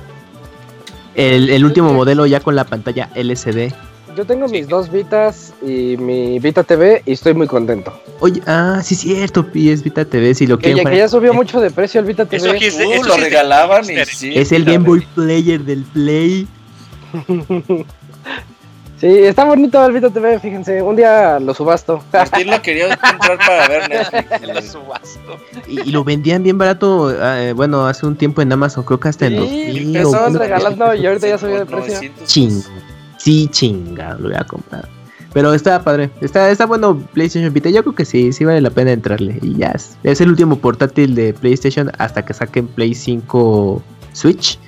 [1.14, 3.72] El, el último modelo ya con la pantalla LCD.
[4.16, 8.00] Yo tengo mis dos Vitas y mi Vita TV y estoy muy contento.
[8.20, 11.34] Oye, ah, sí es cierto, es Vita TV, si lo que ya, que ya subió
[11.34, 12.56] mucho de precio el Vita TV.
[12.56, 14.32] Eso, uh, lo regalaban y sí.
[14.34, 16.48] Es el Game Boy Player del Play.
[19.00, 20.80] Sí, está bonito el Vita TV, fíjense.
[20.80, 22.02] Un día lo subasto.
[22.12, 24.42] Martín lo quería comprar para ver Netflix.
[24.54, 25.38] lo subasto.
[25.68, 29.26] Y, lo vendían bien barato, eh, bueno, hace un tiempo en Amazon, creo que hasta
[29.26, 32.10] en los Sí, Empezaron regalando y ahorita ya subió de precio.
[32.24, 32.62] Ching.
[33.18, 34.88] Sí, chinga, lo voy a comprar.
[35.34, 37.68] Pero está padre, está, está bueno PlayStation Vita.
[37.68, 39.38] Yo creo que sí, sí vale la pena entrarle.
[39.42, 43.82] Y ya es, es el último portátil de PlayStation hasta que saquen Play 5
[44.14, 44.58] Switch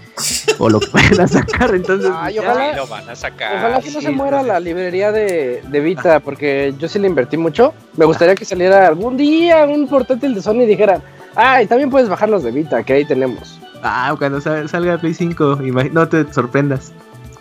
[0.58, 2.10] o lo pueden sacar, entonces.
[2.10, 3.56] ojalá, lo van a sacar.
[3.56, 7.36] Ojalá que no se muera la librería de, de Vita, porque yo sí le invertí
[7.36, 7.74] mucho.
[7.96, 11.00] Me gustaría que saliera algún día un portátil de Sony y dijera,
[11.34, 13.58] ay, también puedes bajar los de Vita, que ahí tenemos.
[13.82, 15.60] Ah, cuando salga Play 5,
[15.92, 16.92] no te sorprendas.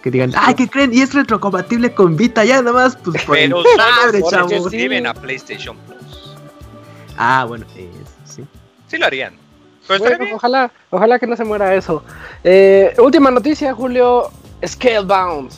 [0.04, 0.94] Que digan, ay, ¿qué creen?
[0.94, 4.22] Y es retrocompatible con Vita, ya nada más, pues por Pero padre,
[4.56, 6.36] escriben a PlayStation Plus.
[7.18, 7.90] Ah, bueno, sí.
[8.88, 9.47] Sí lo harían.
[9.88, 10.02] Pues
[10.34, 12.04] ojalá, ojalá que no se muera eso.
[12.44, 14.30] Eh, última noticia, Julio.
[14.66, 15.52] Scalebound.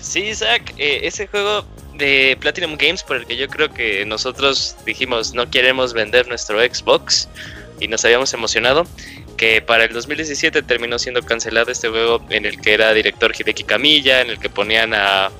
[0.00, 1.64] Sí, Isaac, eh, ese juego
[1.94, 6.60] de Platinum Games por el que yo creo que nosotros dijimos no queremos vender nuestro
[6.60, 7.28] Xbox
[7.80, 8.84] y nos habíamos emocionado
[9.36, 13.64] que para el 2017 terminó siendo cancelado este juego en el que era director Hideki
[13.64, 15.30] Kamiya, en el que ponían a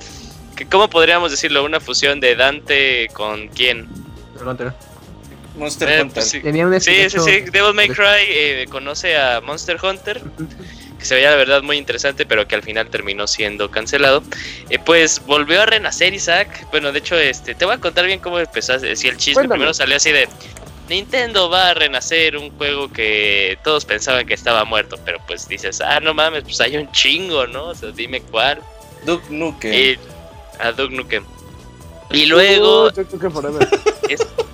[0.54, 1.64] que, ¿cómo podríamos decirlo?
[1.64, 3.88] Una fusión de Dante con quién?
[5.56, 6.22] Monster eh, Hunter.
[6.22, 6.40] sí.
[6.80, 10.22] sí, sí, sí, Devil May Cry eh, conoce a Monster Hunter,
[10.98, 14.22] que se veía la verdad muy interesante, pero que al final terminó siendo cancelado.
[14.70, 16.66] Eh, pues volvió a renacer Isaac.
[16.70, 18.78] Bueno, de hecho, este, te voy a contar bien cómo empezó.
[18.78, 20.28] Si el chisme primero salió así de
[20.88, 25.80] Nintendo va a renacer un juego que todos pensaban que estaba muerto, pero pues dices,
[25.80, 27.68] ah, no mames, pues hay un chingo, ¿no?
[27.68, 28.60] O sea, dime cuál.
[29.04, 29.72] Duke Nukem.
[29.72, 29.98] Y,
[30.60, 31.24] a Duke Nukem.
[32.10, 32.90] Y luego.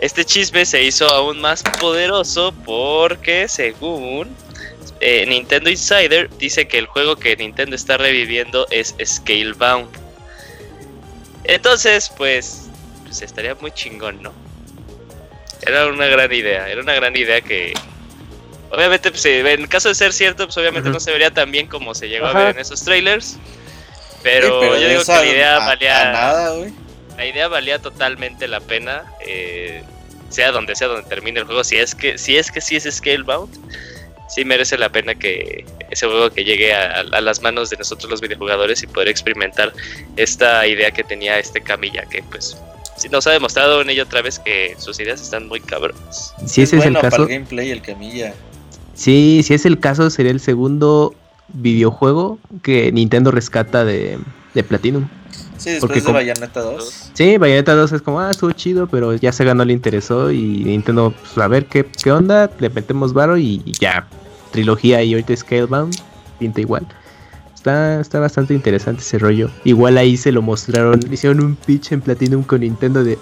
[0.00, 4.34] Este chisme se hizo aún más poderoso porque según
[5.00, 9.88] eh, Nintendo Insider dice que el juego que Nintendo está reviviendo es Scalebound.
[11.44, 12.68] Entonces, pues,
[13.04, 14.32] pues estaría muy chingón, ¿no?
[15.66, 17.74] Era una gran idea, era una gran idea que,
[18.70, 21.94] Obviamente, pues, en caso de ser cierto, pues obviamente no se vería tan bien como
[21.94, 23.38] se llegó a ver en esos trailers.
[24.22, 26.12] Pero, yo digo que la idea valía.
[26.12, 26.54] nada,
[27.18, 29.02] La idea valía totalmente la pena.
[29.26, 29.82] Eh,
[30.30, 31.64] sea donde sea donde termine el juego.
[31.64, 33.52] Si es que, si es que sí es Scalebound.
[34.28, 38.20] Sí merece la pena que ese juego que llegue a, las manos de nosotros los
[38.20, 39.72] videojugadores y poder experimentar
[40.16, 42.56] esta idea que tenía este Camilla, que pues
[43.10, 46.34] nos ha demostrado en ello otra vez que sus ideas están muy cabronas.
[46.44, 47.22] Si ese es, el caso.
[47.22, 48.34] el gameplay, el Camilla.
[48.92, 51.14] Sí, si es el caso, sería el segundo
[51.48, 54.18] videojuego que Nintendo rescata de,
[54.52, 55.08] de Platinum.
[55.58, 57.10] Sí, después de Bayonetta 2.
[57.12, 60.64] Sí, Bayonetta 2 es como, ah, estuvo chido, pero ya Sega no le interesó y
[60.64, 64.06] Nintendo, pues, a ver qué, qué onda, le metemos varo y, ya.
[64.52, 65.94] Trilogía y ahorita Scalebound,
[66.38, 66.86] pinta igual.
[67.54, 69.50] Está, está bastante interesante ese rollo.
[69.64, 73.18] Igual ahí se lo mostraron, hicieron un pitch en Platinum con Nintendo de,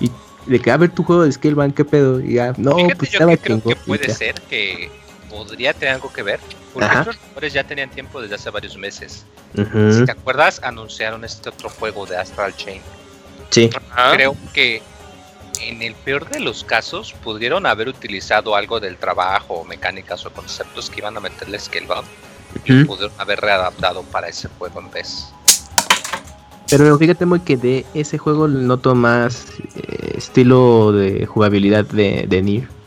[0.00, 0.10] y,
[0.46, 2.20] de que, a ver tu juego de Scalebound, qué pedo.
[2.20, 5.01] Y ya, no, pues estaba que creo que puede ser que
[5.32, 6.38] podría tener algo que ver.
[6.72, 9.24] Porque los rumores ya tenían tiempo desde hace varios meses.
[9.54, 12.80] Si te acuerdas, anunciaron este otro juego de Astral Chain.
[13.50, 13.70] Sí.
[14.12, 14.82] Creo que
[15.60, 20.88] en el peor de los casos pudieron haber utilizado algo del trabajo, mecánicas o conceptos
[20.88, 22.08] que iban a meterle Scalebound
[22.64, 25.28] y pudieron haber readaptado para ese juego en vez.
[26.70, 29.46] Pero fíjate muy que de ese juego noto más
[29.76, 32.81] eh, estilo de jugabilidad de, de Nier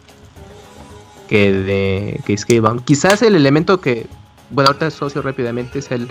[1.28, 2.84] que de que Scalebound.
[2.84, 4.08] Quizás el elemento que,
[4.50, 6.08] bueno, ahorita asocio rápidamente es el,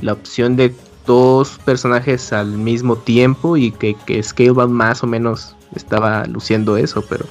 [0.00, 0.74] la opción de
[1.06, 7.04] dos personajes al mismo tiempo y que, que Scalebound más o menos estaba luciendo eso,
[7.08, 7.26] pero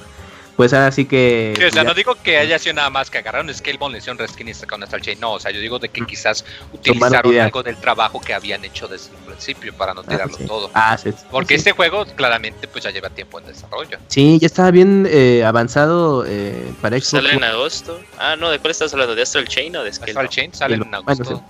[0.56, 1.54] pues así que.
[1.68, 4.48] o sea, no digo que haya sido nada más que agarraron Scalebone, le hicieron reskin
[4.48, 5.18] y sacaron Star Chain.
[5.20, 8.86] No, o sea, yo digo de que quizás utilizaron algo del trabajo que habían hecho
[8.86, 10.70] desde el principio para no ah, tirarlo todo.
[10.74, 11.10] Ah, sí.
[11.30, 13.98] Porque este juego claramente pues ya lleva tiempo en desarrollo.
[14.08, 17.08] Sí, ya estaba bien eh, avanzado eh, para Xbox.
[17.08, 18.00] Sale en agosto.
[18.18, 19.14] Ah, no, ¿de cuál estás hablando?
[19.14, 20.26] ¿De Astral Chain o de Scalebone?
[20.26, 21.42] Astral Chain sale en agosto.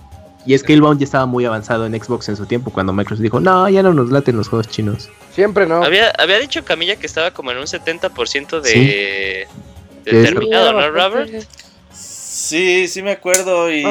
[0.45, 3.67] Y Scalebound ya estaba muy avanzado en Xbox en su tiempo cuando Microsoft dijo, no,
[3.67, 5.09] ya no nos laten los juegos chinos.
[5.33, 5.83] Siempre no.
[5.83, 9.47] Había, había dicho Camilla que estaba como en un 70% de,
[10.03, 11.47] terminado, ¿no, Robert?
[11.91, 13.71] Sí, sí me acuerdo.
[13.71, 13.83] Y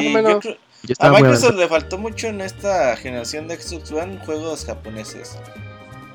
[0.98, 5.36] a Microsoft le faltó mucho en esta generación de Xbox One juegos japoneses.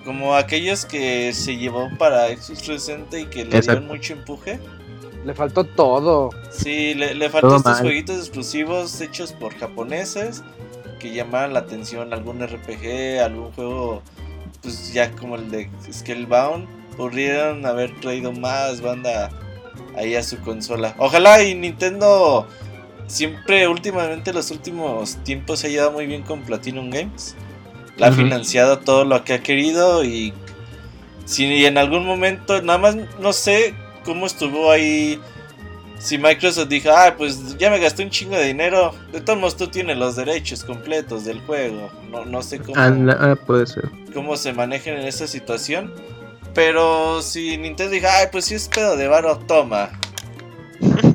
[0.06, 4.60] Como aquellos que se llevó para Xbox 360 y que le dieron mucho empuje.
[5.30, 6.32] Le faltó todo.
[6.50, 10.44] Sí, le, faltó estos jueguitos exclusivos hechos por japoneses
[11.00, 12.14] que llamaran la atención.
[12.14, 14.02] Algún RPG, algún juego,
[14.64, 16.68] pues ya como el de Scalebound.
[16.98, 19.30] Podrían haber traído más banda
[19.96, 20.96] ahí a su consola.
[20.98, 22.48] Ojalá y Nintendo
[23.06, 27.36] siempre, últimamente, los últimos tiempos se ha llevado muy bien con Platinum Games.
[27.98, 30.34] La ha financiado todo lo que ha querido y
[31.26, 33.76] si en algún momento, nada más, no sé
[34.10, 35.22] cómo estuvo ahí.
[36.00, 39.56] Si Microsoft dijo, ah, pues ya me gasté un chingo de dinero, de todos modos
[39.56, 41.92] tú tienes los derechos completos del juego.
[42.10, 42.74] No, no sé cómo.
[42.76, 43.90] Ah, ah, puede ser.
[44.14, 45.94] Cómo se manejan en esa situación.
[46.56, 49.92] Pero si Nintendo dijo, ay, pues si es pedo de varo, toma.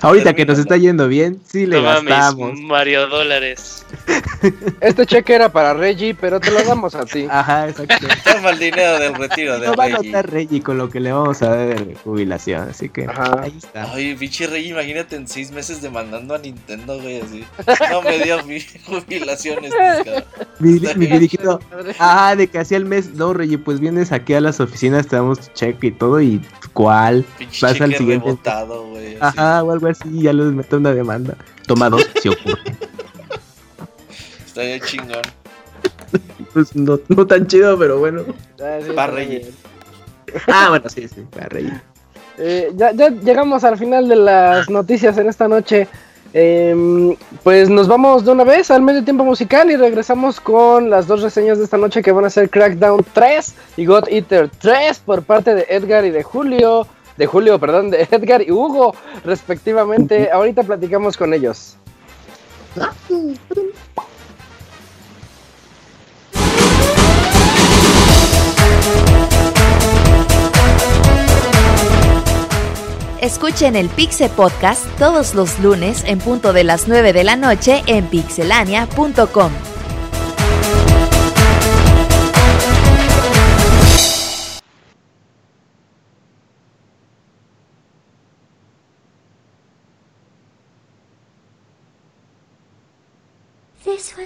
[0.00, 2.58] Ahorita que nos está yendo bien, sí le gastamos.
[2.60, 3.84] Mario dólares.
[4.80, 7.26] Este cheque era para Reggie, pero te lo damos a ti.
[7.30, 8.06] Ajá, exacto.
[8.24, 11.12] Toma el dinero del retiro de no va a notar Reggie con lo que le
[11.12, 13.92] vamos a dar de jubilación, así que ahí está.
[13.92, 17.44] Ay, biche Reggie, imagínate en seis meses demandando a Nintendo, güey, así.
[17.90, 20.24] No me dio mi jubilación este
[20.58, 21.60] Mi, mi dirigido,
[21.98, 25.16] ah, de que hacía el mes, no, Reggie, pues vienes aquí a las oficinas, te
[25.16, 26.40] damos tu cheque y todo, y
[26.72, 27.24] ¿cuál?
[27.60, 28.26] Vas al siguiente.
[28.26, 31.36] Rebotado, güey, Ajá, o algo así, ya les meto una demanda.
[31.66, 32.60] Toma dos, si ocurre.
[34.46, 35.22] Estaría chingón.
[36.52, 38.24] Pues no, no tan chido, pero bueno.
[38.60, 39.52] Ah, para reír.
[40.48, 41.80] Ah, bueno, sí, sí, para reír.
[42.38, 45.86] Eh, ya, ya llegamos al final de las noticias en esta noche.
[46.32, 51.08] Eh, pues nos vamos de una vez al medio tiempo musical y regresamos con las
[51.08, 55.00] dos reseñas de esta noche que van a ser Crackdown 3 y God Eater 3
[55.00, 56.86] por parte de Edgar y de Julio
[57.20, 58.94] de Julio, perdón, de Edgar y Hugo,
[59.24, 60.30] respectivamente.
[60.32, 61.76] Ahorita platicamos con ellos.
[73.20, 77.82] Escuchen el Pixel Podcast todos los lunes en punto de las 9 de la noche
[77.86, 79.52] en pixelania.com.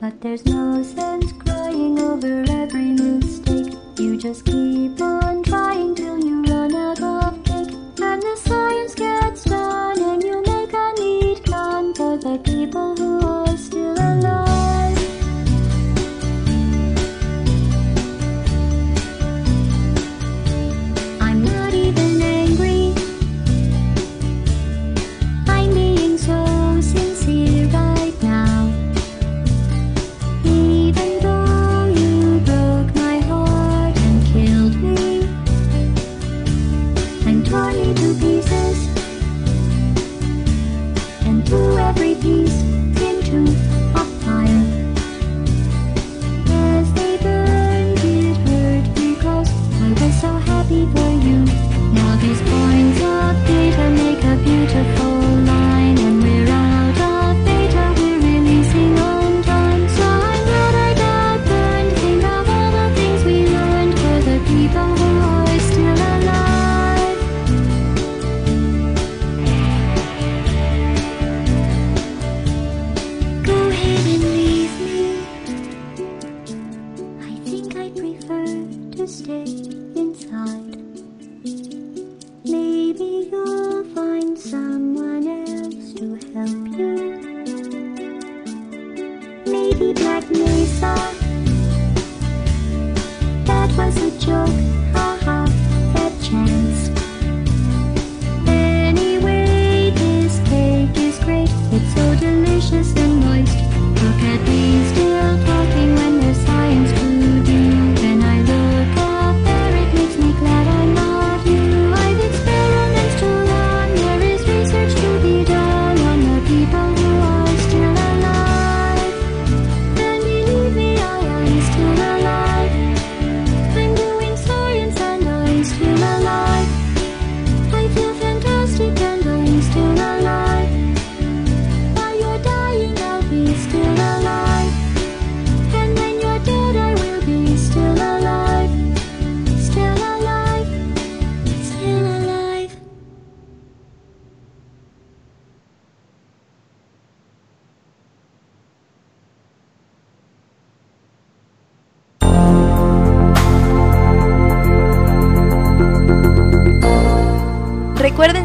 [0.00, 3.74] But there's no sense crying over every mistake.
[3.98, 7.74] You just keep on trying till you run out of cake.
[8.00, 13.09] And the science gets done, and you make a neat gun for the people who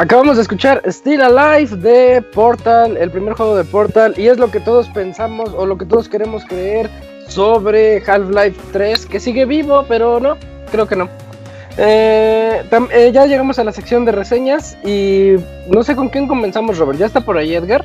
[0.00, 4.50] Acabamos de escuchar Still Alive de Portal, el primer juego de Portal, y es lo
[4.50, 6.88] que todos pensamos o lo que todos queremos creer
[7.28, 10.38] sobre Half-Life 3, que sigue vivo, pero no,
[10.72, 11.10] creo que no.
[11.76, 15.34] Eh, eh, ya llegamos a la sección de reseñas y
[15.68, 16.98] no sé con quién comenzamos, Robert.
[16.98, 17.84] ¿Ya está por ahí Edgar?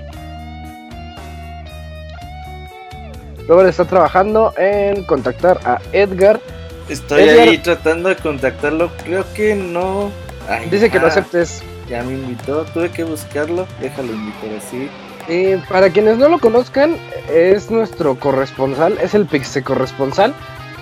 [3.46, 6.40] Robert está trabajando en contactar a Edgar.
[6.88, 8.90] Estoy Edgar- ahí tratando de contactarlo.
[9.04, 10.12] Creo que no.
[10.48, 11.62] Ay, Dice que lo ah, aceptes.
[11.90, 13.68] Ya me invitó, tuve que buscarlo.
[13.80, 14.90] Déjalo invitar así.
[15.28, 16.98] Eh, para quienes no lo conozcan,
[17.32, 20.34] es nuestro corresponsal, es el Pixe corresponsal.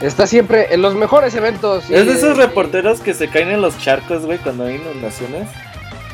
[0.02, 1.90] Está siempre en los mejores eventos.
[1.90, 5.48] y- Es de esos reporteros que se caen en los charcos, güey, cuando hay inundaciones.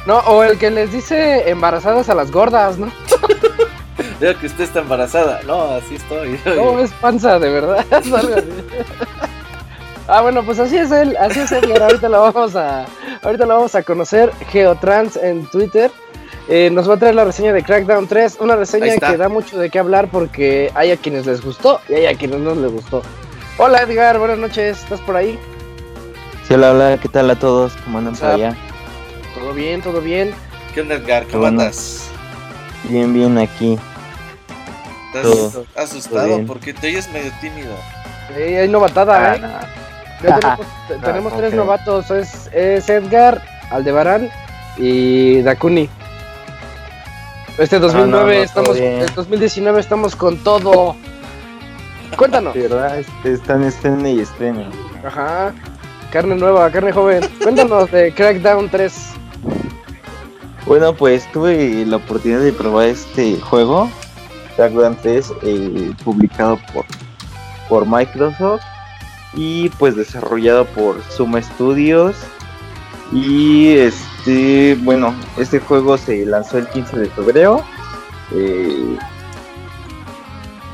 [0.06, 2.92] No, o el que les dice embarazadas a las gordas, ¿no?
[4.20, 5.42] Veo que usted está embarazada.
[5.48, 6.40] No, así estoy.
[6.46, 7.86] No, es panza, de verdad.
[10.12, 11.70] Ah, bueno, pues así es él, así es él.
[11.70, 12.86] y ahorita lo vamos a,
[13.22, 14.32] ahorita lo vamos a conocer.
[14.52, 15.92] Geotrans en Twitter.
[16.48, 19.60] Eh, nos va a traer la reseña de Crackdown 3, una reseña que da mucho
[19.60, 22.72] de qué hablar porque hay a quienes les gustó y hay a quienes no les
[22.72, 23.04] gustó.
[23.60, 25.38] Hola Edgar, buenas noches, ¿estás por ahí?
[26.48, 27.74] Sí, hola, hola, ¿qué tal a todos?
[27.84, 28.56] ¿Cómo andan por allá?
[29.36, 30.34] Todo bien, todo bien.
[30.74, 31.26] ¿Qué onda, Edgar?
[31.26, 31.62] ¿Cómo Bueno.
[31.62, 32.08] andas?
[32.86, 33.78] Bien, bien aquí.
[35.14, 36.44] ¿Estás Todo- asustado?
[36.48, 37.76] Porque te oyes medio tímido.
[38.36, 39.42] Eh, hay novatada, ¿eh?
[39.44, 39.89] Ah, Ya
[40.22, 43.42] tenemos, te- No, tenemos ¿cómo tres novatos, es, es Edgar,
[43.72, 44.30] Aldebarán
[44.78, 45.90] y Dakuni.
[47.58, 50.96] Este 2009 estamos, en 2019 estamos con todo.
[52.18, 52.54] Cuéntanos.
[52.54, 53.00] ¿Verdad?
[53.24, 54.68] Están estrene y estrene.
[55.06, 55.54] Ajá.
[56.12, 57.22] Carne nueva, carne joven.
[57.44, 58.94] Cuéntanos de Crackdown 3.
[60.66, 63.90] Bueno, pues tuve la oportunidad de probar este juego,
[64.56, 66.86] Crackdown 3, eh, publicado por,
[67.68, 68.62] por Microsoft
[69.34, 72.16] y pues desarrollado por Suma Studios.
[73.12, 77.64] Y este, bueno, este juego se lanzó el 15 de febrero.
[78.32, 78.98] Eh,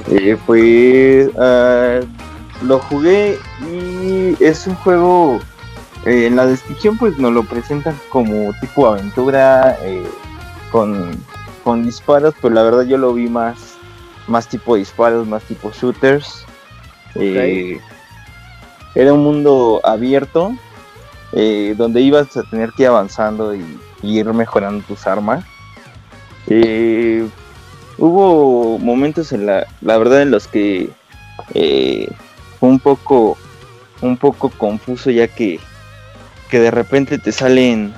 [0.08, 2.00] eh, pues ah,
[2.62, 3.40] lo jugué
[3.72, 5.40] y es un juego
[6.06, 10.04] eh, en la descripción pues nos lo presentan como tipo aventura eh,
[10.72, 11.12] con,
[11.64, 13.78] con disparos pero la verdad yo lo vi más
[14.28, 16.46] más tipo disparos más tipo shooters
[18.96, 20.56] era un mundo abierto
[21.34, 23.66] eh, donde ibas a tener que ir avanzando y,
[24.02, 25.44] ir mejorando tus armas.
[26.48, 27.28] Eh,
[27.98, 30.92] hubo momentos en la, la verdad en los que
[31.54, 32.08] eh,
[32.60, 33.38] fue un poco
[34.02, 35.60] un poco confuso ya que,
[36.50, 37.94] que de repente te salen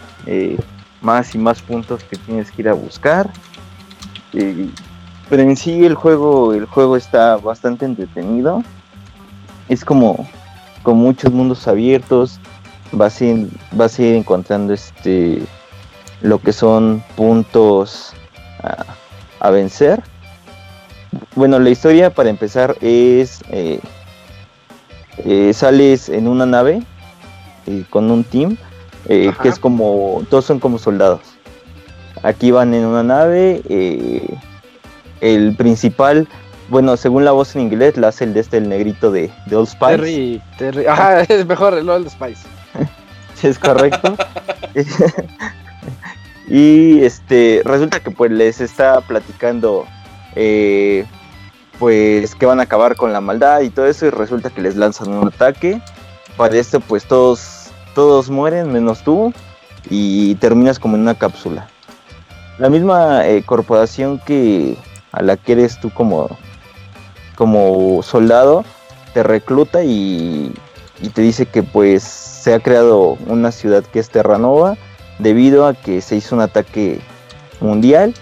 [1.02, 3.30] más y más puntos que tienes que ir a buscar.
[4.32, 8.64] Pero en sí el juego el juego está bastante entretenido.
[9.68, 10.28] Es como
[10.88, 12.40] con muchos mundos abiertos
[12.94, 15.42] vas a ir, vas a ir encontrando este
[16.22, 18.14] lo que son puntos
[18.64, 18.86] a,
[19.46, 20.02] a vencer.
[21.36, 23.82] Bueno la historia para empezar es eh,
[25.26, 26.82] eh, sales en una nave
[27.66, 28.56] eh, con un team
[29.08, 31.20] que es como todos son como soldados.
[32.24, 33.62] Aquí van en una nave
[35.20, 36.30] el principal
[36.70, 39.56] bueno según la voz en inglés la hace el de este el negrito de, de
[39.56, 40.86] Old Spice Terry, Terry.
[40.88, 42.48] Ajá, es mejor el Old Spice.
[43.36, 44.16] Sí, es correcto.
[46.48, 49.86] y este resulta que pues les está platicando
[50.36, 51.06] eh,
[51.80, 54.76] pues que van a acabar con la maldad y todo eso y resulta que les
[54.76, 55.82] lanzan un ataque.
[56.36, 59.34] Para esto pues todos todos mueren menos tú
[59.90, 61.68] y terminas como en una cápsula.
[62.58, 64.78] La misma eh, corporación que
[65.12, 66.30] a la que eres tú como
[67.38, 68.66] como soldado
[69.14, 70.52] te recluta y,
[71.02, 74.76] y te dice que pues se ha creado una ciudad que es Terranova
[75.20, 77.00] debido a que se hizo un ataque
[77.62, 78.14] mundial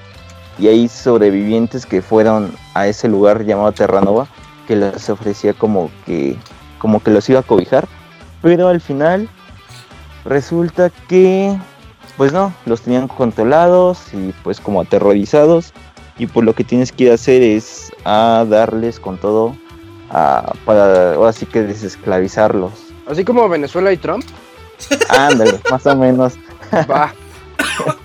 [0.57, 4.27] y hay sobrevivientes que fueron a ese lugar llamado Terranova
[4.67, 6.37] que les ofrecía como que
[6.79, 7.87] como que los iba a cobijar.
[8.41, 9.27] Pero al final
[10.23, 11.57] resulta que
[12.17, 15.73] pues no los tenían controlados y pues como aterrorizados
[16.17, 19.55] y por lo que tienes que ir a hacer es a darles con todo
[20.09, 24.25] a, para ahora sí que desesclavizarlos Así como Venezuela y Trump.
[25.09, 26.33] Ándale, más o menos.
[26.89, 27.13] Va.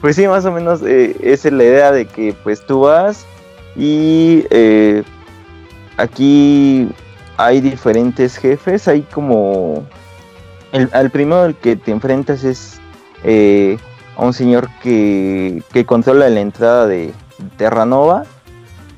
[0.00, 3.24] Pues sí, más o menos eh, esa es la idea de que pues tú vas
[3.74, 5.02] y eh,
[5.96, 6.90] aquí
[7.38, 9.82] hay diferentes jefes, hay como...
[10.72, 12.78] El, al primero al que te enfrentas es
[13.22, 13.78] eh,
[14.16, 17.12] a un señor que, que controla la entrada de
[17.56, 18.24] Terranova.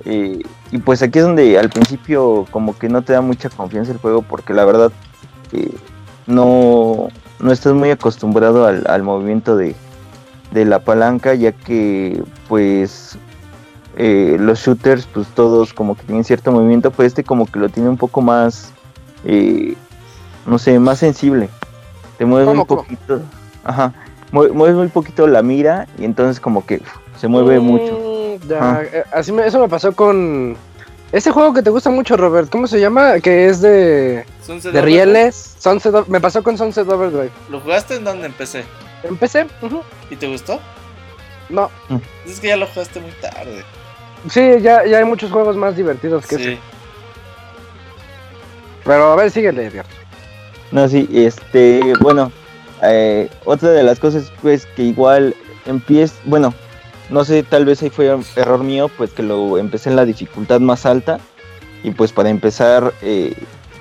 [0.05, 0.41] eh,
[0.73, 3.99] y pues aquí es donde al principio como que no te da mucha confianza el
[3.99, 4.91] juego porque la verdad
[5.53, 5.73] eh,
[6.27, 9.77] no, no estás muy acostumbrado al, al movimiento de,
[10.51, 13.17] de la palanca ya que pues
[13.97, 17.69] eh, los shooters pues todos como que tienen cierto movimiento pero este como que lo
[17.69, 18.73] tiene un poco más
[20.47, 21.49] no sé más sensible
[22.19, 23.21] te mueves ¿Cómo, un poquito
[23.63, 23.93] ajá
[24.33, 28.39] mue- mueves muy poquito la mira y entonces como que uf, se mueve Mm, mucho
[28.51, 30.57] eh, así me- eso me pasó con
[31.13, 32.51] ese juego que te gusta mucho, Robert.
[32.51, 33.21] ¿Cómo se llama?
[33.21, 35.05] Que es de, Sunset de Overdrive.
[35.05, 35.55] rieles.
[35.59, 37.31] Sunset, me pasó con Sunset Overdrive.
[37.49, 38.65] ¿Lo jugaste en donde empecé?
[39.05, 39.47] Empecé.
[40.11, 40.61] ¿Y te gustó?
[41.49, 41.71] No.
[42.27, 43.63] Es que ya lo jugaste muy tarde.
[44.29, 46.45] Sí, ya, ya hay muchos juegos más divertidos que ese.
[46.55, 46.59] Sí.
[48.85, 49.87] Pero a ver, síguele, Edgar.
[50.73, 52.33] No, sí, este, bueno,
[52.83, 55.35] eh, otra de las cosas, pues, que igual
[55.67, 56.55] empieza, bueno,
[57.11, 60.61] no sé, tal vez ahí fue error mío, pues que lo empecé en la dificultad
[60.61, 61.19] más alta,
[61.83, 63.35] y pues para empezar, eh,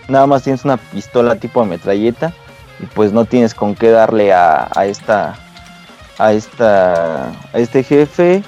[0.07, 2.33] nada más tienes una pistola tipo metralleta,
[2.79, 5.35] y pues no tienes con qué darle a esta,
[6.17, 8.43] a esta, a este jefe,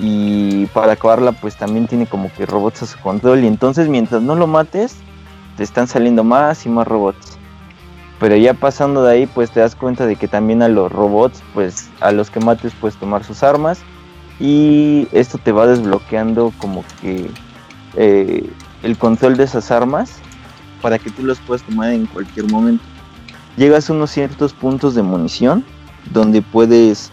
[0.00, 4.22] y para acabarla, pues también tiene como que robots a su control, y entonces mientras
[4.22, 4.96] no lo mates,
[5.56, 7.27] te están saliendo más y más robots.
[8.20, 11.42] Pero ya pasando de ahí, pues te das cuenta de que también a los robots,
[11.54, 13.80] pues a los que mates puedes tomar sus armas.
[14.40, 17.30] Y esto te va desbloqueando como que
[17.96, 18.50] eh,
[18.82, 20.20] el control de esas armas
[20.82, 22.84] para que tú los puedas tomar en cualquier momento.
[23.56, 25.64] Llegas a unos ciertos puntos de munición
[26.12, 27.10] donde puedes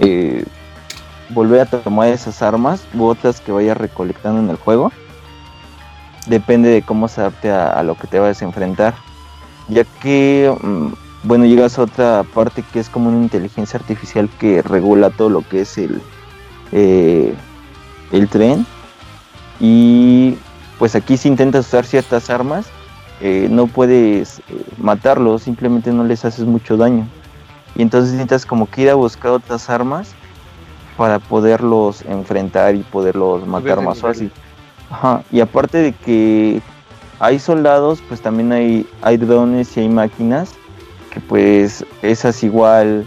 [0.00, 0.44] eh,
[1.30, 4.92] volver a tomar esas armas u otras que vayas recolectando en el juego.
[6.26, 8.94] Depende de cómo se adapte a, lo que te vayas a enfrentar.
[9.68, 10.88] Ya que, mm,
[11.24, 15.42] bueno, llegas a otra parte que es como una inteligencia artificial que regula todo lo
[15.42, 16.02] que es el,
[16.72, 17.34] eh,
[18.12, 18.66] el tren.
[19.60, 20.36] Y
[20.78, 22.66] pues aquí si intentas usar ciertas armas,
[23.20, 24.42] eh, no puedes eh,
[24.76, 27.06] matarlos, simplemente no les haces mucho daño.
[27.76, 30.14] Y entonces necesitas como que ir a buscar otras armas
[30.96, 34.30] para poderlos enfrentar y poderlos matar más fácil.
[34.90, 35.22] Ajá.
[35.32, 36.60] Y aparte de que
[37.20, 40.50] hay soldados, pues también hay, drones y hay máquinas
[41.10, 43.06] que pues esas igual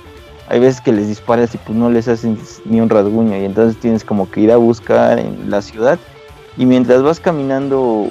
[0.49, 3.77] hay veces que les disparas y pues no les hacen ni un rasguño y entonces
[3.81, 5.99] tienes como que ir a buscar en la ciudad
[6.55, 8.09] y mientras vas caminando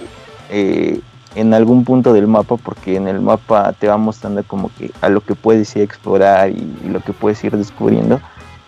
[0.50, 1.00] eh,
[1.36, 5.10] en algún punto del mapa, porque en el mapa te va mostrando como que a
[5.10, 8.20] lo que puedes ir a explorar y, lo que puedes ir descubriendo,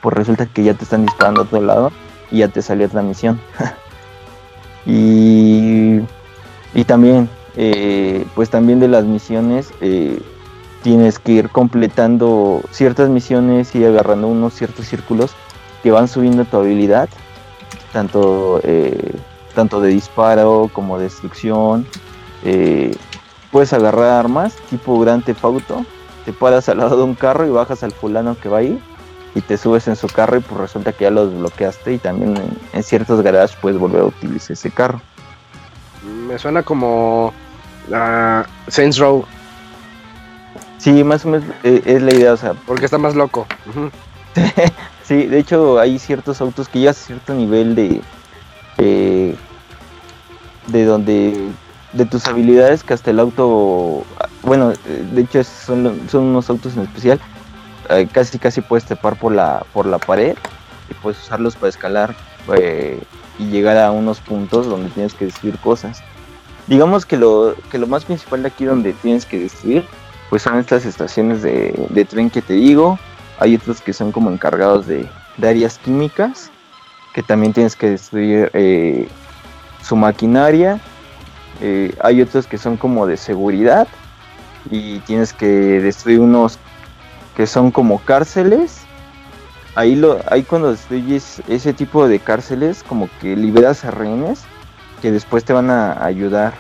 [0.03, 1.91] pues resulta que ya te están disparando a otro lado
[2.31, 3.41] y ya te salió otra misión.
[4.87, 6.01] y,
[6.79, 10.23] y también, eh, pues también de las misiones, eh,
[10.85, 15.33] tienes que ir completando ciertas misiones y agarrando unos ciertos círculos
[15.83, 17.09] que van subiendo tu habilidad,
[17.93, 19.13] tanto eh,
[19.57, 21.85] tanto de disparo como de destrucción.
[23.51, 25.85] Puedes agarrar armas tipo Grand Theft Auto,
[26.25, 28.81] te paras al lado de un carro y bajas al fulano que va ahí
[29.35, 32.37] y te subes en su carro y pues resulta que ya lo desbloqueaste y también
[32.73, 35.01] en, ciertos garages puedes volver a utilizar ese carro.
[36.29, 37.33] Me suena como
[37.89, 39.25] la Saints Row.
[40.77, 42.53] Sí, más o menos eh, es la idea, o sea.
[42.67, 43.47] Porque está más loco.
[45.05, 48.03] sí, de hecho hay ciertos autos que ya a cierto nivel de,
[48.77, 49.35] eh,
[50.67, 51.49] de donde
[51.95, 54.05] de tus habilidades que hasta el auto
[54.43, 54.75] bueno
[55.15, 57.19] de hecho son, son unos autos en especial
[57.89, 60.37] eh, casi casi puedes trepar por la por la pared
[60.91, 62.15] y puedes usarlos para escalar
[63.39, 66.03] y llegar a unos puntos donde tienes que destruir cosas
[66.69, 69.85] digamos que lo que lo más principal de aquí donde tienes que destruir
[70.31, 72.99] pues son estas estaciones de, tren que te digo
[73.39, 75.09] hay otros que son como encargados de,
[75.43, 76.51] áreas químicas
[77.15, 79.09] que también tienes que destruir eh,
[79.83, 80.81] su maquinaria.
[81.61, 83.89] Eh, hay otros que son como de seguridad
[84.71, 86.59] y tienes que destruir unos
[87.37, 88.81] que son como cárceles.
[89.75, 94.45] Ahí, lo, ahí cuando destruyes ese tipo de cárceles, como que liberas a rehenes
[95.01, 96.55] que después te van a ayudar.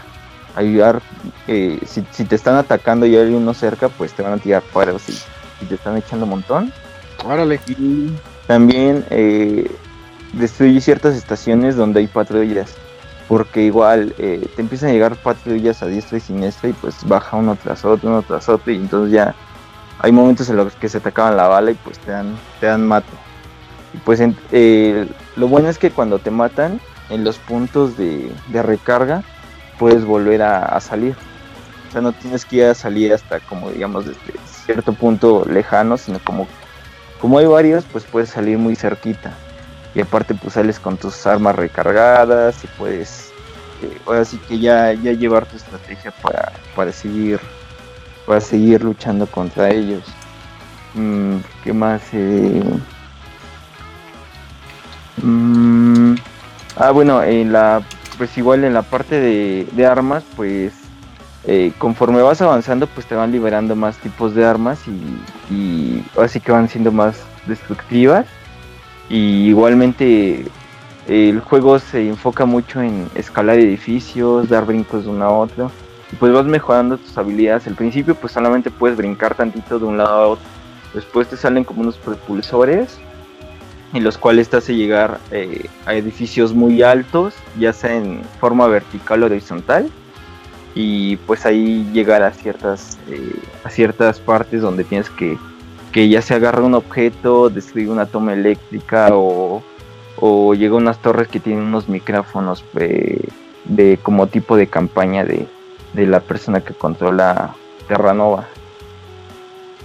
[0.54, 1.00] ayudar
[1.46, 5.02] eh, si, te están atacando y hay uno cerca, pues te van a tirar paros
[5.08, 6.72] y, te están echando un montón.
[7.24, 7.60] Órale.
[7.66, 8.12] Y
[8.46, 9.70] también eh,
[10.32, 12.74] destruye ciertas estaciones donde hay patrullas.
[13.26, 17.36] Porque igual eh, te empiezan a llegar patrullas a diestra y siniestra y pues baja
[17.36, 19.34] uno tras otro, uno tras otro y entonces ya
[19.98, 22.66] hay momentos en los que se te acaban la bala y pues te dan, te
[22.66, 23.12] dan mato.
[23.92, 24.20] Y pues
[24.52, 25.06] eh,
[25.36, 26.80] lo bueno es que cuando te matan
[27.10, 29.22] en los puntos de, recarga
[29.78, 31.16] puedes volver a, salir.
[31.88, 35.96] O sea, no tienes que ir a salir hasta como digamos desde cierto punto lejano,
[35.96, 36.46] sino como,
[37.20, 39.32] como hay varios, pues puedes salir muy cerquita.
[39.94, 43.30] Y aparte pues sales con tus armas recargadas y puedes
[43.82, 47.40] eh, ahora sí que ya, ya llevar tu estrategia para, para seguir
[48.28, 50.02] para seguir luchando contra ellos.
[50.94, 52.62] Mm, qué más eh,
[55.22, 56.14] mm,
[56.78, 57.82] ah bueno en la
[58.16, 60.72] pues igual en la parte de, armas pues
[61.44, 64.80] eh, conforme vas avanzando pues te van liberando más tipos de armas
[65.50, 68.26] y, así que van siendo más destructivas
[69.08, 70.46] y igualmente
[71.08, 75.70] el juego se enfoca mucho en escalar edificios, dar brincos de uno a otro.
[76.12, 77.66] Y pues vas mejorando tus habilidades.
[77.66, 80.44] Al principio pues solamente puedes brincar tantito de un lado a otro.
[80.92, 82.98] Después te salen como unos propulsores
[83.92, 88.66] en los cuales te hace llegar eh, a edificios muy altos, ya sea en forma
[88.66, 89.90] vertical o horizontal.
[90.74, 93.34] Y pues ahí llegar a ciertas, eh,
[93.64, 95.36] a ciertas partes donde tienes que
[95.92, 99.62] que ya se agarra un objeto, destruye una toma eléctrica o,
[100.16, 103.26] o llega a unas torres que tienen unos micrófonos eh,
[103.64, 105.46] de como tipo de campaña de,
[105.94, 107.54] la persona que controla
[107.88, 108.46] Terranova.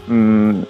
[0.07, 0.61] Mm,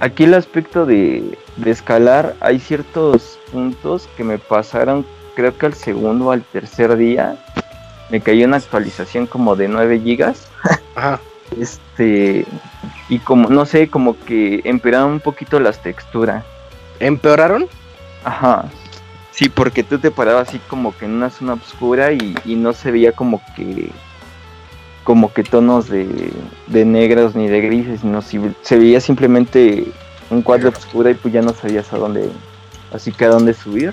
[0.00, 5.04] aquí el aspecto de, de, escalar, hay ciertos puntos que me pasaron,
[5.34, 7.36] creo que al segundo o al tercer día,
[8.10, 10.48] me cayó una actualización como de 9 gigas.
[10.94, 11.20] Ajá.
[11.58, 12.44] Este,
[13.08, 16.44] y como, no sé, como que empeoraron un poquito las texturas.
[17.00, 17.66] ¿Empeoraron?
[18.24, 18.64] Ajá.
[19.32, 22.90] Sí, porque tú te parabas así como que en una zona oscura y, no se
[22.90, 23.90] veía como que
[25.04, 26.30] como que tonos de,
[26.66, 29.90] de negros ni de grises, sino si, se veía simplemente
[30.30, 32.30] un cuadro oscuro y pues ya no sabías a dónde
[32.92, 33.92] así que a dónde subir.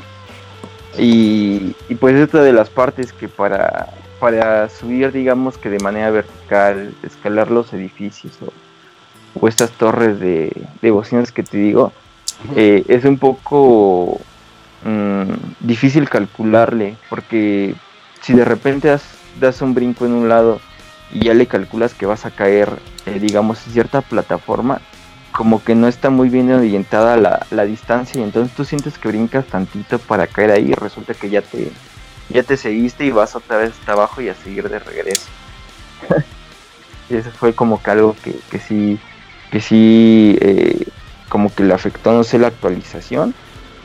[0.98, 6.10] Y, y pues esta de las partes que para, para subir, digamos que de manera
[6.10, 10.52] vertical, escalar los edificios o, estas torres de,
[10.82, 11.92] de, bocinas que te digo,
[12.56, 14.20] eh, es un poco
[14.84, 17.76] mmm, difícil calcularle, porque
[18.22, 19.04] si de repente das,
[19.40, 20.60] das, un brinco en un lado
[21.14, 24.82] y ya le calculas que vas a caer, eh, digamos, en cierta plataforma,
[25.38, 29.08] como que no está muy bien orientada la, la, distancia y entonces tú sientes que
[29.08, 31.72] brincas tantito para caer ahí y resulta que ya te,
[32.30, 35.28] ya te seguiste y vas otra vez hasta abajo y a seguir de regreso.
[37.08, 38.98] y eso fue como que algo que, que sí,
[39.52, 40.88] que sí, eh,
[41.30, 43.36] como que le afectó, no sé, la actualización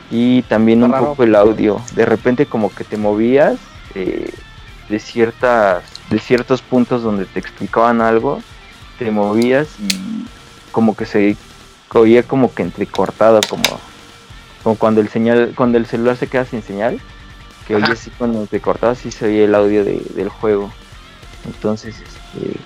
[0.09, 1.79] y también un poco el audio.
[1.93, 3.57] De repente como que te movías
[3.93, 4.33] eh,
[4.89, 8.41] de ciertas, de ciertos puntos donde te explicaban algo,
[8.97, 10.25] te movías y
[10.73, 11.37] como que se
[11.93, 13.63] oía como que entrecortado, como,
[14.63, 16.99] como cuando el señal, cuando el celular se queda sin señal
[17.65, 20.69] que hoy así cuando te cortabas sí se oía el audio de, del juego.
[21.45, 22.59] Entonces, este,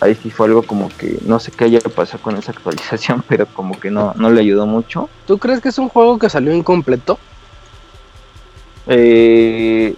[0.00, 3.46] ahí sí fue algo como que no sé qué haya pasado con esa actualización, pero
[3.46, 5.08] como que no, no le ayudó mucho.
[5.26, 7.18] ¿Tú crees que es un juego que salió incompleto?
[8.86, 9.94] Eh,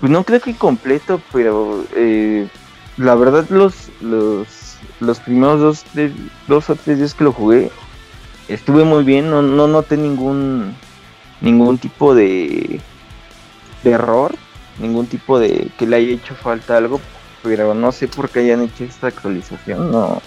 [0.00, 2.48] pues no creo que incompleto, pero eh,
[2.96, 4.48] la verdad los, los,
[5.04, 5.84] los primeros dos,
[6.48, 7.70] dos o tres días que lo jugué
[8.48, 10.74] estuve muy bien, no, no noté ningún
[11.40, 12.80] ningún tipo de
[13.82, 14.34] de error,
[14.78, 17.00] ningún tipo de que le haya hecho falta algo,
[17.42, 20.22] pero no sé por qué hayan hecho esta actualización, no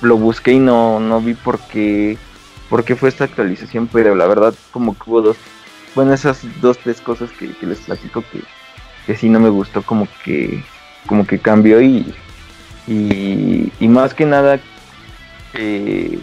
[0.00, 2.18] lo busqué y no, no vi por qué,
[2.68, 5.36] por qué fue esta actualización, pero la verdad como que hubo dos,
[5.94, 8.42] bueno esas dos, tres cosas que, que les platico que,
[9.06, 10.62] que sí no me gustó como que,
[11.06, 12.14] como que cambió y,
[12.86, 14.60] y, y más que nada
[15.54, 16.18] eh,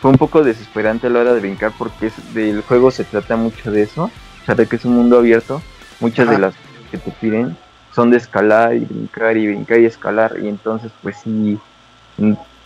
[0.00, 3.36] fue un poco desesperante a la hora de brincar porque es, del juego se trata
[3.36, 5.62] mucho de eso, o sea de que es un mundo abierto
[6.00, 6.54] muchas de las
[6.90, 7.56] que te piden
[7.94, 11.58] son de escalar y brincar y brincar y escalar y entonces pues sí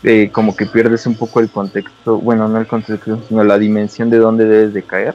[0.02, 4.10] eh, como que pierdes un poco el contexto bueno no el contexto sino la dimensión
[4.10, 5.14] de dónde debes de caer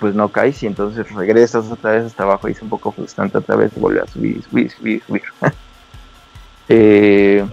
[0.00, 3.38] pues no caes y entonces regresas otra vez hasta abajo y es un poco frustrante
[3.38, 5.22] otra vez volver a subir subir subir subir
[6.68, 7.44] eh,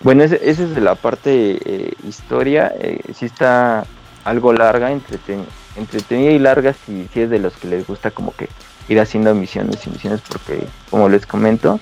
[0.00, 3.84] bueno esa es de la parte eh, historia eh, sí está
[4.24, 5.44] algo larga entreten
[5.76, 8.48] entretenida y larga si, si es de los que les gusta como que
[8.88, 11.80] ir haciendo misiones y misiones porque, como les comento,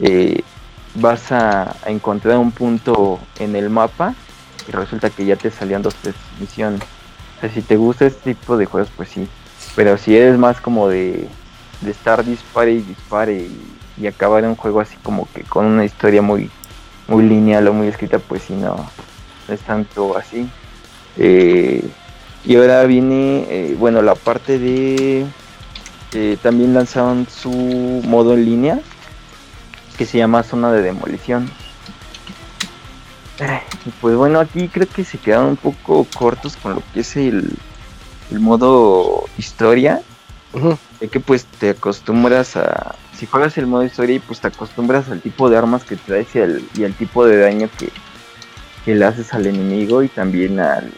[0.00, 0.42] eh,
[0.94, 4.14] vas a, a, encontrar un punto en el mapa
[4.68, 6.80] y resulta que ya te salían dos, tres misiones.
[7.36, 9.28] O sea, si te gusta este tipo de juegos, pues sí.
[9.74, 11.28] Pero si eres más como de,
[11.82, 15.84] de estar dispare y dispare y, y, acabar un juego así como que con una
[15.84, 16.50] historia muy,
[17.08, 18.76] muy lineal o muy escrita, pues sí, no,
[19.48, 20.48] no es tanto así.
[21.16, 21.88] Eh,
[22.44, 25.26] y ahora viene, eh, bueno, la parte de
[26.12, 28.80] eh, también lanzaron su modo en línea
[29.96, 31.50] que se llama zona de demolición.
[34.00, 37.50] Pues bueno, aquí creo que se quedaron un poco cortos con lo que es el,
[38.30, 40.02] el modo historia.
[40.52, 40.78] Uh -huh.
[41.00, 42.94] Es que pues te acostumbras a...
[43.16, 46.34] Si juegas el modo historia y pues te acostumbras al tipo de armas que traes
[46.34, 47.90] y al, y al tipo de daño que,
[48.84, 50.92] que le haces al enemigo y también al,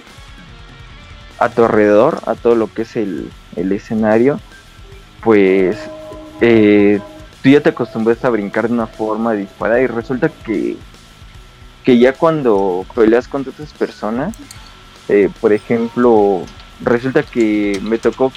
[1.39, 4.41] a tu alrededor, a todo lo que es el, el escenario
[5.23, 5.77] pues
[6.41, 7.01] eh,
[7.43, 9.47] tú ya te acostumbras a brincar de una forma, de
[9.83, 10.77] y resulta que,
[11.85, 14.35] que ya cuando peleas contra otras personas,
[15.09, 16.43] eh, por ejemplo,
[16.83, 18.33] resulta que me tocó,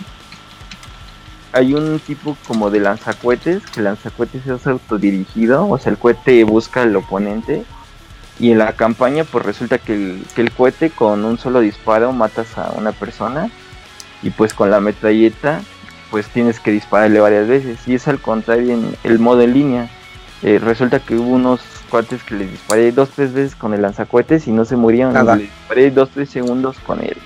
[1.53, 6.43] hay un tipo como de lanzacuetes, que el lanzacuetes es autodirigido, o sea, el cohete
[6.43, 7.63] busca al oponente.
[8.39, 12.11] Y en la campaña, pues resulta que el, que el cohete con un solo disparo
[12.11, 13.49] matas a una persona.
[14.23, 15.61] Y pues con la metralleta
[16.11, 17.87] pues tienes que dispararle varias veces.
[17.87, 19.89] Y es al contrario en el modo en línea.
[20.43, 24.47] Eh, resulta que hubo unos cuates que les disparé dos tres veces con el lanzacohetes
[24.47, 25.13] y no se murieron.
[25.13, 27.17] Les disparé dos tres segundos con el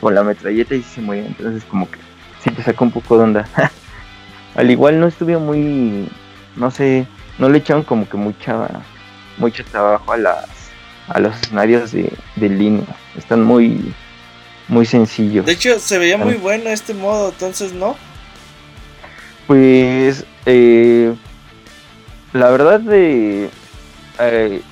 [0.00, 1.34] con la metralleta y se murieron.
[1.38, 1.98] Entonces como que
[2.44, 3.48] sí te sacó un poco de onda.
[4.54, 6.08] al igual no estuve muy,
[6.56, 7.06] no sé,
[7.38, 8.68] no le echaron como que mucha
[9.38, 10.46] mucho trabajo a las
[11.08, 12.86] a los escenarios de, de línea.
[13.16, 13.92] Están muy
[14.68, 15.46] muy sencillos.
[15.46, 17.96] De hecho, se veía muy bueno este modo, entonces no.
[19.46, 21.14] Pues eh,
[22.32, 23.50] la verdad de
[24.18, 24.62] eh,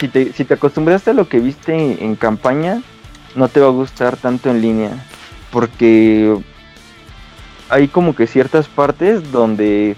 [0.00, 2.82] si, te, si te acostumbraste a lo que viste en, en, campaña,
[3.36, 4.90] no te va a gustar tanto en línea,
[5.52, 6.36] porque
[7.68, 9.96] hay como que ciertas partes donde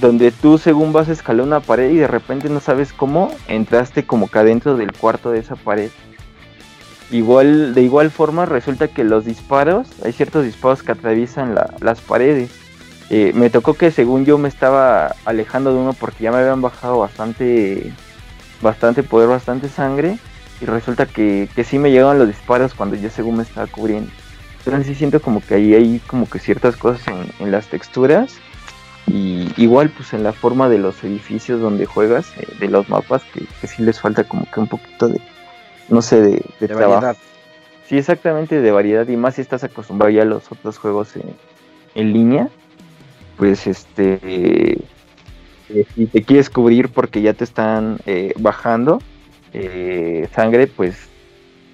[0.00, 4.04] donde tú según vas a escalar una pared y de repente no sabes cómo entraste
[4.04, 5.90] como que adentro del cuarto de esa pared
[7.10, 12.50] igual de igual forma resulta que los disparos, hay ciertos disparos que atraviesan las paredes.
[13.08, 16.60] Eh, me tocó que según yo me estaba alejando de uno porque ya me habían
[16.60, 17.92] bajado bastante,
[18.60, 20.18] bastante poder, bastante sangre.
[20.60, 24.10] Y resulta que, que sí me llegaban los disparos cuando yo según me estaba cubriendo.
[24.66, 27.06] Entonces sí siento como que ahí hay como que ciertas cosas
[27.38, 28.34] en, las texturas.
[29.06, 33.22] Y igual pues en la forma de los edificios donde juegas, eh, de los mapas,
[33.32, 35.20] que, que sí les falta como que un poquito de,
[35.88, 37.16] no sé, de, de, Variedad.
[37.88, 39.06] Sí, exactamente, de variedad.
[39.08, 41.14] Y más si estás acostumbrado ya a los otros juegos
[41.94, 42.48] en, línea,
[43.36, 44.18] pues este,
[45.68, 49.00] eh, si te quieres cubrir porque ya te están eh, bajando
[49.52, 50.96] eh, sangre, pues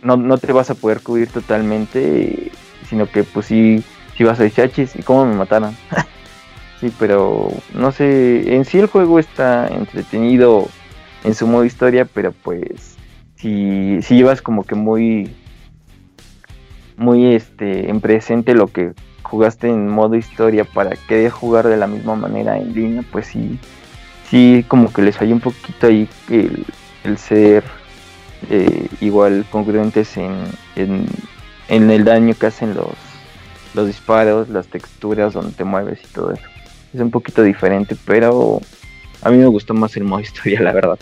[0.03, 2.53] no, no, te vas a poder cubrir totalmente,
[2.93, 3.83] sino que pues sí,
[4.19, 5.75] sí vas a chachis, ¿y cómo me mataron?
[6.79, 10.69] sí, pero no sé, en sí el juego está entretenido
[11.25, 12.97] en su modo historia, pero pues
[13.37, 15.35] si, si llevas como que muy,
[16.99, 18.93] muy este, en presente lo que
[19.23, 23.59] jugaste en modo historia para querer jugar de la misma manera en línea, pues sí,
[24.29, 26.67] sí como que les falla un poquito ahí el,
[27.05, 27.65] el ser
[28.51, 30.35] eh, igual congruentes en,
[30.77, 31.07] en,
[31.69, 32.95] en, el daño que hacen los,
[33.75, 36.45] los disparos, las texturas donde te mueves y todo eso.
[36.93, 38.61] Es un poquito diferente, pero
[39.23, 40.99] a mí me gustó más el modo historia, la verdad.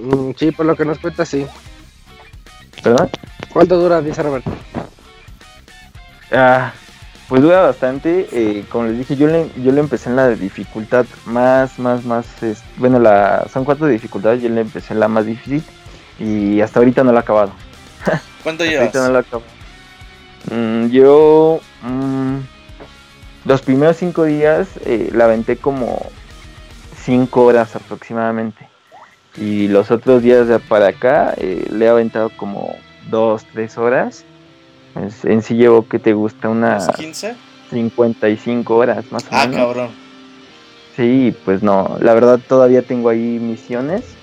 [0.00, 1.46] Mm, sí, por lo que nos cuenta, sí.
[2.84, 3.10] ¿Verdad?
[3.52, 4.52] ¿Cuánto dura, dice Roberto?
[6.30, 6.72] Ah,
[7.28, 8.28] pues dura bastante.
[8.32, 12.26] Eh, como les dije, yo le, yo le empecé en la dificultad más, más, más.
[12.76, 14.42] bueno, la, son cuatro dificultades.
[14.42, 15.62] Yo le empecé en la más difícil.
[16.18, 17.52] Y hasta ahorita no lo he acabado.
[18.42, 18.94] ¿Cuánto llevas?
[18.94, 19.50] Ahorita no lo he acabado.
[20.50, 21.60] Mm, yo.
[21.82, 22.38] Mm,
[23.44, 26.10] los primeros cinco días eh, la aventé como
[27.02, 28.68] cinco horas aproximadamente.
[29.36, 32.76] Y los otros días de para acá eh, le he aventado como
[33.08, 34.24] dos, tres horas.
[34.94, 37.36] en sí llevo que te gusta unas 15?
[37.70, 39.56] 55 horas más o ah, menos.
[39.56, 39.90] Ah, cabrón.
[40.96, 44.17] Sí, pues no, la verdad todavía tengo ahí misiones.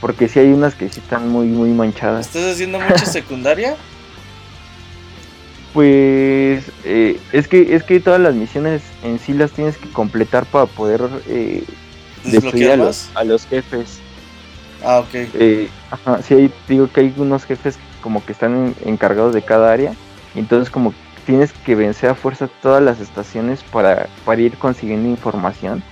[0.00, 2.26] Porque sí hay unas que sí están muy, muy manchadas.
[2.26, 3.76] ¿Estás haciendo mucha secundaria?
[5.74, 10.46] Pues eh, es que es que todas las misiones en sí las tienes que completar
[10.46, 11.64] para poder eh,
[12.24, 14.00] a los, a los jefes.
[14.82, 15.14] Ah, ok.
[15.14, 19.92] Eh, ajá, sí, digo que hay unos jefes como que están encargados de cada área.
[20.34, 20.94] Entonces como
[21.26, 25.82] tienes que vencer a fuerza todas las estaciones para, para ir consiguiendo información.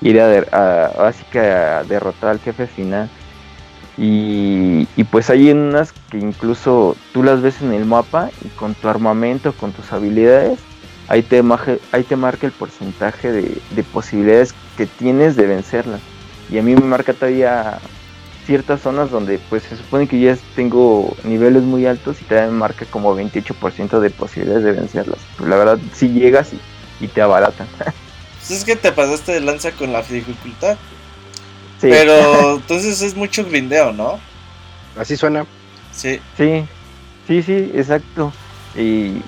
[0.00, 3.10] Ir a, así que a derrotar al jefe final.
[3.96, 8.74] Y, y, pues hay unas que incluso tú las ves en el mapa y con
[8.74, 10.58] tu armamento, con tus habilidades,
[11.06, 11.42] ahí te,
[11.92, 16.00] ahí te marca el porcentaje de, de posibilidades que tienes de vencerlas.
[16.50, 17.78] Y a mí me marca todavía
[18.46, 22.84] ciertas zonas donde pues se supone que ya tengo niveles muy altos y te marca
[22.86, 25.18] como 28% de posibilidades de vencerlas.
[25.36, 26.50] Pues la verdad si llegas
[27.00, 27.66] y, te abaratan.
[28.48, 30.76] Es que te pasaste de lanza con la dificultad.
[31.84, 31.90] Sí.
[31.90, 34.18] Pero entonces es mucho grindeo, ¿no?
[34.96, 35.44] Así suena.
[35.92, 36.18] Sí.
[36.34, 36.64] Sí,
[37.26, 38.32] sí, sí, exacto.
[38.74, 39.20] Y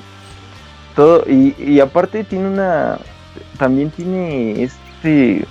[0.94, 2.98] todo, y, y aparte tiene una,
[3.58, 5.44] también tiene este,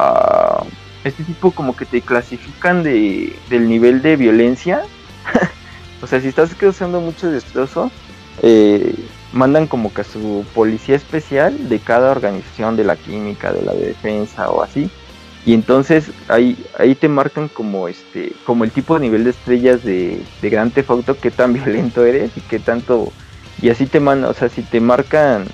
[0.00, 0.64] uh,
[1.04, 4.82] este tipo como que te clasifican de, del nivel de violencia.
[6.02, 7.88] o sea, si estás causando mucho destrozo,
[8.42, 8.96] eh,
[9.32, 13.74] mandan como que a su policía especial de cada organización de la química, de la
[13.74, 14.90] defensa o así.
[15.44, 19.82] Y entonces ahí, ahí te marcan como este, como el tipo de nivel de estrellas
[19.84, 23.12] de, de Gran Auto, qué tan violento eres y qué tanto.
[23.62, 25.46] Y así te mandan, o sea, si te marcan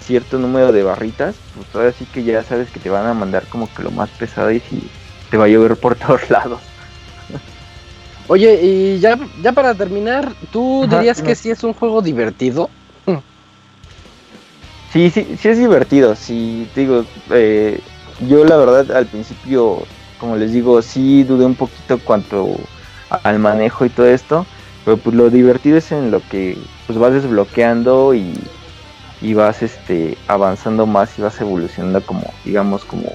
[0.00, 3.46] cierto número de barritas, pues ahora sí que ya sabes que te van a mandar
[3.48, 4.80] como que lo más pesado y si
[5.30, 6.60] te va a llover por todos lados.
[8.28, 12.70] Oye, y ya, ya para terminar, ¿tú dirías que sí es un juego divertido?
[14.92, 17.80] Sí, sí, sí es divertido, sí, digo, eh,
[18.28, 19.84] yo la verdad al principio,
[20.18, 22.56] como les digo, sí dudé un poquito cuanto
[23.10, 24.46] al manejo y todo esto,
[24.84, 28.32] pero pues lo divertido es en lo que pues vas desbloqueando y
[29.22, 33.12] y vas este avanzando más y vas evolucionando como digamos como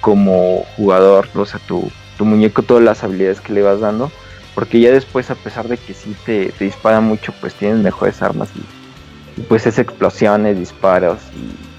[0.00, 4.12] como jugador o sea tu, tu muñeco todas las habilidades que le vas dando
[4.54, 8.20] porque ya después a pesar de que sí te, te dispara mucho pues tienes mejores
[8.20, 11.71] armas y, pues es explosiones disparos y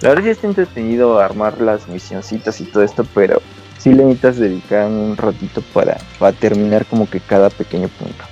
[0.00, 3.42] la verdad sí está entretenido armar las misioncitas y todo esto pero
[3.78, 8.24] sí le necesitas dedicar un ratito para, para terminar como que cada pequeño punto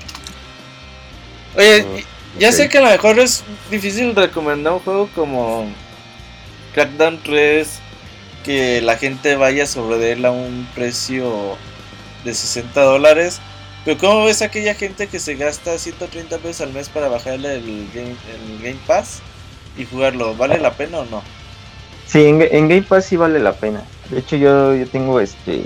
[1.56, 2.04] oye
[2.38, 5.66] ya sé que a lo mejor es difícil recomendar un juego como
[6.72, 7.80] Crackdown 3
[8.44, 11.56] que la gente vaya sobre él a un precio
[12.24, 13.40] de 60 dólares.
[13.84, 17.56] Pero ¿cómo ves a aquella gente que se gasta 130 pesos al mes para bajarle
[17.56, 19.20] el Game, el game Pass
[19.76, 20.36] y jugarlo?
[20.36, 21.22] ¿Vale la pena o no?
[22.08, 23.82] Sí, en, Game Pass sí vale la pena.
[24.10, 25.62] De hecho, yo, yo tengo este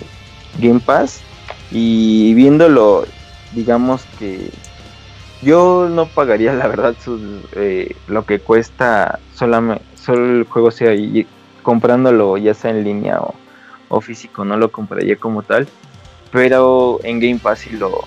[0.59, 1.21] Game Pass
[1.71, 3.07] y viéndolo,
[3.53, 4.51] digamos que
[5.41, 6.97] yo no pagaría la verdad
[7.53, 10.93] eh, lo que cuesta solamente, solo el juego sea
[11.63, 13.35] comprándolo ya sea en línea o,
[13.89, 15.69] o físico, no lo compraría como tal.
[16.33, 18.01] Pero en Game Pass sí lo,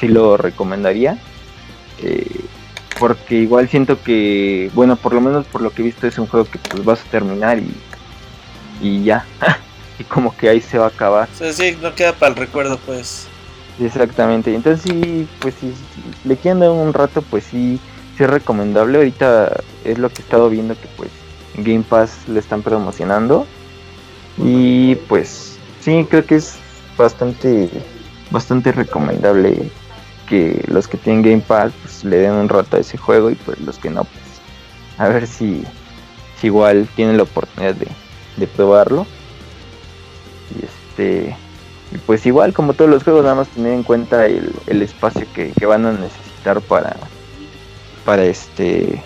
[0.00, 1.16] sí lo recomendaría.
[2.02, 2.26] eh,
[2.98, 6.26] porque igual siento que, bueno, por lo menos por lo que he visto es un
[6.26, 7.72] juego que pues vas a terminar y,
[8.80, 9.24] y ya.
[9.98, 11.28] y como que ahí se va a acabar.
[11.34, 13.26] Sea, sí, no queda para el recuerdo, pues.
[13.80, 14.54] Exactamente.
[14.54, 17.78] Entonces sí, pues sí, si le quieren dar un rato, pues sí,
[18.16, 18.98] sí es recomendable.
[18.98, 21.10] Ahorita es lo que he estado viendo que pues
[21.56, 23.46] Game Pass le están promocionando.
[24.36, 26.56] Y pues sí, creo que es
[26.96, 27.70] bastante,
[28.30, 29.70] bastante recomendable
[30.28, 33.34] que los que tienen Game Pass pues le den un rato a ese juego y
[33.34, 34.24] pues los que no, pues
[34.98, 35.64] a ver si,
[36.40, 37.88] si igual tienen la oportunidad de,
[38.36, 39.06] de probarlo.
[40.54, 41.36] Y este
[42.06, 45.52] pues igual como todos los juegos nada más tener en cuenta el, el espacio que,
[45.52, 46.96] que van a necesitar para
[48.04, 49.02] para este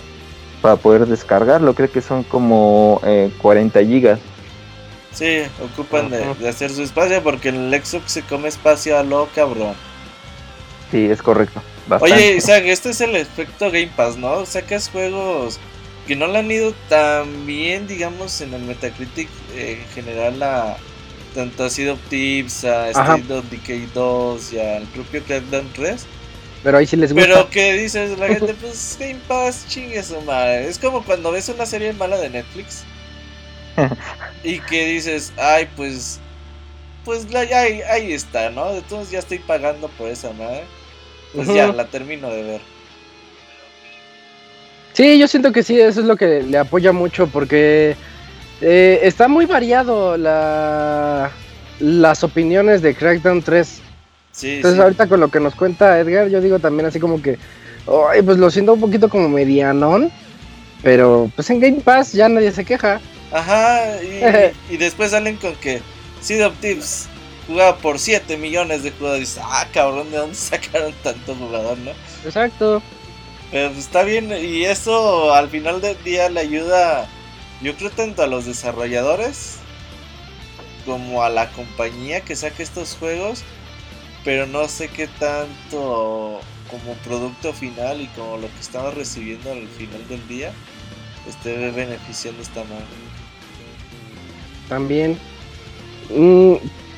[0.61, 4.19] para poder descargarlo creo que son como eh, 40 gigas
[5.13, 9.29] Sí, ocupan de, de hacer su espacio porque el Xbox se come espacio a lo
[9.35, 9.75] cabrón.
[10.93, 12.15] Sí es correcto bastante.
[12.15, 14.47] Oye, Isaac, este es el efecto Game Pass, ¿no?
[14.47, 15.59] Sacas juegos
[16.07, 20.77] que no le han ido tan bien, digamos, en el Metacritic eh, en general a
[21.35, 23.17] tanto a Seed of Tips, a Ajá.
[23.17, 26.07] State of Decay 2 y al propio Crackdown 3.
[26.63, 27.29] Pero ahí sí les gusta.
[27.29, 30.69] Pero que dices, la gente, pues Game Pass, chingue su madre.
[30.69, 32.85] Es como cuando ves una serie mala de Netflix
[34.45, 36.21] y que dices, ay, pues,
[37.05, 38.71] pues ahí, ahí está, ¿no?
[38.71, 40.65] Entonces ya estoy pagando por esa madre.
[41.35, 42.61] Pues ya la termino de ver.
[44.93, 47.97] Sí, yo siento que sí, eso es lo que le apoya mucho porque
[48.61, 51.31] eh, está muy variado la,
[51.81, 53.81] las opiniones de Crackdown 3.
[54.33, 54.83] Sí, Entonces sí.
[54.83, 57.39] ahorita con lo que nos cuenta Edgar, yo digo también así como que,
[58.11, 60.11] ay, pues lo siento un poquito como medianón,
[60.83, 63.01] pero pues en Game Pass ya nadie se queja.
[63.33, 64.21] Ajá, y,
[64.75, 65.81] y después salen con que
[66.21, 67.09] Seed of Tips
[67.47, 69.39] jugaba por 7 millones de jugadores.
[69.41, 71.93] Ah, cabrón, ¿de dónde sacaron tanto jugador, no?
[72.25, 72.83] Exacto.
[73.51, 77.09] Pero pues, está bien, y eso al final del día le ayuda,
[77.61, 79.59] yo creo, tanto a los desarrolladores
[80.87, 83.43] como a la compañía que saca estos juegos.
[84.25, 86.41] Pero no sé qué tanto
[86.71, 90.53] como producto final y como lo que estamos recibiendo al final del día
[91.29, 92.87] esté beneficiando esta madre.
[94.69, 95.19] También.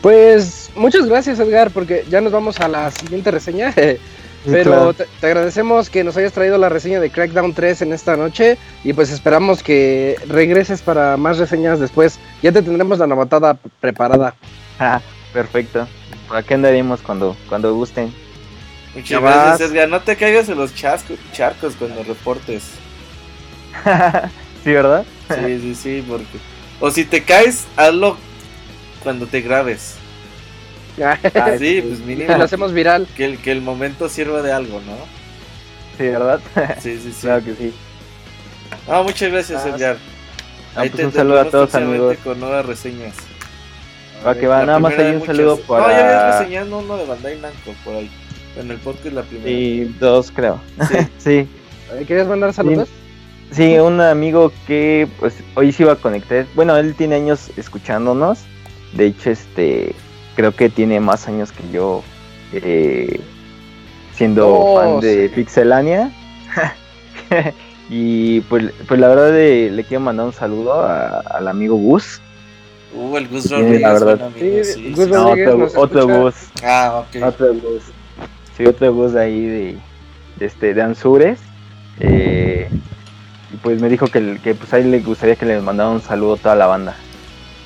[0.05, 3.72] Pues muchas gracias Edgar, porque ya nos vamos a la siguiente reseña.
[4.44, 4.93] Pero claro.
[4.93, 8.59] te, te agradecemos que nos hayas traído la reseña de Crackdown 3 en esta noche
[8.85, 12.18] y pues esperamos que regreses para más reseñas después.
[12.43, 14.35] Ya te tendremos la novatada preparada.
[14.78, 15.01] Ah,
[15.32, 15.89] perfecto
[16.28, 18.12] por aquí andaremos cuando cuando gusten
[18.94, 19.70] Muchas gracias.
[19.70, 19.89] Edgar.
[19.89, 22.62] No te caigas en los chasco- charcos cuando reportes.
[24.64, 26.39] sí verdad Sí, sí, sí, porque.
[26.78, 28.16] O si te caes, hazlo
[29.05, 29.94] cuando te grabes.
[31.02, 31.18] Ah,
[31.59, 32.36] Sí, pues mínimo.
[32.36, 33.06] lo hacemos viral.
[33.16, 34.94] Que el, que el momento sirva de algo, ¿no?
[35.97, 36.40] sí verdad
[36.81, 37.18] Sí, sí, sí.
[37.20, 37.72] claro que sí
[38.89, 39.97] Ah, muchas gracias, Ah, Edgar.
[40.76, 43.14] Ah, pues un saludo a todos amigos con nuevas reseñas.
[44.26, 45.36] va que va La nada más hay un muchas.
[45.36, 48.10] saludo No, ya habías para reseñado uno de Bandai Namco por ahí.
[48.56, 49.51] En el podcast la primera.
[49.51, 50.97] y dos creo Sí.
[51.18, 51.48] sí
[51.93, 52.89] Eh, ¿Querías mandar saludos?
[53.52, 56.47] Sí, un amigo que pues hoy se iba a conectar.
[56.55, 58.40] Bueno, él tiene años escuchándonos.
[58.97, 59.95] De hecho, este
[60.37, 62.03] creo que tiene más años que yo
[62.53, 63.21] eh,
[64.15, 65.29] siendo Oh, fan de.
[65.35, 66.11] Pixelania.
[67.91, 72.21] y pues, pues la verdad eh, le quiero mandar un saludo a- al amigo Gus.
[72.95, 74.16] Uh, el Gus Sí, Rodríguez, la verdad.
[74.19, 75.11] buen amigo, Sí, sí, Gus sí.
[75.11, 76.07] No, otro, otro.
[76.23, 76.35] Gus.
[76.62, 77.23] Ah, ok.
[77.25, 77.83] Otro Gus.
[78.57, 79.77] Sí, otro Gus ahí de,
[80.37, 81.41] de este de Anzures.
[81.99, 82.69] Eh,
[83.53, 86.35] y pues me dijo que, que pues ahí le gustaría que le mandara un saludo
[86.35, 86.97] a toda la banda.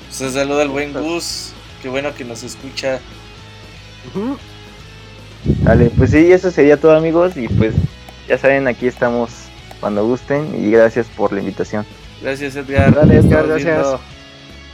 [0.09, 1.51] Se saluda al buen Gus.
[1.81, 2.99] Qué bueno que nos escucha.
[5.63, 7.73] Dale, pues sí, eso sería todo amigos y pues
[8.27, 9.29] ya saben, aquí estamos
[9.79, 11.85] cuando gusten y gracias por la invitación.
[12.21, 12.93] Gracias, Edgar.
[12.93, 13.65] Dale, Edgar, gracias.
[13.77, 13.99] viendo.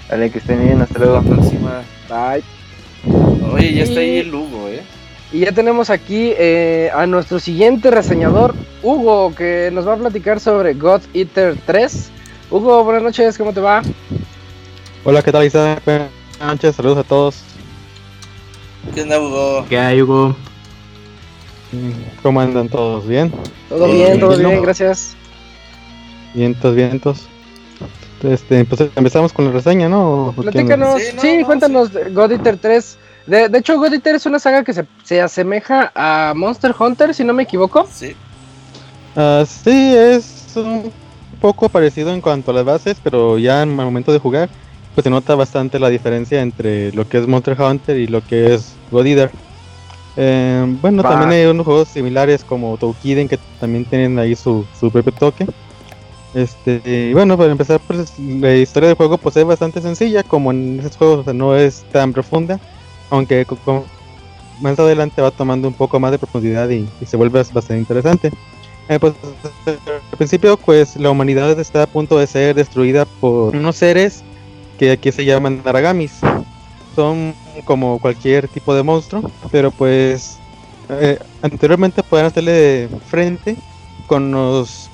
[0.10, 1.36] Dale, que estén bien, hasta Hasta la luego.
[1.36, 1.84] próxima.
[2.10, 2.44] Bye.
[3.54, 4.82] Oye, ya está ahí el Hugo, ¿eh?
[5.32, 10.40] Y ya tenemos aquí eh, a nuestro siguiente reseñador, Hugo, que nos va a platicar
[10.40, 12.10] sobre God Eater 3.
[12.52, 13.82] Hugo, buenas noches, ¿cómo te va?
[15.08, 15.84] Hola, ¿qué tal Isaac?
[15.86, 16.10] Buenas
[16.44, 17.44] noches, saludos a todos.
[18.96, 19.64] ¿Qué onda, Hugo?
[19.70, 20.36] ¿Qué hay, Hugo?
[22.24, 23.08] ¿Cómo andan todos?
[23.08, 23.32] ¿Bien?
[23.70, 25.16] Todo bien, todo bien, gracias.
[26.34, 27.28] Vientos, vientos.
[28.24, 30.34] Este, pues empezamos con la reseña, ¿no?
[30.36, 32.98] Platícanos, sí, cuéntanos God Eater 3.
[33.28, 37.14] De, de, hecho, God Eater es una saga que se, se, asemeja a Monster Hunter,
[37.14, 37.88] si no me equivoco.
[37.92, 38.16] Sí.
[39.16, 40.92] Uh, sí, es un
[41.40, 44.50] poco parecido en cuanto a las bases, pero ya en el momento de jugar,
[44.96, 48.54] pues se nota bastante la diferencia entre lo que es Monster Hunter y lo que
[48.54, 49.32] es God Eater.
[50.18, 54.90] Eh, bueno, también hay unos juegos similares como Toukiden que también tienen ahí su, su
[54.90, 55.46] propio toque.
[56.34, 60.52] Este, y bueno, para empezar, pues la historia del juego pues es bastante sencilla, como
[60.52, 62.60] en esos juegos o sea, no es tan profunda,
[63.10, 63.46] aunque
[64.62, 68.32] más adelante va tomando un poco más de profundidad y, y se vuelve bastante interesante.
[68.88, 69.14] Eh, pues
[69.66, 74.24] al principio pues la humanidad está a punto de ser destruida por unos seres
[74.78, 76.20] que aquí se llaman Naragamis.
[76.96, 77.34] Son
[77.66, 80.38] como cualquier tipo de monstruo, pero pues
[80.90, 83.58] eh, anteriormente pueden hacerle frente
[84.08, 84.90] con los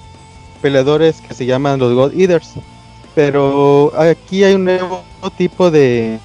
[0.61, 2.53] peleadores que se llaman los God Eaters.
[3.13, 5.03] Pero aquí hay un nuevo
[5.37, 6.19] tipo de.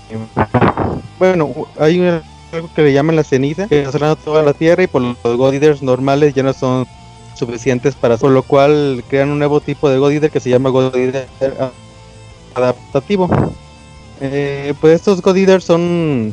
[1.18, 2.20] Bueno, hay un,
[2.52, 5.54] algo que le llaman la ceniza, que está toda la tierra y por los God
[5.54, 6.86] Eaters normales ya no son
[7.34, 8.16] suficientes para.
[8.16, 11.26] Por lo cual crean un nuevo tipo de God Eater que se llama God Eater
[12.56, 13.28] adaptativo.
[14.20, 16.32] Eh, pues estos God son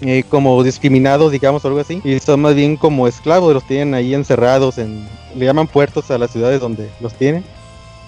[0.00, 3.92] eh, como discriminados, digamos, o algo así, y son más bien como esclavos, los tienen
[3.92, 5.06] ahí encerrados en,
[5.36, 7.44] le llaman puertos a las ciudades donde los tienen,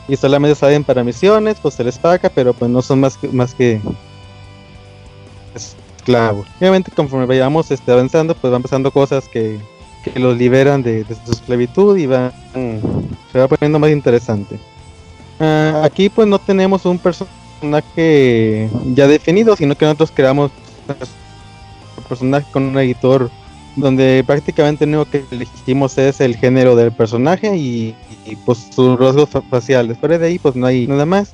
[0.09, 3.29] y solamente salen para misiones, pues se les paga, pero pues no son más que,
[3.29, 3.81] más que
[5.55, 6.47] esclavos.
[6.59, 9.59] Obviamente conforme vayamos este, avanzando, pues van pasando cosas que,
[10.03, 12.33] que los liberan de, de, su esclavitud y van,
[13.31, 14.59] se va poniendo más interesante.
[15.39, 20.51] Uh, aquí pues no tenemos un personaje ya definido, sino que nosotros creamos
[22.09, 23.31] personaje con un editor
[23.77, 27.95] donde prácticamente lo único que elegimos es el género del personaje y,
[28.27, 29.97] y pues sus rasgos faciales.
[29.99, 31.33] Fuera de ahí pues no hay nada más.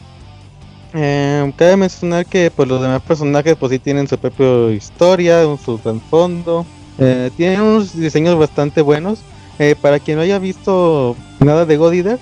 [0.95, 5.79] Eh, cabe mencionar que pues los demás personajes pues sí tienen su propia historia, su
[5.79, 6.65] trasfondo.
[6.99, 9.21] Eh, tienen unos diseños bastante buenos.
[9.59, 12.19] Eh, para quien no haya visto nada de God Eater,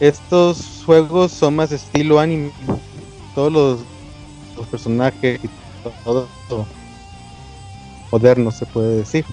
[0.00, 2.50] estos juegos son más estilo anime.
[3.34, 3.78] Todos los,
[4.56, 5.48] los personajes y
[6.04, 6.66] todo, todo
[8.14, 9.24] moderno se puede decir.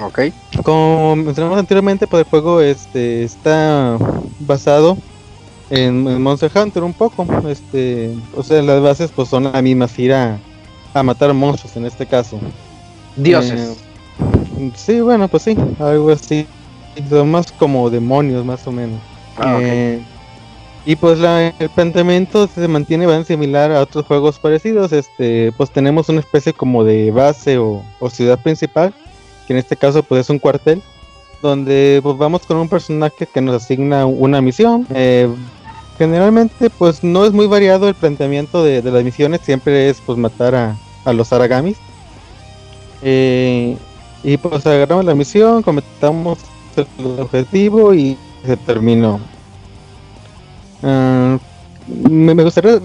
[0.00, 0.20] Ok.
[0.62, 3.98] Como mencionamos anteriormente, pues el juego este está
[4.40, 4.96] basado
[5.70, 7.26] en, en, Monster Hunter un poco.
[7.48, 10.38] Este, o sea, las bases pues son las mismas, ir a,
[10.94, 12.38] a matar monstruos en este caso.
[13.16, 13.78] Dioses.
[14.58, 16.46] Eh, sí, bueno, pues sí, algo así.
[17.08, 19.00] Son más como demonios, más o menos.
[19.36, 19.70] Ah, okay.
[19.70, 20.02] eh,
[20.84, 24.92] y pues la, el planteamiento se mantiene bastante similar a otros juegos parecidos.
[24.92, 28.92] Este, pues tenemos una especie como de base o, ciudad principal,
[29.46, 30.82] que en este caso pues es un cuartel,
[31.40, 34.86] donde pues, vamos con un personaje que nos asigna una misión.
[34.92, 35.32] Eh,
[35.98, 40.54] generalmente pues no es muy variado el planteamiento de, las misiones, siempre es pues matar
[40.56, 41.76] a, a los aragamis.
[43.02, 43.76] Eh,
[44.24, 46.38] y pues agarramos la misión, cometamos
[46.76, 49.20] el objetivo y se terminó.
[50.82, 51.38] Uh,
[52.10, 52.80] me, me, gustaría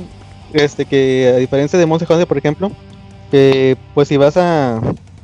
[0.53, 2.72] este que a diferencia de Monster Hunter por ejemplo
[3.32, 4.82] que pues si vas a,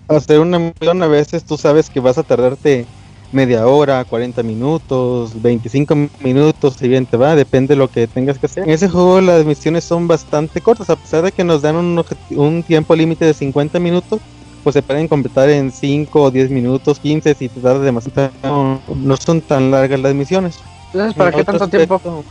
[0.07, 2.85] hacer una misión a veces tú sabes que vas a tardarte
[3.31, 8.37] media hora, 40 minutos, 25 minutos, si bien te va, depende de lo que tengas
[8.37, 8.63] que hacer.
[8.63, 12.05] En ese juego las misiones son bastante cortas, a pesar de que nos dan un,
[12.29, 14.21] un tiempo límite de 50 minutos,
[14.63, 18.31] pues se pueden completar en 5 o 10 minutos, 15 si te tardas demasiado.
[18.43, 20.59] No, no son tan largas las misiones.
[20.93, 22.23] Entonces, ¿para en qué tanto aspecto, tiempo?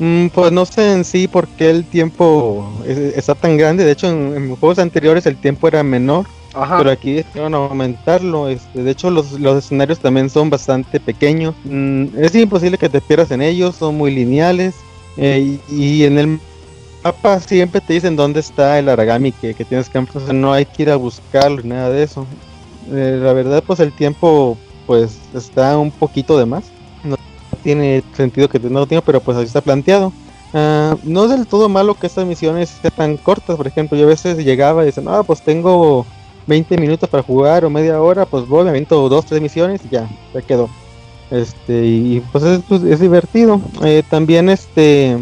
[0.00, 3.84] Mm, pues no sé en sí por qué el tiempo es, está tan grande.
[3.84, 6.26] De hecho, en, en, juegos anteriores el tiempo era menor.
[6.54, 6.78] Ajá.
[6.78, 8.48] Pero aquí decidieron aumentarlo.
[8.48, 11.54] Este, de hecho, los, los, escenarios también son bastante pequeños.
[11.64, 14.74] Mm, es imposible que te pierdas en ellos, son muy lineales.
[15.18, 16.40] Eh, y, y, en el
[17.04, 20.64] mapa siempre te dicen dónde está el Aragami que, que tienes que o no hay
[20.64, 22.26] que ir a buscarlo, nada de eso.
[22.90, 24.56] Eh, la verdad, pues el tiempo
[24.86, 26.64] pues está un poquito de más
[27.60, 30.12] tiene sentido que no tenga, pero pues así está planteado.
[30.52, 34.04] Uh, no es del todo malo que estas misiones sean tan cortas, por ejemplo, yo
[34.04, 36.04] a veces llegaba y decía, no, pues tengo
[36.46, 39.90] 20 minutos para jugar o media hora, pues voy, me aviento dos, tres misiones y
[39.90, 40.68] ya, ya quedó.
[41.30, 43.60] Este, y pues es, pues, es divertido.
[43.84, 45.18] Eh, también este,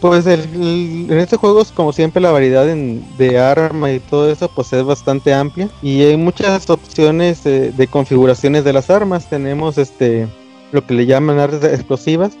[0.00, 4.00] pues el, el, en este juego es como siempre la variedad en, de arma y
[4.00, 8.90] todo eso pues es bastante amplia y hay muchas opciones de, de configuraciones de las
[8.90, 9.28] armas.
[9.30, 10.28] Tenemos este
[10.72, 12.32] lo que le llaman armas explosivas,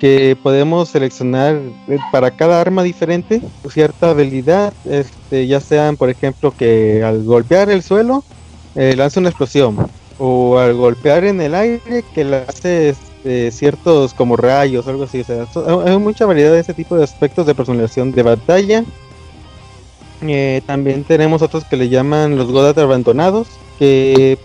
[0.00, 6.52] que podemos seleccionar eh, para cada arma diferente cierta habilidad, este, ya sean por ejemplo
[6.56, 8.24] que al golpear el suelo
[8.74, 9.76] eh, lance una explosión,
[10.18, 15.20] o al golpear en el aire que le hace este, ciertos como rayos algo así.
[15.20, 15.46] O sea,
[15.84, 18.84] hay mucha variedad de ese tipo de aspectos de personalización de batalla.
[20.22, 23.48] Eh, también tenemos otros que le llaman los Godat abandonados,
[23.78, 24.38] que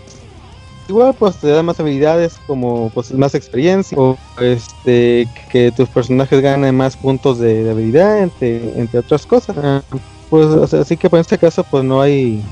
[0.88, 6.40] igual pues te da más habilidades como pues más experiencia o este que tus personajes
[6.40, 9.56] ganen más puntos de, habilidad entre, entre otras cosas.
[9.58, 9.82] Ah,
[10.30, 12.42] pues así que pues, en este caso pues no hay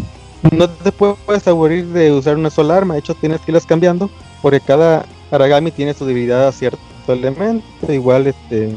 [0.53, 4.11] no te puedes aburrir de usar una sola arma, de hecho tienes que irlas cambiando,
[4.43, 8.75] porque cada Aragami tiene su debilidad a cierto elemento, igual este...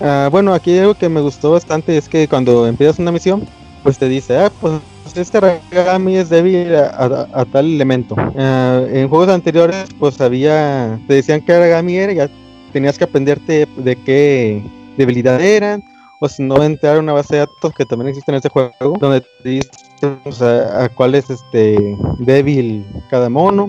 [0.00, 3.48] Ah, bueno, aquí algo que me gustó bastante es que cuando empiezas una misión,
[3.82, 4.80] pues te dice, ah, pues
[5.14, 8.14] este Aragami es débil a, tal elemento.
[8.36, 12.30] Ah, en juegos anteriores, pues había, te decían que Aragami era, ya
[12.72, 14.62] tenías que aprenderte de qué
[14.96, 15.82] debilidad eran,
[16.20, 18.96] o si no entrar a una base de datos que también existe en este juego,
[19.00, 19.70] donde te dice
[20.02, 23.68] a, cuál es este débil cada mono.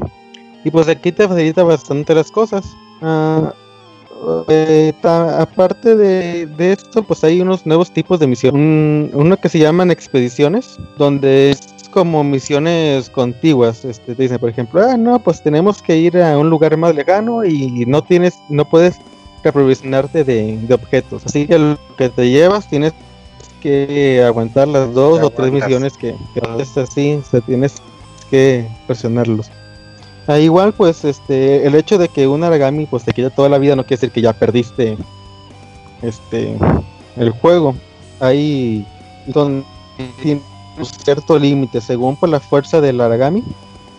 [0.64, 2.65] Y pues aquí te facilita bastante las cosas.
[3.02, 3.53] Ah,
[4.48, 9.12] eh, aparte de, esto, pues hay unos nuevos tipos de misión.
[9.14, 11.60] uno que se llaman expediciones, donde es
[11.91, 13.86] como misiones contiguas.
[13.86, 16.96] Este, te dicen, por ejemplo, ah, no, pues tenemos que ir a un lugar más
[16.96, 18.96] lejano y no tienes, no puedes
[19.44, 21.24] aprovisionarte de, de objetos.
[21.26, 22.94] Así que lo que te llevas tienes
[23.62, 27.76] que aguantar las dos o tres misiones que, que es así, se tienes
[28.30, 29.50] que presionarlos.
[30.30, 33.57] Ah, igual pues este el hecho de que un Aragami pues te quita toda la
[33.57, 34.95] vida no quiere decir que ya perdiste
[36.03, 36.56] este
[37.18, 37.73] el juego.
[38.19, 38.85] Hay
[39.34, 39.65] un
[41.03, 43.43] cierto límite según por la fuerza del Aragami.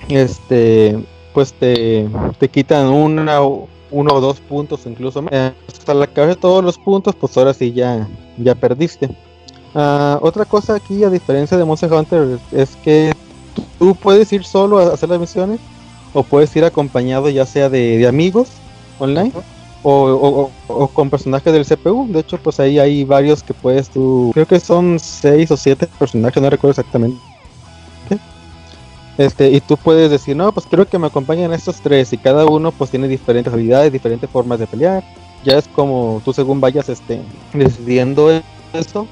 [0.09, 0.97] Este
[1.35, 2.09] pues te,
[2.39, 5.25] te quitan una uno o dos puntos incluso
[5.67, 8.09] hasta la cabeza de todos los puntos pues ahora sí ya
[8.39, 9.11] ya perdiste
[9.75, 13.13] Ah, otra cosa aquí, a diferencia de Monster Hunter, es que
[13.79, 15.61] tú puedes ir solo a hacer las misiones
[16.13, 18.49] o puedes ir acompañado ya sea de, amigos
[18.99, 19.33] online
[19.83, 20.51] o,
[20.93, 22.07] con personajes del CPU.
[22.11, 25.87] De hecho, pues ahí hay varios que puedes tú, creo que son seis o siete
[25.99, 27.19] personajes, no recuerdo exactamente.
[29.19, 32.47] Este, y tú puedes decir, no, pues quiero que me acompañen estos tres y cada
[32.47, 35.05] uno pues tiene diferentes habilidades, diferentes formas de pelear.
[35.45, 37.21] Ya es como tú según vayas este,
[37.53, 38.31] decidiendo
[38.73, 39.07] eso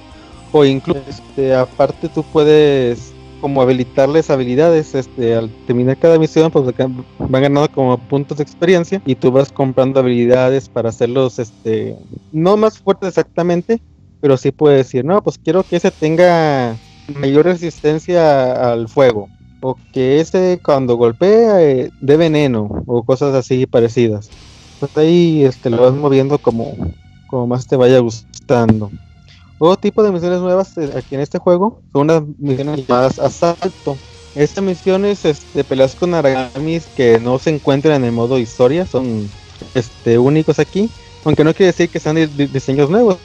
[0.52, 6.66] o incluso este, aparte tú puedes como habilitarles habilidades este al terminar cada misión pues
[7.18, 11.96] van ganando como puntos de experiencia y tú vas comprando habilidades para hacerlos este
[12.30, 13.78] no más fuertes exactamente
[14.20, 19.80] pero sí puedes decir no pues quiero que ese tenga mayor resistencia al fuego o
[19.92, 24.32] que ese cuando golpea eh, de veneno o cosas así parecidas
[24.78, 26.76] pues ahí este lo vas moviendo como
[27.26, 28.90] como más te vaya gustando
[29.58, 33.96] otro tipo de misiones nuevas eh, aquí en este juego son unas misiones llamadas asalto.
[34.34, 39.28] Estas misiones este, peleas con aragamis que no se encuentran en el modo historia, son
[39.74, 40.90] este, únicos aquí,
[41.24, 43.16] aunque no quiere decir que sean diseños nuevos,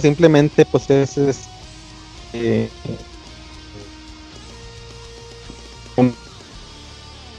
[0.00, 1.16] simplemente pues es,
[2.32, 2.68] eh,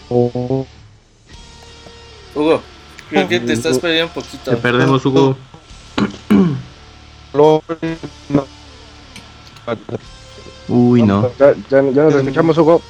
[0.10, 0.66] Hugo,
[3.10, 4.52] creo que te estás perdiendo un poquito.
[4.52, 5.36] Te perdemos, Hugo.
[10.68, 11.32] Uy, no.
[11.40, 12.82] Ya, ya, nos escuchamos, Hugo.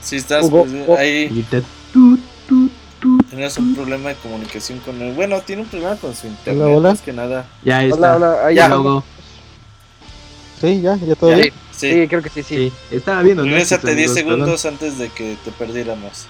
[0.00, 1.44] Si estás pues, ahí.
[3.30, 5.14] Tienes un problema de comunicación con él.
[5.14, 6.66] Bueno, tiene un problema con su internet.
[6.66, 7.46] Hola, Más que nada.
[7.62, 8.16] Ya está.
[8.16, 8.52] Hola, hola.
[8.52, 9.04] ya, Hugo.
[10.60, 11.52] Sí, ya, ya todo bien.
[11.70, 12.06] Sí.
[12.08, 12.72] creo que sí, sí.
[12.90, 13.44] Estaba viendo.
[13.44, 16.26] Regrésate 10 segundos antes de que te perdiéramos.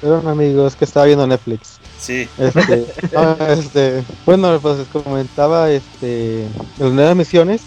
[0.00, 1.78] Perdón, amigos, que estaba viendo Netflix.
[2.02, 2.28] Sí.
[2.36, 2.86] Este,
[3.48, 6.46] este, bueno, pues les comentaba este,
[6.78, 7.62] las nuevas misiones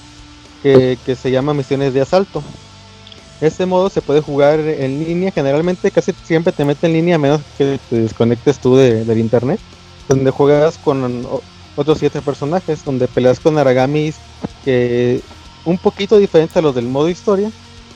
[0.61, 2.43] que, que se llaman misiones de asalto.
[3.41, 7.19] Este modo se puede jugar en línea, generalmente casi siempre te mete en línea a
[7.19, 9.59] menos que te desconectes tú de, del internet,
[10.07, 11.25] donde juegas con
[11.75, 14.15] otros siete personajes, donde peleas con aragamis
[14.63, 15.21] que
[15.65, 17.51] un poquito diferentes a los del modo historia,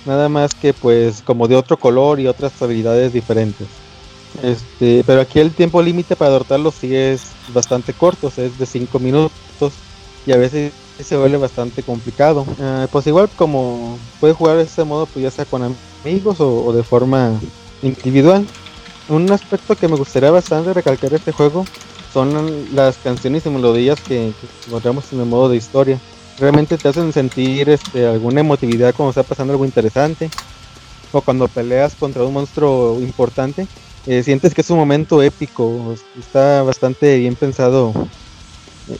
[0.05, 3.67] nada más que pues como de otro color y otras habilidades diferentes.
[4.43, 8.99] Este, pero aquí el tiempo límite para adoptarlo sí es bastante corto, es de 5
[8.99, 9.31] minutos
[10.25, 10.71] y a veces
[11.03, 12.45] se vuelve bastante complicado.
[12.59, 16.71] Eh, pues igual como puede jugar de este modo, pues ya sea con amigos o,
[16.73, 17.39] de forma
[17.81, 18.45] individual.
[19.07, 21.65] Un aspecto que me gustaría bastante recalcar de este juego
[22.13, 24.33] son las canciones y melodías que,
[24.67, 25.99] encontramos en el modo de historia.
[26.37, 30.29] Realmente te hacen sentir este, alguna emotividad cuando está pasando algo interesante
[31.11, 33.67] o cuando peleas contra un monstruo importante
[34.05, 37.93] eh, sientes que es un momento épico, está bastante bien pensado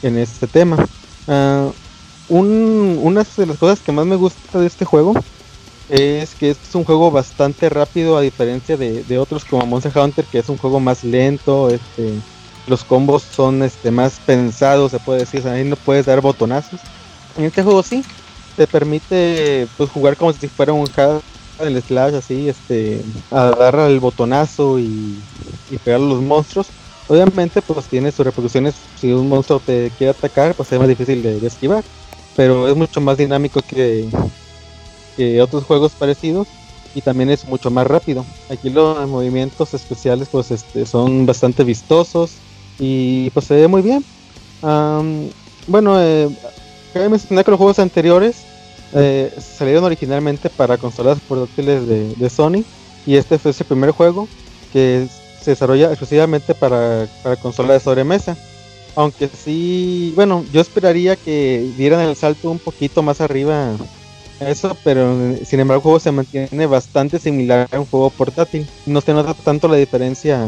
[0.01, 0.77] en este tema.
[1.27, 1.71] Uh,
[2.29, 5.13] una de las cosas que más me gusta de este juego
[5.89, 10.39] es que es un juego bastante rápido a diferencia de, otros como Monster Hunter, que
[10.39, 12.13] es un juego más lento, este,
[12.67, 16.79] los combos son este, más pensados, se puede decir, ahí no puedes dar botonazos.
[17.37, 18.03] En este juego sí,
[18.55, 20.85] te permite pues, jugar como si fuera un
[21.67, 25.19] el slash así, este, agarra el botonazo y,
[25.69, 26.67] y pegar a los monstruos.
[27.07, 31.23] Obviamente pues tiene sus repercusiones, si un monstruo te quiere atacar pues es más difícil
[31.23, 31.83] de esquivar,
[32.35, 34.07] pero es mucho más dinámico que,
[35.41, 36.47] otros juegos parecidos
[36.95, 38.25] y también es mucho más rápido.
[38.49, 42.31] Aquí los movimientos especiales pues este, son bastante vistosos
[42.79, 44.05] y pues se ve muy bien.
[45.67, 46.29] bueno, eh,
[46.93, 48.45] cabe mencionar que los juegos anteriores
[48.93, 52.63] eh, salieron originalmente para consolas portátiles de, de, Sony
[53.05, 54.27] y este fue el primer juego
[54.73, 55.07] que
[55.41, 58.37] se desarrolla exclusivamente para, para consolas de sobremesa.
[58.95, 63.75] Aunque sí, bueno, yo esperaría que dieran el salto un poquito más arriba
[64.39, 68.67] eso, pero sin embargo el juego se mantiene bastante similar a un juego portátil.
[68.85, 70.47] No se nota tanto la diferencia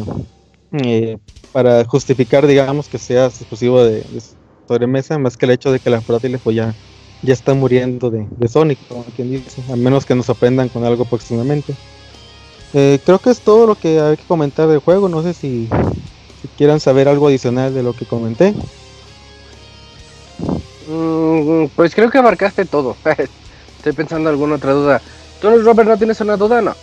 [0.71, 1.17] eh,
[1.51, 4.03] para justificar, digamos, que sea exclusivo de,
[4.67, 6.73] sobremesa, más que el hecho de que las portátiles pues ya,
[7.21, 10.83] ya están muriendo de, de Sonic, como quien dice, a menos que nos aprendan con
[10.85, 11.75] algo próximamente.
[12.73, 15.67] Eh, creo que es todo lo que hay que comentar del juego, no sé si,
[16.41, 18.53] si quieran saber algo adicional de lo que comenté.
[20.87, 22.95] Mm, pues creo que abarcaste todo.
[23.77, 25.01] Estoy pensando alguna otra duda.
[25.41, 26.61] ¿Tú, Robert, no tienes una duda?
[26.61, 26.75] No.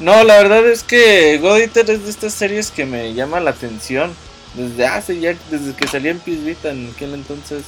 [0.00, 3.50] No, la verdad es que God Eater es de estas series que me llama la
[3.50, 4.12] atención.
[4.54, 7.62] Desde hace ya, desde que salía en Vita en aquel entonces.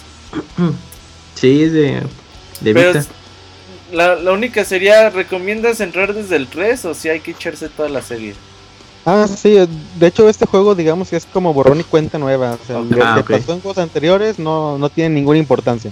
[1.35, 2.02] Sí, es de,
[2.61, 3.01] de Pero
[3.93, 7.89] La, la, única sería, ¿recomiendas entrar desde el 3 o si hay que echarse toda
[7.89, 8.35] la serie?
[9.06, 9.56] Ah, sí,
[9.97, 12.59] de hecho este juego digamos que es como borrón y cuenta nueva.
[12.62, 15.90] O sea, lo que ah, pasó en juegos anteriores no, no tiene ninguna importancia.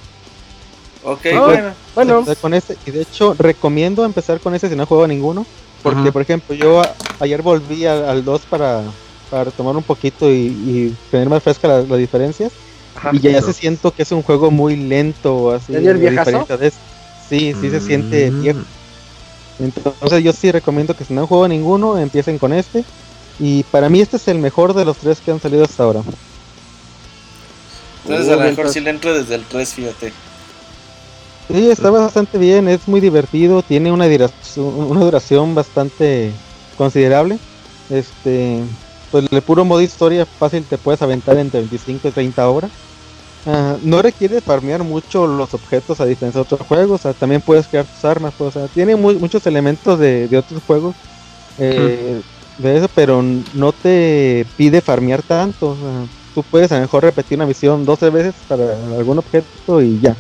[1.05, 2.25] Ok, ah, bueno.
[2.41, 5.45] Con este, y de hecho recomiendo empezar con ese si no juego ninguno.
[5.83, 6.81] Porque, por ejemplo, yo
[7.19, 8.83] ayer volví al 2 para,
[9.31, 12.53] para tomar un poquito y, tener más fresca las diferencias.
[13.13, 15.53] Y ya, se siento que es un juego muy lento.
[15.53, 16.73] Así, de
[17.29, 18.43] Sí, sí se siente mm.
[18.43, 18.61] viejo.
[19.59, 22.85] Entonces yo sí recomiendo que si no juego ninguno, empiecen con este.
[23.39, 26.03] Y para mí este es el mejor de los tres que han salido hasta ahora.
[28.05, 30.13] Entonces a lo mejor sí le entro desde el 3, fíjate.
[31.49, 36.33] Sí, está bastante bien, es muy divertido, tiene una duración, una duración bastante
[36.77, 37.39] considerable.
[37.91, 38.61] Este,
[39.11, 42.71] pues el puro modo historia fácil te puedes aventar entre 25 y 30 horas.
[43.45, 47.87] Ah, no requiere farmear mucho los objetos a diferencia de otros juegos, también puedes crear
[47.87, 50.95] tus armas, pues, tiene muchos elementos de, otros juegos
[51.59, 52.21] eh,
[52.59, 53.23] de eso, pero
[53.55, 55.77] no te pide farmear tanto.
[56.35, 60.17] tú puedes a lo mejor repetir una misión 12 veces para algún objeto y ya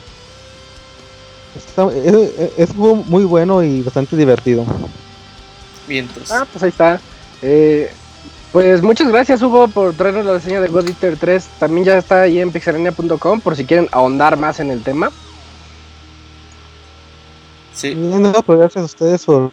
[2.57, 4.65] es, muy bueno y bastante divertido.
[5.86, 6.31] Vientos.
[6.31, 7.01] Ah, pues ahí está.
[7.43, 7.93] Eh,
[8.53, 11.45] pues muchas gracias Hugo por traernos la reseña de God Eater 3.
[11.59, 15.11] También ya está ahí en pixelania.com por si quieren ahondar más en el tema.
[17.74, 17.97] Sí.
[18.47, 19.51] pues gracias a ustedes por,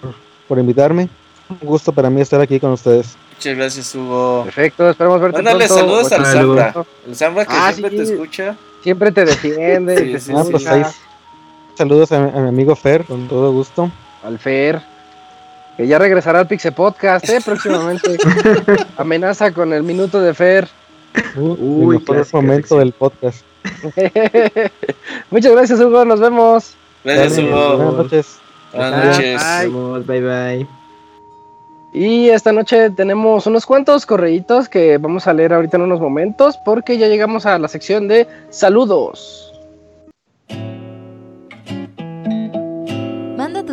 [0.47, 1.09] por invitarme.
[1.49, 3.17] Un gusto para mí estar aquí con ustedes.
[3.35, 4.43] Muchas gracias, Hugo.
[4.43, 6.73] Perfecto, esperamos verte Mándale saludos al Zambra.
[7.07, 8.57] El Zambra que ah, siempre te escucha.
[8.83, 10.19] Siempre te defiende.
[10.19, 10.65] sí, pues
[11.75, 13.89] Saludos a, mi amigo Fer, con todo gusto.
[14.23, 14.81] Al Fer.
[15.79, 17.39] Que ya regresará al Pixe Podcast, ¿eh?
[17.45, 18.17] Próximamente.
[18.97, 20.67] Amenaza con el minuto de Fer.
[21.37, 23.45] Uy, por el momento del podcast.
[25.31, 26.03] Muchas gracias, Hugo.
[26.03, 26.75] Nos vemos.
[27.05, 27.77] Gracias, Hugo.
[27.77, 28.39] Buenas noches.
[28.73, 29.41] Buenas noches.
[29.71, 30.01] Bye.
[30.01, 30.67] bye bye.
[31.93, 36.57] Y esta noche tenemos unos cuantos correitos que vamos a leer ahorita en unos momentos
[36.65, 39.48] porque ya llegamos a la sección de saludos.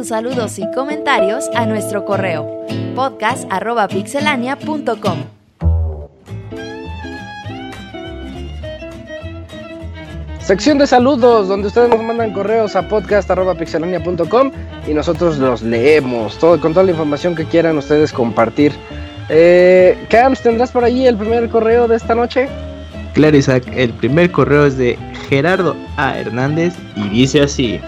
[0.06, 2.64] Saludos y comentarios a nuestro correo
[2.94, 5.24] podcast.pixelania.com.
[10.38, 14.52] Sección de saludos, donde ustedes nos mandan correos a podcast.pixelania.com
[14.86, 18.70] y nosotros los leemos, todo, con toda la información que quieran ustedes compartir.
[19.28, 22.48] Eh, Cams, ¿tendrás por ahí el primer correo de esta noche?
[23.14, 24.96] Claro, Isaac, el primer correo es de
[25.28, 26.16] Gerardo A.
[26.16, 27.80] Hernández y dice así.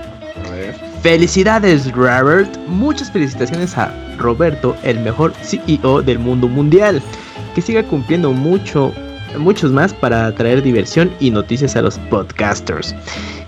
[1.02, 7.00] Felicidades Robert, muchas felicitaciones a Roberto, el mejor CEO del mundo mundial,
[7.54, 8.92] que siga cumpliendo mucho,
[9.38, 12.96] muchos más para traer diversión y noticias a los podcasters.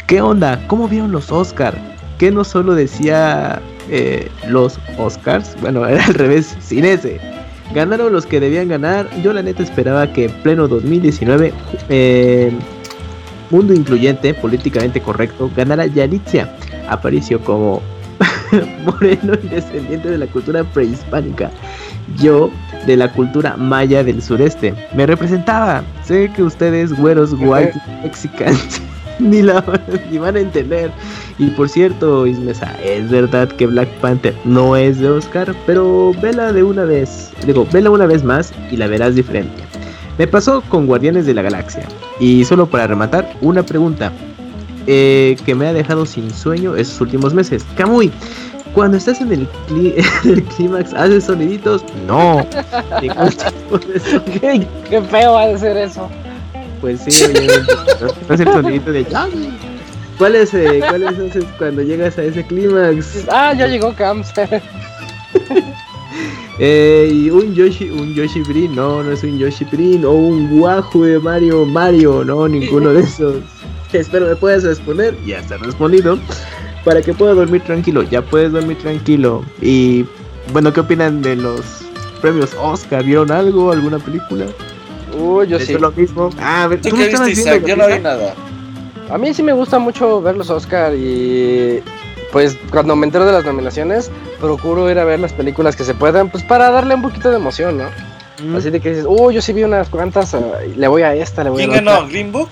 [0.06, 0.62] ¿Qué onda?
[0.68, 1.76] ¿Cómo vieron los Oscars?
[2.18, 5.56] ¿Qué no solo decía eh, los Oscars?
[5.60, 7.20] Bueno, era al revés, sin ese.
[7.74, 9.08] Ganaron los que debían ganar.
[9.22, 11.52] Yo la neta esperaba que en pleno 2019,
[11.88, 12.52] eh,
[13.50, 16.48] mundo incluyente, políticamente correcto, ganara Yalitza
[16.90, 17.80] Apareció como
[18.84, 21.50] moreno y descendiente de la cultura prehispánica.
[22.18, 22.50] Yo
[22.86, 24.74] de la cultura maya del sureste.
[24.94, 25.82] Me representaba.
[26.04, 28.80] Sé que ustedes, güeros, white, mexicanos,
[29.18, 29.62] ni la
[30.10, 30.90] ni van a entender.
[31.38, 36.52] Y por cierto, Ismesa, es verdad que Black Panther no es de Oscar, pero vela
[36.52, 37.32] de una vez.
[37.46, 39.62] Digo, vela una vez más y la verás diferente.
[40.18, 41.84] Me pasó con Guardianes de la Galaxia.
[42.18, 44.12] Y solo para rematar, una pregunta
[44.92, 47.64] eh, que me ha dejado sin sueño estos últimos meses.
[47.76, 48.10] Kamui,
[48.74, 49.48] cuando estás en el,
[50.24, 51.84] el clímax, ¿haces soniditos?
[52.08, 52.44] No.
[53.00, 56.08] ¿Qué, qué feo va a ser eso.
[56.80, 57.72] Pues sí, obviamente.
[58.28, 59.06] No es el sonidito de.
[60.18, 63.28] ¿Cuál es, eh, cuál es cuando llegas a ese clímax?
[63.30, 64.32] Ah, ya llegó Camps.
[66.62, 70.60] Eh, y un Yoshi, un Yoshi Brin, no, no es un Yoshi Brin, o un
[70.60, 73.36] Wahoo de Mario, Mario, no, ninguno de esos.
[73.98, 76.18] Espero me puedas responder, ya está respondido,
[76.84, 79.44] para que pueda dormir tranquilo, ya puedes dormir tranquilo.
[79.60, 80.04] Y
[80.52, 81.60] bueno, ¿qué opinan de los
[82.20, 83.04] premios Oscar?
[83.04, 84.46] ¿Vieron algo, alguna película?
[85.18, 85.74] Uy, yo ¿Es sí.
[85.74, 86.30] lo mismo?
[86.40, 87.68] Ah, a ver, ¿Tú ¿tú qué no estabas viste, viendo Isaac?
[87.68, 88.34] Yo no vi nada.
[89.10, 91.82] A mí sí me gusta mucho ver los Oscar y
[92.30, 94.08] pues cuando me entero de las nominaciones
[94.40, 97.36] procuro ir a ver las películas que se puedan pues para darle un poquito de
[97.36, 97.84] emoción, ¿no?
[98.44, 98.54] Mm.
[98.54, 100.34] Así de que dices, oh, yo sí vi unas cuantas,
[100.64, 101.96] y le voy a esta, le voy ¿Quién a la ganó?
[101.98, 102.08] otra".
[102.10, 102.48] ¿Green Book?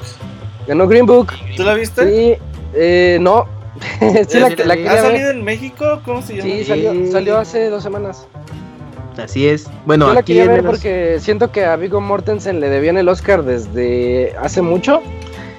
[0.68, 1.32] Ganó Green Book.
[1.56, 2.06] ¿Tú la viste?
[2.08, 2.38] Sí,
[2.74, 3.46] eh, no.
[4.28, 5.02] sí, la, Sí, la ¿Ha quería ¿Ha ver.
[5.04, 6.00] salido en México?
[6.04, 6.44] ¿Cómo se llama?
[6.50, 8.26] Sí, salió, salió hace dos semanas.
[9.16, 9.68] Así es.
[9.84, 12.98] Bueno, Yo la aquí quería ver menos- porque siento que a Viggo Mortensen le debían
[12.98, 15.00] el Oscar desde hace mucho.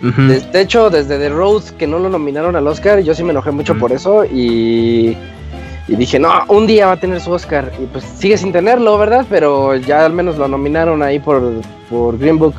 [0.02, 3.32] De, de hecho, desde The Road que no lo nominaron al Oscar, yo sí me
[3.32, 3.80] enojé mucho Mm.
[3.80, 5.18] por eso y,
[5.90, 7.70] y dije, no, un día va a tener su Oscar.
[7.82, 9.26] Y pues sigue sin tenerlo, ¿verdad?
[9.30, 11.42] Pero ya al menos lo nominaron ahí por,
[11.90, 12.54] por Green Book.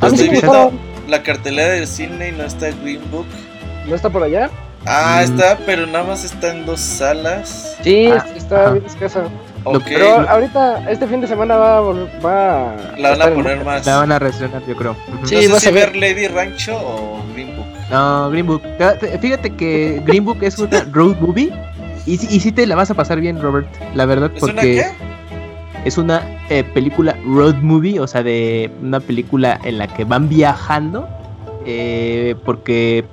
[0.00, 0.72] A mí sí Estoy me viendo gustó.
[1.08, 3.26] La cartelera del cine y no está Green Book.
[3.86, 4.50] ¿No está por allá?
[4.86, 5.24] Ah, Mm.
[5.24, 7.76] está, pero nada más está en dos salas.
[7.82, 9.22] Sí, Ah, está bien escasa.
[9.64, 13.34] Lo- Ok, Pero ahorita, este fin de semana va, a va la van a en-
[13.34, 13.86] poner más.
[13.86, 14.94] La van a reestrenar, yo creo.
[15.24, 15.96] Sí, no sé vas si a ver.
[15.96, 17.66] Lady Rancho o Green Book.
[17.90, 18.62] No, Green Book.
[19.22, 21.50] Fíjate- que Green Book es una road movie.
[22.04, 23.66] Y, sí- y sí te la vas a pasar bien, Robert.
[23.94, 25.13] La verdad, ¿Es una porque qué?
[25.84, 28.00] Es una eh, película road movie.
[28.00, 31.08] O sea, de una película en la que van viajando.
[31.66, 33.04] eh, porque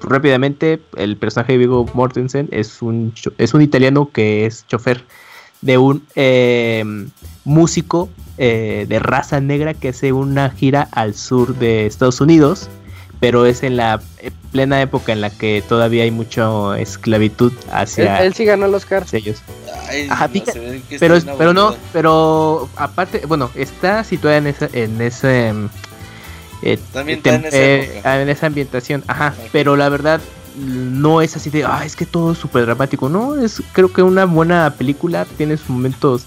[0.00, 5.04] rápidamente el personaje de Viggo Mortensen es un, es un italiano que es chofer
[5.60, 6.84] de un eh,
[7.44, 12.68] músico de raza negra que hace una gira al sur de Estados Unidos,
[13.22, 17.68] pero es en la eh, plena época en la que todavía hay mucha esclavitud Él,
[17.72, 19.04] hacia, él sí ganó el Oscar.
[19.12, 19.40] ellos.
[19.88, 20.52] Ay, Ajá, no, pica-
[20.98, 25.68] Pero, es- pero no, pero aparte, bueno, está situada en esa, en ese mm,
[26.62, 30.20] eh, También está en esa eh, en esa ambientación, ajá, pero la verdad
[30.56, 34.02] no es así de, ah, es que todo es súper dramático, no, es creo que
[34.02, 36.24] una buena película, tiene sus momentos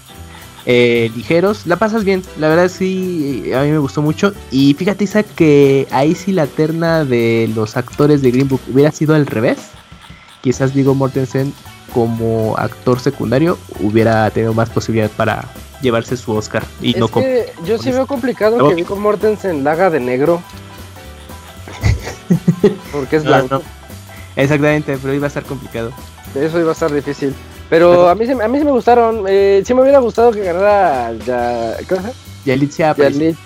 [0.66, 5.04] eh, ligeros, la pasas bien, la verdad sí, a mí me gustó mucho, y fíjate
[5.04, 9.26] Isa que ahí sí la terna de los actores de Green Book hubiera sido al
[9.26, 9.58] revés,
[10.42, 11.52] quizás Viggo Mortensen
[11.94, 15.44] como actor secundario hubiera tenido más posibilidad para
[15.82, 18.68] llevarse su Oscar y Es no que yo sí veo complicado No.
[18.68, 20.42] que Viggo Mortensen la haga de negro.
[22.92, 23.54] Porque es No, blanco.
[23.56, 23.62] no.
[24.34, 25.92] Exactamente, pero iba a estar complicado.
[26.34, 27.34] Eso iba a estar difícil.
[27.68, 29.24] Pero a mí, a mí sí me gustaron.
[29.28, 32.12] Eh, sí me hubiera gustado que ganara ya, ¿cómo se llama?
[32.44, 32.94] Yalitza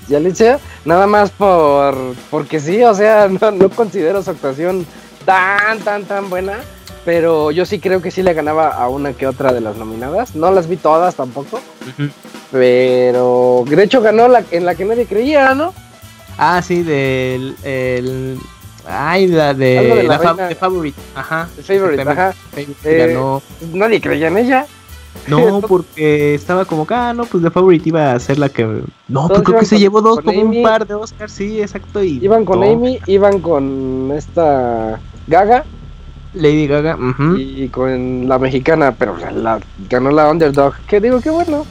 [0.09, 1.97] Yalitza, nada más por
[2.31, 4.87] porque sí, o sea, no, no considero su actuación
[5.25, 6.59] tan, tan, tan buena.
[7.05, 10.35] Pero yo sí creo que sí le ganaba a una que otra de las nominadas.
[10.35, 11.59] No las vi todas tampoco.
[12.53, 15.73] Pero de hecho ganó la en la que nadie creía, ¿no?
[16.37, 17.57] Ah, sí, del.
[17.63, 18.39] El,
[18.91, 19.79] ay, la de.
[19.79, 20.49] Algo de la la fa- reina.
[20.49, 21.01] de Favorite.
[21.15, 21.49] Ajá.
[21.57, 22.35] The Favorite, ajá.
[22.85, 23.43] Eh, ganó.
[23.73, 24.67] Nadie creía en ella.
[25.27, 28.65] No, porque estaba como que, ah, no, pues The Favorite iba a ser la que.
[29.09, 30.59] No, Todos pues creo que se con- llevó dos, como Amy.
[30.59, 32.03] un par de Oscars, sí, exacto.
[32.03, 35.65] Y Iban con no, Amy, iban con esta Gaga
[36.33, 37.37] Lady Gaga, ujú.
[37.39, 40.75] y con la mexicana, pero la, la- ganó la underdog.
[40.87, 41.67] Que digo, qué bueno.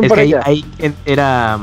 [0.00, 0.64] Es que ahí, ahí
[1.06, 1.58] era.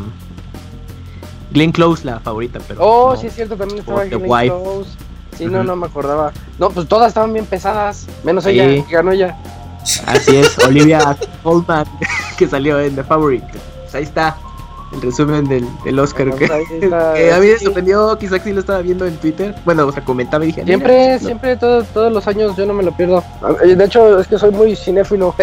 [1.55, 2.81] Glenn Close la favorita, pero.
[2.85, 3.19] Oh, no.
[3.19, 4.47] sí es cierto, también estaba Glenn Wife.
[4.55, 4.89] Close.
[5.35, 6.31] Sí, no, no me acordaba.
[6.59, 8.51] No, pues todas estaban bien pesadas, menos Sí.
[8.51, 9.35] ella, que ganó ella.
[10.05, 11.85] Así es, Olivia Colman,
[12.37, 13.45] que salió en The Favorite.
[13.81, 14.37] Pues ahí está
[14.93, 16.27] el resumen del, del Oscar.
[16.29, 19.05] Bueno, que, pues ahí está, que a mí me sorprendió, quizás sí lo estaba viendo
[19.05, 19.53] en Twitter.
[19.65, 21.19] Bueno, o sea, comentaba y dije, "Ah, Siempre, mira, no".
[21.19, 23.23] siempre, todo- todos los años yo no me lo pierdo.
[23.63, 25.35] De hecho, es que soy muy cinéfilo.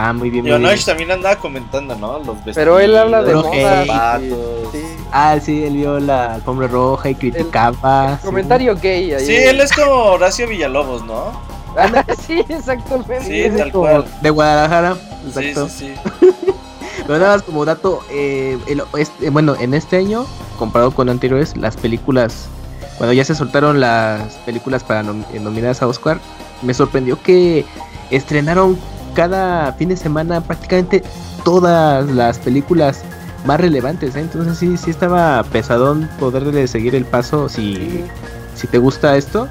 [0.00, 2.18] Ah, muy bien, Yonosh también andaba comentando, ¿no?
[2.18, 3.50] Los vestidos, Pero él habla de moda.
[3.52, 4.72] hey, zapatos.
[4.72, 8.16] Sí, Ah, sí, él vio la alfombra roja y criticaba.
[8.20, 8.26] sí.
[8.26, 9.26] Comentario gay ahí.
[9.26, 11.32] Sí, él es como Horacio Villalobos, ¿no?
[12.26, 13.22] sí, exactamente.
[13.50, 14.04] Sí, tal cual.
[14.22, 14.96] De Guadalajara.
[15.26, 15.68] Exacto.
[15.68, 16.10] sí, sí.
[17.06, 20.26] Pero nada más como dato, eh, el- este- bueno, en este año,
[20.58, 22.46] comparado con anteriores, las películas,
[22.98, 26.18] cuando ya se soltaron las películas para nom- eh, nominadas a Oscar,
[26.62, 27.64] me sorprendió que
[28.10, 28.78] estrenaron
[29.18, 31.02] cada fin de semana prácticamente
[31.44, 33.02] todas las películas
[33.46, 34.20] más relevantes, ¿eh?
[34.20, 38.04] entonces sí, sí estaba pesadón poderle seguir el paso si,
[38.54, 39.48] si te gusta esto,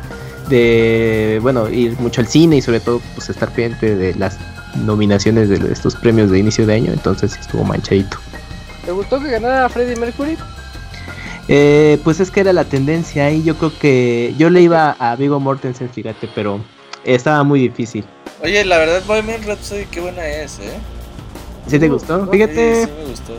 [0.48, 4.38] de, bueno, ir mucho al cine y sobre todo pues estar pendiente de las
[4.86, 8.16] nominaciones de estos premios de inicio de año, entonces sí estuvo manchadito.
[8.86, 10.38] ¿Te gustó que ganara Freddie Mercury?
[11.50, 15.18] Eh, pues es que era la tendencia y yo creo que yo le iba a
[15.18, 16.62] Vigo Mortensen, fíjate, pero
[17.04, 18.06] estaba muy difícil.
[18.44, 20.78] Oye, la verdad, Bohemian Rhapsody, qué buena es, ¿eh?
[21.68, 22.26] ¿Sí te gustó?
[22.26, 23.34] Sí, Fíjate, sí me gustó.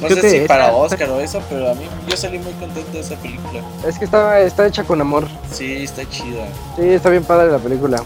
[0.00, 3.00] No sé si para Oscar o eso, pero a mí yo salí muy contento de
[3.00, 3.60] esa película.
[3.86, 5.26] Es que está, está hecha con amor.
[5.52, 6.46] Sí, está chida.
[6.76, 8.02] Sí, está bien padre la película.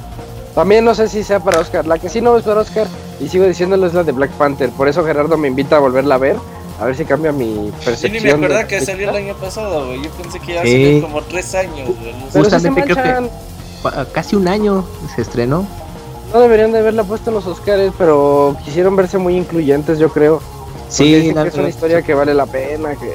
[0.57, 1.87] También no sé si sea para Oscar.
[1.87, 2.89] La que sí no es para Oscar,
[3.21, 4.71] y sigo diciéndolo, es la de Black Panther.
[4.71, 6.37] Por eso Gerardo me invita a volverla a ver.
[6.81, 8.13] A ver si cambia mi Yo percepción.
[8.13, 10.03] ni me acordaba que salió el año pasado, güey.
[10.03, 10.73] Yo pensé que iba a Sí.
[10.73, 12.13] salir como tres años, güey.
[12.13, 12.31] No sé.
[12.33, 13.31] Pero sí se Justamente creo que-
[14.13, 14.85] casi un año
[15.15, 15.67] se estrenó.
[16.33, 20.41] No deberían de haberla puesto en los Oscars, pero quisieron verse muy incluyentes, yo creo.
[20.89, 23.13] Sí, la que es una historia que vale la pena, que...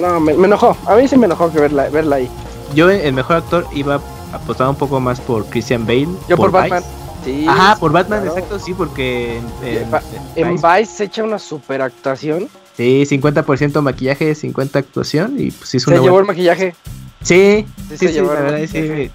[0.00, 0.76] No, me, me enojó.
[0.86, 2.28] A mí sí me enojó que verla, verla ahí.
[2.74, 4.00] Yo el mejor actor iba
[4.32, 6.08] apostaba un poco más por Christian Bale.
[6.28, 6.50] Yo por.
[6.50, 6.82] Batman.
[7.24, 8.36] Sí, Ajá, por Batman, claro.
[8.36, 9.90] exacto, sí, porque en,
[10.52, 12.48] Vice, Vice se echa una super actuación.
[12.76, 16.74] sí, 50% maquillaje, 50 actuación y pues hizo Se una llevó buena- el maquillaje.
[17.26, 19.10] Sí, Sí, sí, se sí, la verdad sí.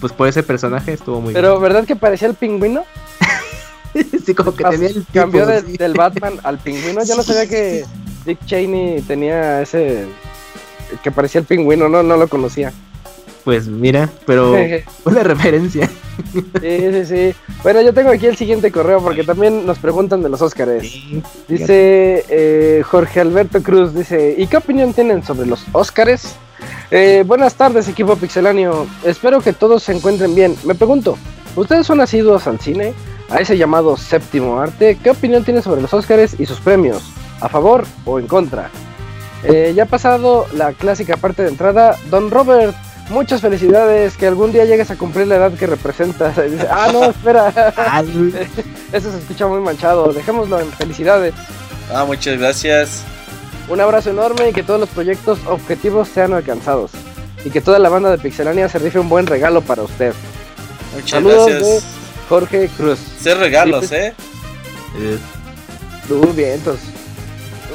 [0.00, 2.84] Pues por ese personaje estuvo muy Pero, ¿verdad que parecía el pingüino?
[3.94, 4.06] bien.
[4.26, 5.76] sí, como que Pas- tenía el Cambió tipo, de- sí.
[5.76, 7.04] del Batman al pingüino.
[7.04, 7.84] Yo no sabía que
[8.26, 10.06] Dick Cheney tenía ese.
[11.02, 12.72] que parecía el pingüino, no, no lo conocía.
[13.44, 14.56] Pues mira, pero
[15.04, 15.88] una referencia.
[16.60, 17.34] Sí, sí, sí.
[17.62, 20.92] Bueno, yo tengo aquí el siguiente correo porque también nos preguntan de los Óscares.
[21.48, 26.34] Dice eh, Jorge Alberto Cruz, dice, ¿y qué opinión tienen sobre los Óscares?
[26.90, 28.86] Eh, buenas tardes, equipo pixeláneo.
[29.04, 30.56] Espero que todos se encuentren bien.
[30.64, 31.18] Me pregunto,
[31.56, 32.94] ¿ustedes son asiduos al cine?
[33.30, 37.02] A ese llamado séptimo arte, ¿qué opinión tienen sobre los Óscares y sus premios?
[37.40, 38.70] ¿A favor o en contra?
[39.44, 41.98] Eh, ya ha pasado la clásica parte de entrada.
[42.10, 42.74] Don Robert,
[43.10, 44.16] muchas felicidades.
[44.16, 46.36] Que algún día llegues a cumplir la edad que representas.
[46.50, 47.48] Dice, ah, no, espera.
[48.92, 50.12] Eso se escucha muy manchado.
[50.12, 51.34] Dejémoslo en felicidades.
[51.92, 53.04] Ah, muchas gracias.
[53.68, 56.90] Un abrazo enorme y que todos los proyectos objetivos sean alcanzados.
[57.44, 60.12] Y que toda la banda de Pixelania se rife un buen regalo para usted.
[60.94, 61.62] Muchas Saludos gracias.
[61.62, 61.80] de
[62.28, 62.98] Jorge Cruz.
[63.20, 64.14] Sé regalos, ¿eh?
[64.98, 65.18] eh,
[66.08, 66.88] Muy bien, entonces.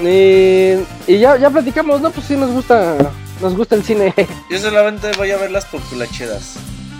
[0.01, 2.09] Y, y ya, ya platicamos, ¿no?
[2.11, 2.95] Pues sí nos gusta,
[3.41, 4.13] nos gusta el cine.
[4.49, 6.55] Yo solamente voy a ver las populacheras.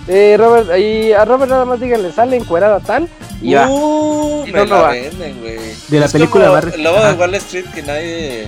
[0.08, 3.08] Eh, Robert, y a Robert nada más díganle, sale encuerada tal
[3.42, 3.68] y va.
[3.70, 4.90] Uh, Y me no, la no va.
[4.90, 5.60] venden, güey.
[5.88, 7.14] De la Es película El lobo de.
[7.14, 8.48] Wall Street que nadie.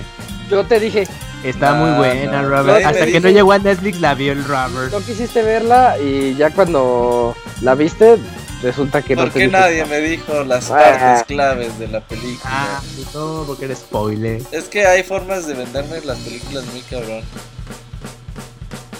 [0.52, 1.04] Yo te dije,
[1.42, 2.84] está No, muy buena, no, Robert.
[2.84, 4.92] Hasta me que no llegó a Netflix la vio el Robert.
[4.92, 8.18] no quisiste verla y ya cuando la viste,
[8.62, 9.58] resulta que no ¿Por te qué dijo.
[9.58, 10.74] nadie me dijo las Ah.
[10.76, 12.42] partes claves de la película?
[12.44, 12.82] Ah,
[13.14, 14.42] no, porque era spoiler.
[14.52, 17.22] Es que hay formas de venderme las películas muy cabrón.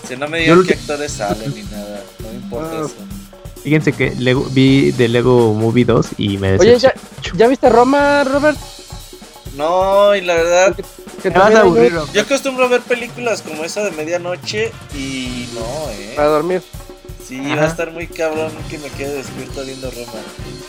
[0.09, 2.87] Si no me digan qué actores salen ni nada, no me importa Ah.
[2.87, 3.63] eso.
[3.63, 6.95] Fíjense que Lego- vi de Lego Movie 2 y me Oye, ¿ya.
[7.35, 8.59] ¿ya viste Roma, Robert?
[9.55, 10.77] No, y la verdad,
[11.21, 15.49] Que Te vas a aburrir, yo acostumbro a ver películas como esa de medianoche y
[15.55, 16.13] no, eh.
[16.17, 16.63] Para dormir.
[17.27, 17.57] Sí, Ajá.
[17.57, 20.13] va a estar muy cabrón que me quede despierto viendo Roma.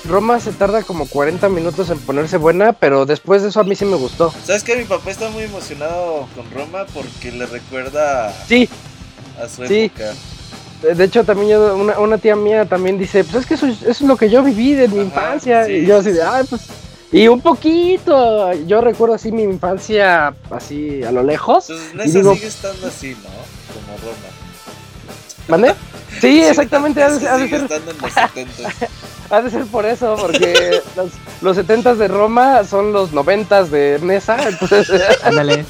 [0.05, 3.75] Roma se tarda como 40 minutos en ponerse buena, pero después de eso a mí
[3.75, 4.33] sí me gustó.
[4.45, 8.69] ¿Sabes que Mi papá está muy emocionado con Roma porque le recuerda Sí,
[9.41, 9.85] a su Sí.
[9.85, 10.13] época.
[10.83, 13.81] de hecho también yo, una, una tía mía también dice, pues es que eso, es-
[13.81, 15.65] eso es lo que yo viví de mi Ajá, infancia.
[15.65, 16.61] sí, y yo así sí, de, ay, pues...
[17.13, 21.69] Y un poquito, yo recuerdo así mi infancia así a lo lejos.
[21.69, 23.29] Entonces, Y Nessa digo- sigue estando así, ¿no?
[23.73, 24.29] Como Roma.
[25.47, 25.75] ¿Mande?
[26.19, 28.69] Sí, exactamente, ha de, ha ser, estando en los 70.
[29.29, 31.11] ha de ser por eso, porque los,
[31.41, 35.01] los 70 de Roma son los 90 de Nesa, entonces...
[35.23, 35.65] Ándale.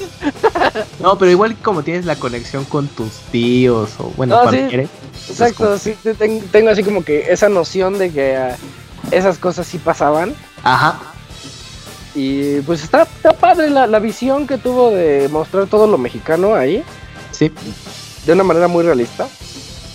[1.00, 4.56] No, pero igual como tienes la conexión con tus tíos o bueno, No, sí.
[4.56, 4.88] familiares.
[5.28, 8.56] Exacto, sí, te- ten- tengo así como que esa noción de que ah,
[9.10, 10.34] esas cosas sí pasaban.
[10.62, 11.00] Ajá.
[12.14, 16.54] Y pues está, está padre la, la visión que tuvo de mostrar todo lo mexicano
[16.54, 16.82] ahí,
[17.32, 17.50] Sí.
[18.24, 19.26] de una manera muy realista.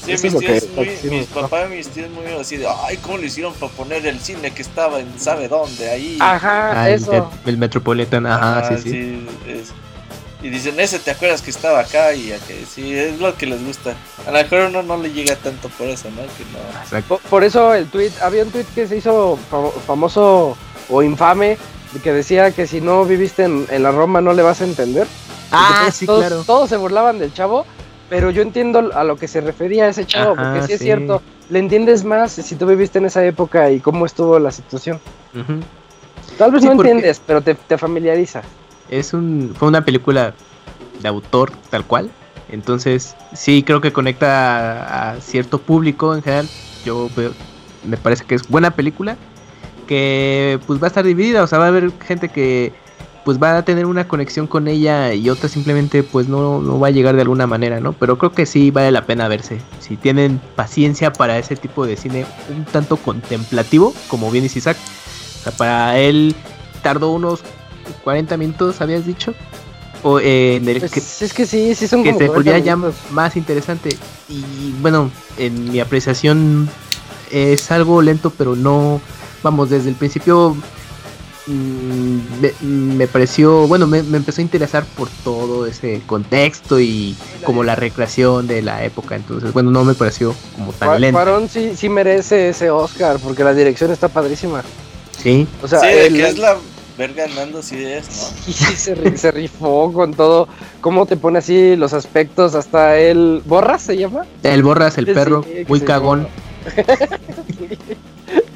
[0.06, 3.18] Sí, mis tíos, que- muy, mis papás y mis tíos muy así de, ay, ¿cómo
[3.18, 6.18] lo hicieron para poner el cine que estaba en sabe dónde, ahí?
[6.20, 7.12] Ajá, Ah, el, eso.
[7.12, 9.28] met- el Metropolitan, ajá, Ajá, sí, sí.
[9.48, 9.72] es-
[10.41, 13.64] y dicen, ese te acuerdas que estaba acá y aquí, sí, es lo que les
[13.64, 13.94] gusta.
[14.26, 16.22] A lo mejor uno no le llega tanto por eso, ¿no?
[16.22, 17.20] Que no...
[17.30, 19.38] Por, eso el tweet, había un tweet que se hizo
[19.86, 20.58] famoso
[20.90, 21.58] o infame,
[22.03, 25.07] que decía que si no viviste en, la Roma no le vas a entender.
[25.52, 26.44] Ah, sí, claro.
[26.44, 27.66] Todos se burlaban del chavo,
[28.10, 31.60] pero yo entiendo a lo que se refería ese chavo, porque sí, es cierto, le
[31.60, 34.99] entiendes más si tú viviste en esa época y cómo estuvo la situación.
[36.38, 38.44] Tal vez no entiendes, pero te, te familiariza.
[38.90, 40.34] Es un, fue una película
[41.02, 42.11] de autor tal cual,
[42.52, 46.49] entonces, sí, creo que conecta a, cierto público en general.
[46.84, 47.10] Yo
[47.86, 49.18] me parece que es buena película.
[49.90, 51.41] Que pues va a estar dividida.
[51.41, 52.72] O sea, va a haber gente que
[53.26, 56.90] pues va a tener una conexión con ella y otra simplemente pues no, no va
[56.90, 57.94] a llegar de alguna manera, ¿no?
[57.94, 59.60] Pero creo que sí vale la pena verse.
[59.80, 62.26] Si tienen paciencia para ese tipo de cine
[62.56, 64.78] un tanto contemplativo, como bien dice Isaac.
[65.40, 66.36] O sea, para él
[66.84, 67.41] tardó unos
[68.03, 69.34] 40 minutos, habías dicho.
[70.03, 72.78] O, eh, pues que, es que sí, sí son que se volvía ya
[73.11, 73.98] más interesante.
[74.30, 76.70] Y bueno, en mi apreciación
[77.32, 79.02] es algo lento, pero no,
[79.44, 80.56] vamos, desde el principio
[81.48, 82.18] mm,
[82.61, 88.48] me, pareció, bueno, me, empezó a interesar por todo ese contexto y como la recreación
[88.48, 89.16] de la época.
[89.16, 91.18] Entonces, bueno, no me pareció como tan lento.
[91.18, 94.64] Farón sí, sí merece ese Oscar porque la dirección está padrísima.
[95.22, 95.48] Sí.
[95.61, 96.56] O sea, que es la
[96.99, 98.53] ver ganando si es, ¿no?
[98.53, 98.76] Sí,
[99.16, 100.48] se, rifó con todo.
[100.82, 102.53] ¿Cómo te pone así los aspectos?
[102.53, 103.41] Hasta el.
[103.45, 104.26] ¿Borras se llama?
[104.44, 106.28] El Borras, el perro, muy cagón.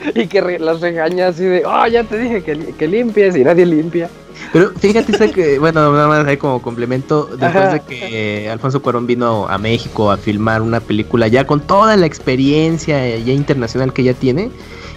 [0.16, 3.66] y que las regaña así de, oh, ya te dije que, que limpies y nadie
[3.66, 4.10] limpia.
[4.52, 9.48] Pero fíjate que, bueno, nada más ahí como complemento, después de que Alfonso Cuarón vino
[9.48, 14.14] a México a filmar una película ya con toda la experiencia ya internacional que ya
[14.14, 14.52] tiene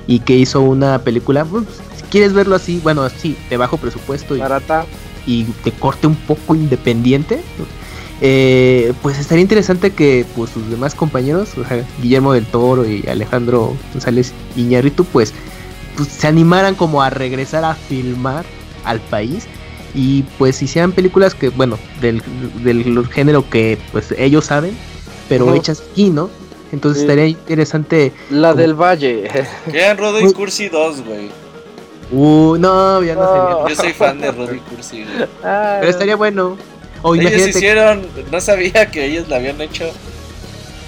[0.06, 1.64] y que hizo una película pues,
[2.10, 4.86] quieres verlo así, bueno, sí, de bajo presupuesto y, Barata.
[5.26, 7.40] y te corte un poco independiente,
[8.20, 11.50] eh, pues estaría interesante que pues sus demás compañeros,
[12.00, 15.34] Guillermo del Toro y Alejandro González Iñarritu, pues,
[15.96, 18.44] pues se animaran como a regresar a filmar
[18.84, 19.46] al país
[19.94, 22.22] y pues hicieran películas que, bueno, del,
[22.62, 24.76] del género que pues ellos saben,
[25.28, 26.30] pero hechas aquí, ¿no?
[26.72, 28.12] Entonces estaría interesante.
[28.30, 29.30] La del Valle.
[29.70, 31.30] Quedan Rodo y Cursi 2, güey.
[32.10, 33.68] Uh, no, ya no, sería.
[33.68, 35.04] Yo soy fan de Rudy Cursi.
[35.42, 36.56] Ah, Pero estaría bueno.
[37.14, 39.90] Ellos hicieron, no sabía que ellos la habían hecho.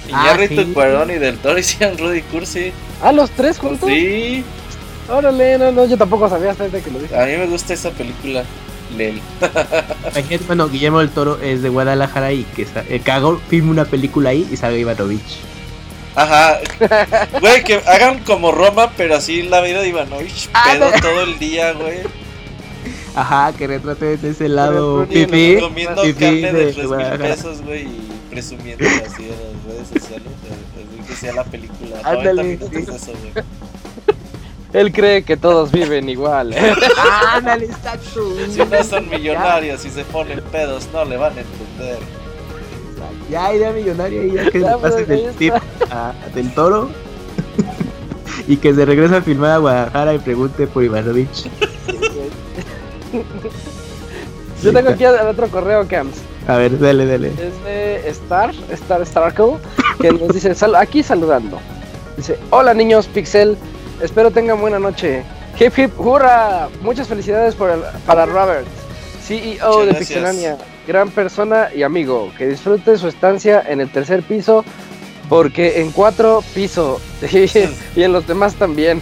[0.09, 0.73] Y ah, Rito sí.
[0.73, 2.73] Cuarón y Del Toro hicieron Rudy Cursi.
[3.03, 3.89] Ah, los tres juntos.
[3.89, 4.45] Sí.
[5.09, 7.19] Órale, no, no, yo tampoco sabía hasta que lo dije.
[7.19, 8.45] A mí me gusta esa película.
[8.97, 9.21] Lel.
[10.47, 14.49] bueno, Guillermo del Toro es de Guadalajara y que, eh, cago, filma una película ahí
[14.51, 15.41] y sabe Ivanovich.
[16.15, 16.59] Ajá.
[17.41, 20.49] Güey, que hagan como Roma, pero así la vida de Ivanovich.
[20.55, 21.99] Ah, pedo todo el día, güey.
[23.15, 25.07] Ajá, que retrate de ese lado.
[25.07, 25.59] Pipí.
[25.61, 30.29] Comiendo carne de 3 mil pesos, güey, y presumiendo así en las redes sociales.
[31.07, 31.97] que sea la película.
[32.05, 32.55] Ándale.
[32.55, 33.45] eso, güey.
[34.73, 36.55] Él cree que todos viven igual.
[37.33, 38.35] Ándale, exacto.
[38.51, 41.99] Si no son millonarios y se ponen pedos, no le van a entender.
[43.31, 45.55] Ya idea millonaria y ya que le pase el tip
[45.91, 46.91] a, del toro.
[48.49, 51.49] y que se regrese a filmar a Guadalajara y pregunte por Ivanovich.
[54.63, 56.19] Yo tengo aquí el otro correo, Camps.
[56.47, 57.29] A ver, dale, dale.
[57.29, 59.59] Es de Star, Star Starkle,
[60.01, 61.59] que nos dice, aquí saludando.
[62.17, 63.57] Dice, hola niños Pixel,
[64.01, 65.23] espero tengan buena noche.
[65.61, 67.71] Hip hip, hurra, muchas felicidades por
[68.07, 68.67] para Robert,
[69.23, 70.57] CEO de Pixelania
[70.89, 72.33] gran persona y amigo.
[72.37, 74.65] Que disfrute su estancia en el tercer piso,
[75.29, 77.01] porque en cuatro piso
[77.95, 79.01] y, en los demás también.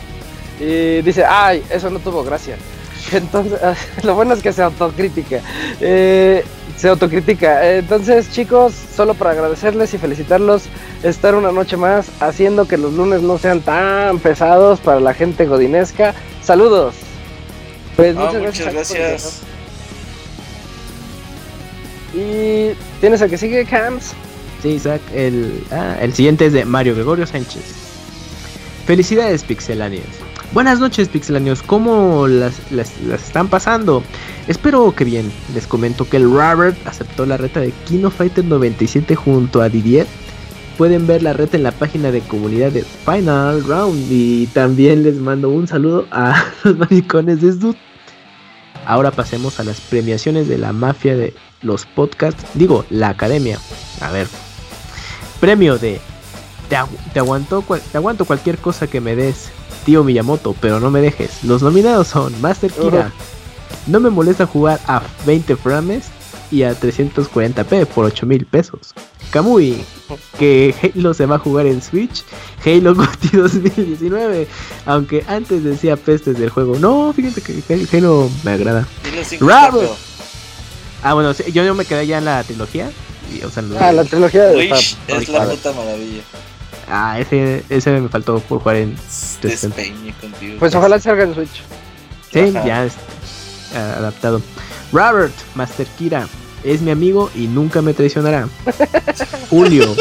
[0.61, 2.57] Y dice, ay, eso no tuvo gracia.
[3.13, 3.59] Entonces,
[4.03, 5.41] lo bueno es que se autocrítica.
[5.81, 6.45] Eh,
[6.77, 7.77] se autocrítica.
[7.77, 10.65] Entonces, chicos, solo para agradecerles y felicitarlos,
[11.03, 15.47] estar una noche más haciendo que los lunes no sean tan pesados para la gente
[15.47, 16.15] godinesca.
[16.43, 16.95] Saludos.
[17.97, 19.41] Pues muchas, muchas gracias.
[22.13, 24.13] Y tienes el que sigue, Cams.
[24.63, 25.01] Sí, Isaac.
[25.15, 27.63] El, ah, el siguiente es de Mario Gregorio Sánchez.
[28.87, 30.26] Felicidades, pixelanios.
[30.53, 31.63] Buenas noches, pixelanios.
[31.63, 34.03] ¿Cómo las, las, están pasando?
[34.47, 35.31] Espero que bien.
[35.55, 40.07] Les comento que el Robert aceptó la reta de Kino Fighter 97 junto a Didier.
[40.79, 44.11] Pueden ver la reta en la página de comunidad de Final Round.
[44.11, 47.77] Y también les mando un saludo a los maricones de Sdut.
[48.87, 53.59] Ahora pasemos a las premiaciones de la mafia de los podcasts, digo, la academia.
[54.01, 54.29] A ver,
[55.41, 56.01] premio de
[56.69, 56.77] te,
[57.19, 59.51] aguanto, te aguanto cualquier cosa que me des,
[59.87, 61.45] tío Miyamoto, pero no me dejes.
[61.45, 63.13] Los nominados son Master Kira,
[63.87, 66.07] no me molesta jugar a 20 frames
[66.51, 68.95] y a 340p por 8 mil pesos.
[69.31, 69.85] Kamui,
[70.39, 72.25] que Halo se va a jugar en Switch.
[72.65, 74.49] Halo GOTY 2019.
[74.87, 76.79] Aunque antes decía pestes del juego.
[76.79, 78.87] No, fíjate que Halo me agrada.
[79.41, 79.91] Robert.
[81.03, 82.91] Ah, bueno, yo, yo me quedé ya en la trilogía.
[83.79, 86.23] ah, la trilogía de es la puta maravilla.
[86.89, 88.97] Ah, ese, ese me faltó por jugar en
[90.59, 91.63] Pues ojalá salga en Switch.
[92.33, 92.95] Sí, ya es
[93.75, 94.41] adaptado.
[94.93, 96.27] Robert, Master Kira,
[96.65, 98.49] es mi amigo y nunca me traicionará.
[99.51, 99.95] Julio.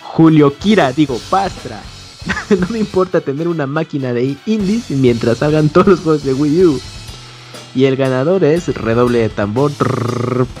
[0.00, 1.80] Julio Kira, digo, Pastra.
[2.58, 6.64] no me importa tener una máquina de indies mientras salgan todos los juegos de Wii
[6.64, 6.80] U.
[7.74, 9.72] Y el ganador es redoble de tambor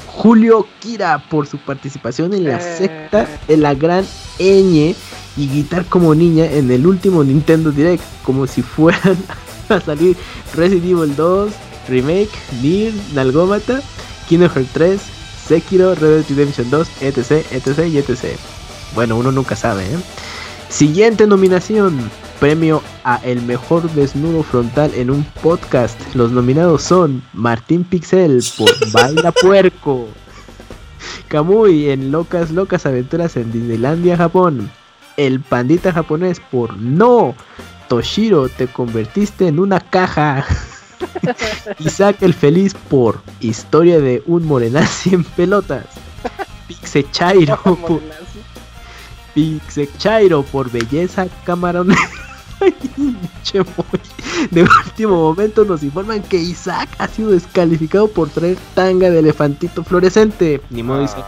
[0.06, 2.76] Julio Kira por su participación en la eh.
[2.78, 4.04] secta de la gran
[4.38, 4.96] ñ
[5.36, 9.16] y guitar como niña en el último Nintendo Direct, como si fueran
[9.68, 10.16] a salir
[10.54, 11.52] Resident Evil 2,
[11.88, 12.30] Remake,
[12.62, 13.82] Nier, Nalgómata,
[14.28, 15.00] Kingdom Hearts 3,
[15.46, 18.38] Sekiro, Red Dead Redemption 2, etc, etc y etc.
[18.94, 19.98] Bueno, uno nunca sabe, ¿eh?
[20.68, 22.10] Siguiente nominación.
[22.40, 25.98] Premio a el mejor desnudo frontal en un podcast.
[26.14, 30.08] Los nominados son Martín Pixel por Baila Puerco.
[31.28, 34.70] Kamui en Locas Locas Aventuras en Disneylandia, Japón.
[35.16, 37.34] El pandita japonés por No.
[37.88, 40.44] Toshiro, te convertiste en una caja.
[41.78, 45.86] Isaac el Feliz por Historia de un morenazi en pelotas.
[46.66, 48.00] Pixe Chairo por,
[49.34, 51.88] Pixe Chairo por Belleza Camarón.
[54.50, 59.84] de último momento nos informan que Isaac ha sido descalificado por traer tanga de elefantito
[59.84, 60.62] fluorescente.
[60.70, 61.24] Ni modo, Isaac.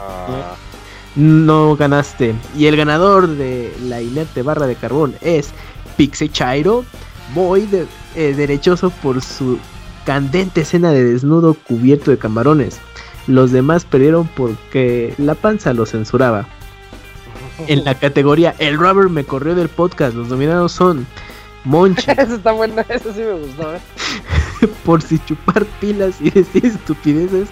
[1.16, 2.34] No, ganaste.
[2.56, 5.50] Y el ganador de la inerte barra de carbón es
[5.96, 6.84] Pixe Chairo.
[7.34, 7.68] Muy
[8.14, 9.58] eh, derechoso por su
[10.04, 12.78] candente escena de desnudo cubierto de camarones.
[13.26, 16.46] Los demás perdieron porque la panza lo censuraba.
[17.66, 21.06] En la categoría El Rubber me corrió del podcast, los nominados son
[21.64, 22.10] Monchi.
[22.16, 23.74] eso está bueno, eso sí me gustó.
[23.74, 23.80] ¿eh?
[24.84, 27.48] por si chupar pilas y decir estupideces,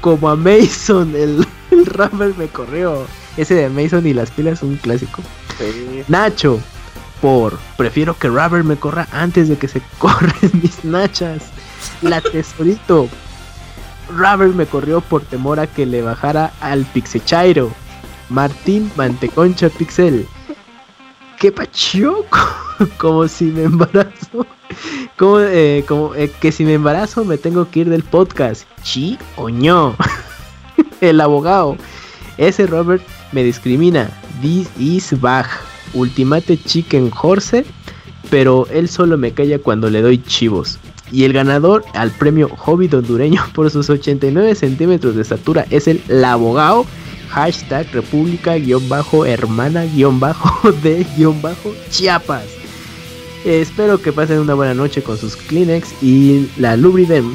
[0.00, 1.46] como a Mason, el,
[2.20, 3.06] el me corrió.
[3.36, 5.22] Ese de Mason y las pilas es un clásico.
[6.08, 6.60] Nacho,
[7.20, 11.44] por prefiero que Rubber me corra antes de que se corren mis nachas.
[12.02, 13.08] La tesorito.
[14.10, 17.70] Rubber me corrió por temor a que le bajara al Pixechairo.
[18.30, 20.26] Martín Manteconcha Pixel.
[21.38, 22.38] ¿Qué pachoco?
[22.98, 24.46] como si me embarazo.
[25.16, 28.64] Como, eh, como eh, que si me embarazo me tengo que ir del podcast.
[28.82, 29.96] ¿Chi o ño?
[31.00, 31.76] El abogado.
[32.36, 34.10] Ese Robert me discrimina.
[34.40, 35.46] This is bag.
[35.94, 37.64] Ultimate Chicken Horse.
[38.30, 40.78] Pero él solo me calla cuando le doy chivos.
[41.10, 46.02] Y el ganador al premio Hobbit hondureño por sus 89 centímetros de estatura es el
[46.08, 46.86] Labogao.
[47.30, 48.56] Hashtag República
[49.26, 49.84] hermana
[50.82, 51.06] de
[51.90, 52.46] Chiapas.
[53.44, 57.34] espero que pasen una buena noche con sus Kleenex y la Lubridem.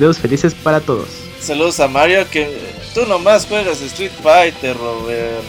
[0.00, 1.21] dedos felices para todos.
[1.42, 2.48] Saludos a Mario que
[2.94, 5.42] tú nomás juegas Street Fighter, Robert.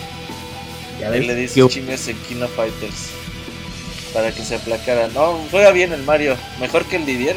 [1.00, 3.12] Ya ves, le dice chingas en Kino Fighters
[4.12, 5.08] para que se aplacara.
[5.10, 7.36] No, juega bien el Mario, mejor que el Didier.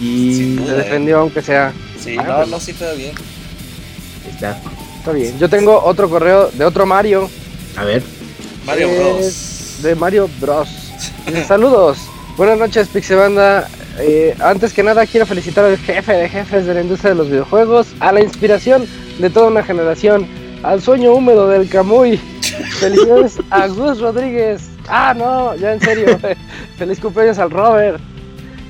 [0.00, 1.72] Y se defendió aunque sea.
[2.02, 3.14] Sí, ah, no, pues no, sí juega bien.
[4.28, 4.60] Está.
[4.98, 5.38] Está bien.
[5.38, 7.30] Yo tengo otro correo de otro Mario.
[7.76, 8.02] A ver.
[8.66, 9.82] Mario Bros.
[9.82, 10.68] De Mario Bros.
[11.46, 11.98] Saludos.
[12.36, 13.68] Buenas noches, Pixebanda.
[13.98, 17.28] Eh, antes que nada, quiero felicitar al jefe de jefes de la industria de los
[17.28, 18.86] videojuegos, a la inspiración
[19.18, 20.26] de toda una generación,
[20.62, 22.16] al sueño húmedo del Camuy.
[22.80, 26.18] Felicidades a Gus Rodríguez, Ah, no, ya en serio.
[26.78, 28.00] Feliz cumpleaños al Robert,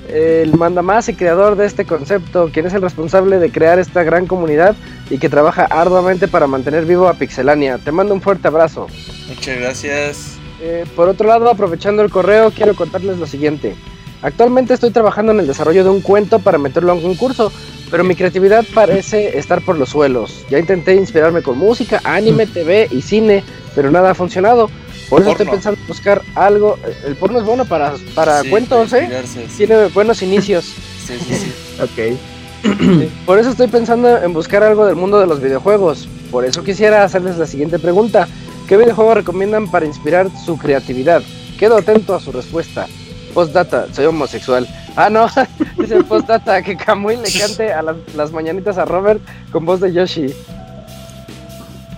[0.08, 4.26] el mandamás y creador de este concepto, quien es el responsable de crear esta gran
[4.26, 4.76] comunidad
[5.10, 7.78] y que trabaja arduamente para mantener vivo a Pixelania.
[7.78, 8.86] Te mando un fuerte abrazo.
[9.28, 10.31] Muchas gracias.
[10.64, 13.74] Eh, por otro lado, aprovechando el correo, quiero contarles lo siguiente.
[14.22, 17.50] Actualmente estoy trabajando en el desarrollo de un cuento para meterlo en un concurso,
[17.90, 20.46] pero mi creatividad parece estar por los suelos.
[20.48, 23.42] Ya intenté inspirarme con música, anime, TV y cine,
[23.74, 24.70] pero nada ha funcionado.
[25.10, 26.78] Por eso estoy pensando en buscar algo.
[27.04, 29.10] El porno es bueno para, para cuentos, ¿eh?
[29.56, 30.64] Tiene buenos inicios.
[31.06, 31.52] sí, sí, sí.
[31.82, 32.16] ok.
[33.26, 36.08] Por eso estoy pensando en buscar algo del mundo de los videojuegos.
[36.30, 38.28] Por eso quisiera hacerles la siguiente pregunta.
[38.72, 41.22] ¿Qué videojuego recomiendan para inspirar su creatividad?
[41.58, 42.86] Quedo atento a su respuesta.
[43.34, 44.66] Postdata, soy homosexual.
[44.96, 45.26] Ah, no,
[45.76, 49.20] dice postdata que Kamui le cante a las, las mañanitas a Robert
[49.50, 50.24] con voz de Yoshi.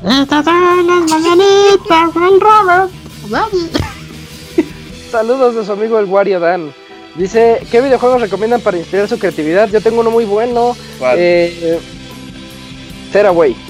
[0.03, 2.91] Estas son las mañanitas del Robert.
[5.13, 6.75] Saludos de su amigo el Wario Dan.
[7.15, 9.69] Dice, ¿qué videojuegos recomiendan para inspirar su creatividad?
[9.69, 10.77] Yo tengo uno muy bueno.
[11.01, 11.79] Eh,
[13.13, 13.64] Tearaway.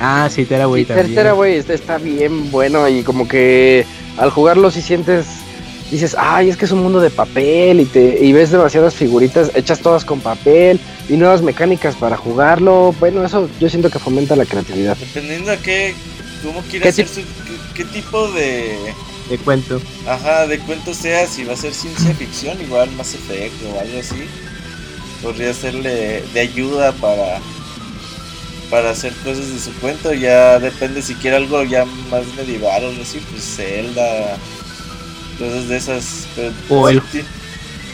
[0.00, 1.14] Ah, sí, Tearaway Sí, también.
[1.14, 5.26] Tearaway está, está bien bueno y como que al jugarlo si sientes,
[5.90, 9.50] dices, ay, es que es un mundo de papel y, te, y ves demasiadas figuritas
[9.54, 12.94] hechas todas con papel y nuevas mecánicas para jugarlo.
[13.00, 14.96] Bueno, eso yo siento que fomenta la creatividad.
[14.96, 15.94] Dependiendo a qué,
[16.42, 17.24] cómo ¿Qué quiera hacer su, qué,
[17.74, 18.76] qué tipo de,
[19.28, 19.80] Te cuento.
[20.08, 23.98] ajá, de cuento sea, si va a ser ciencia ficción, igual Mass Effect o algo
[24.00, 24.24] así.
[25.22, 27.40] Podría serle de ayuda para
[28.74, 32.88] para hacer cosas de su cuento, ya depende si quiere algo ya más medieval o
[32.88, 34.36] algo así, pues Zelda,
[35.38, 36.26] cosas de esas.
[36.34, 37.20] pero- O el- sí.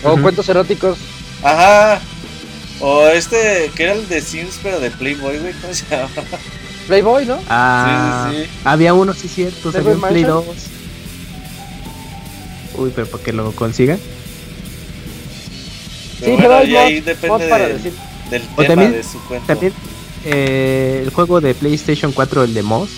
[0.02, 0.96] O cuentos eróticos.
[1.42, 2.00] Ajá.
[2.80, 6.08] O este, que era el de Sims, pero de Playboy, güey, ¿cómo se llama?
[6.86, 7.38] Playboy, ¿no?
[7.50, 8.50] Ah, Sí, sí, sí.
[8.64, 9.70] había uno, sí, cierto.
[9.72, 10.46] ¿Playboy Salió en Play Mansion?
[10.46, 10.56] 2.
[12.78, 13.98] Uy, pero para que lo consiga.
[16.20, 17.46] Pero Sí, bueno, pero y ahí depende
[18.30, 19.46] del, tema también- de su cuento.
[19.46, 19.74] También
[20.24, 22.90] eh, el juego de PlayStation 4, el de Moss,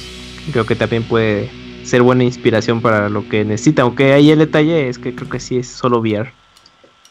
[0.53, 1.51] creo que también puede
[1.85, 3.83] ser buena inspiración para lo que necesita.
[3.83, 6.33] Aunque ahí el detalle es que creo que sí es solo VR.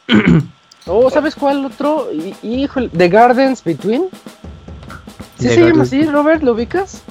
[0.88, 2.08] Oh, ¿sabes cuál otro?
[2.42, 4.06] Híjole, The Gardens Between.
[5.38, 6.42] ¿Sí The se llama así, Robert?
[6.42, 7.04] ¿Lo ubicas?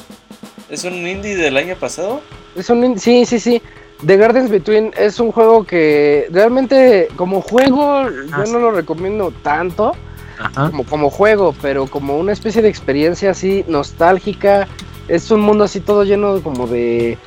[0.68, 2.20] ¿Es un indie del año pasado?
[2.56, 3.62] Es un sí, sí, sí.
[4.04, 8.52] The Gardens Between es un juego que realmente como juego yo Ah, sí.
[8.52, 9.92] no lo recomiendo tanto
[10.40, 10.70] Ajá.
[10.70, 14.66] como, como juego, pero como una especie de experiencia así nostálgica.
[15.08, 17.18] Es un mundo así todo lleno como de,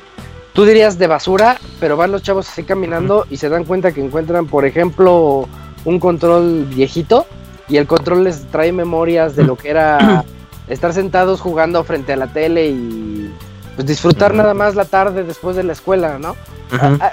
[0.54, 4.02] tú dirías de basura, pero van los chavos así caminando y se dan cuenta que
[4.02, 5.46] encuentran, por ejemplo,
[5.84, 7.26] un control viejito
[7.68, 10.24] y el control les trae memorias de lo que era
[10.68, 13.32] estar sentados jugando frente a la tele y
[13.74, 16.30] pues disfrutar nada más la tarde después de la escuela, ¿no?
[16.72, 16.98] Ujú.
[17.00, 17.12] Ah,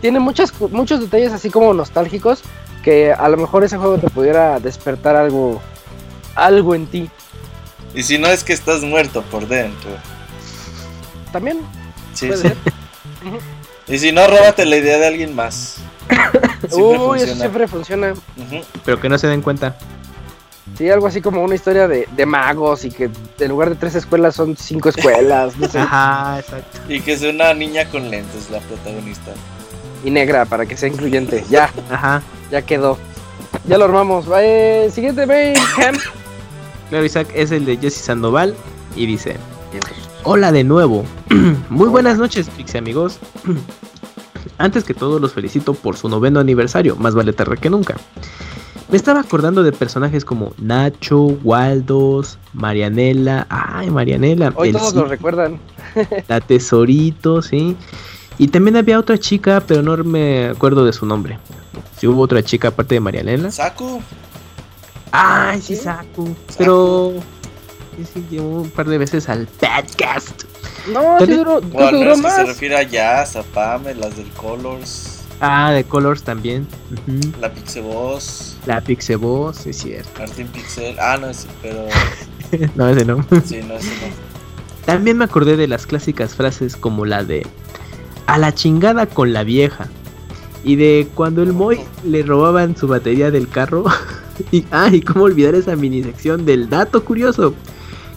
[0.00, 2.42] tiene muchas, muchos detalles así como nostálgicos
[2.82, 5.60] que a lo mejor ese juego te pudiera despertar algo,
[6.34, 7.10] algo en ti.
[7.94, 9.90] Y si no es que estás muerto por dentro.
[11.32, 11.58] También
[12.14, 12.48] Sí, puede sí.
[12.48, 12.56] ser.
[13.88, 15.76] Y si no, róbate la idea de alguien más.
[16.70, 17.34] Siempre Uy, eso funciona.
[17.34, 18.14] siempre funciona.
[18.84, 19.76] Pero que no se den cuenta.
[20.78, 23.96] Sí, algo así como una historia de, de magos y que en lugar de tres
[23.96, 25.78] escuelas son cinco escuelas, no sé.
[25.80, 26.78] Ajá, exacto.
[26.88, 29.32] Y que sea una niña con lentes la protagonista.
[30.04, 31.44] Y negra para que sea incluyente.
[31.50, 32.22] Ya, Ajá.
[32.52, 32.98] Ya quedó.
[33.66, 34.26] Ya lo armamos.
[34.38, 35.58] Eh, siguiente mail.
[36.90, 38.54] Claro, Isaac es el de Jesse Sandoval
[38.94, 39.36] y dice:
[40.22, 41.04] Hola de nuevo.
[41.70, 43.18] Muy buenas noches, Pixie amigos.
[44.58, 46.94] Antes que todo, los felicito por su noveno aniversario.
[46.96, 47.96] Más vale tarde que nunca.
[48.90, 53.46] Me estaba acordando de personajes como Nacho, Waldos, Marianela.
[53.48, 54.52] Ay, Marianela.
[54.54, 55.58] Hoy todos lo recuerdan.
[56.28, 57.74] la Tesorito, sí.
[58.38, 61.38] Y también había otra chica, pero no me acuerdo de su nombre.
[61.98, 63.50] Si hubo otra chica aparte de Marianela.
[63.50, 64.00] ¿Saku?
[65.12, 65.82] Ay, sí, ¿Sí?
[65.82, 66.34] Saku.
[66.58, 67.12] Pero.
[67.96, 70.44] Sí, sí, llegó un par de veces al podcast.
[70.92, 74.28] No, sí duró, creo que duró que se refiere a Jazz, a Pame, las del
[74.30, 76.66] Colors, Ah, de Colors también.
[77.06, 77.32] Ujú.
[77.40, 80.10] la Pixeboss, La Pixeboss, sí, es cierto.
[80.18, 80.96] Martin Pixel.
[80.98, 81.86] Ah, no, sí, pero.
[82.74, 83.24] no, ese no.
[83.44, 84.32] Sí, no, ese no.
[84.86, 87.46] También me acordé de las clásicas frases como la de
[88.26, 89.88] a la chingada con la vieja.
[90.64, 93.84] Y de cuando el Moy le robaban su batería del carro.
[94.52, 97.54] y, ah, y cómo olvidar esa mini sección del dato curioso.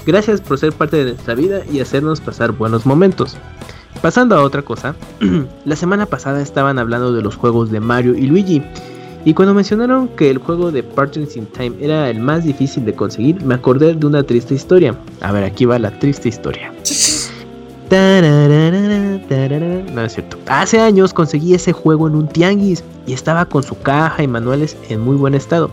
[0.05, 3.37] Gracias por ser parte de nuestra vida y hacernos pasar buenos momentos.
[4.01, 4.95] Pasando a otra cosa,
[5.65, 8.61] la semana pasada estaban hablando de los juegos de Mario y Luigi.
[9.23, 12.93] Y cuando mencionaron que el juego de Partners in Time era el más difícil de
[12.93, 14.95] conseguir, me acordé de una triste historia.
[15.21, 16.71] A ver, aquí va la triste historia.
[19.93, 20.37] No es cierto.
[20.47, 24.75] Hace años conseguí ese juego en un tianguis y estaba con su caja y manuales
[24.89, 25.69] en muy buen estado.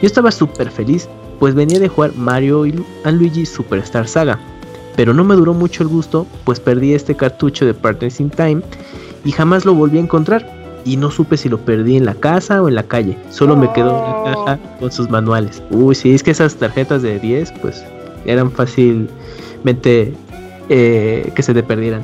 [0.00, 4.38] Yo estaba súper feliz, pues venía de jugar Mario y Luigi Superstar Saga.
[4.96, 8.62] Pero no me duró mucho el gusto, pues perdí este cartucho de Partners in Time
[9.24, 10.54] y jamás lo volví a encontrar.
[10.84, 13.18] Y no supe si lo perdí en la casa o en la calle.
[13.30, 14.44] Solo me quedó en la No.
[14.44, 15.60] caja con sus manuales.
[15.70, 17.82] Uy, sí, es que esas tarjetas de 10, pues
[18.24, 20.14] eran fácilmente
[20.68, 22.02] eh, que se te perdieran.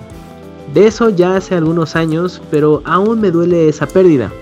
[0.75, 4.33] De eso ya hace algunos años, pero aún me duele esa pérdida.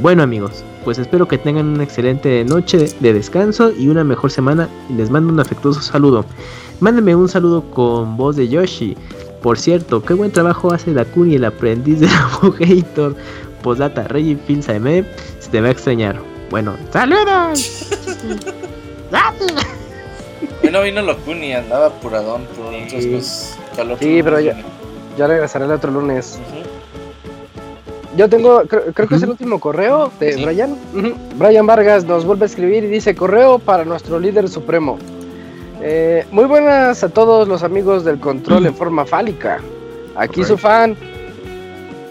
[0.00, 4.68] Bueno amigos, pues espero que tengan una excelente noche de descanso y una mejor semana.
[4.96, 6.24] Les mando un afectuoso saludo.
[6.80, 8.96] Mándenme un saludo con voz de Yoshi.
[9.42, 13.16] Por cierto, qué buen trabajo hace Dakuni, el aprendiz del Abogator.
[13.62, 15.04] Posdata, Reggie Phil Saime,
[15.40, 16.20] se te va a extrañar.
[16.50, 17.88] Bueno, saludos.
[20.62, 23.57] Hoy no vino Locuni, andaba apuradón por otras Sí.
[23.86, 24.56] Otro Sí, pero ya-.
[25.16, 26.38] Ya regresaré el otro lunes.
[28.16, 30.44] Yo tengo, creo, creo que es el último correo de Sí.
[30.44, 30.76] Brian.
[31.36, 34.98] Brian Vargas nos vuelve a escribir y dice correo para nuestro líder supremo.
[35.80, 39.58] Eh, muy buenas a todos los amigos del control en forma fálica.
[40.16, 40.96] Aquí su fan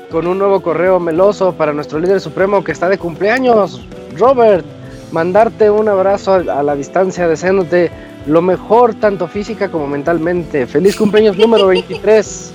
[0.10, 3.82] con un nuevo correo meloso para nuestro líder supremo que está de cumpleaños,
[4.18, 4.66] Robert.
[5.12, 7.92] Mandarte un abrazo a, a la distancia, deseándote
[8.28, 10.68] lo mejor tanto física como mentalmente.
[10.68, 12.52] Feliz cumpleaños número 23.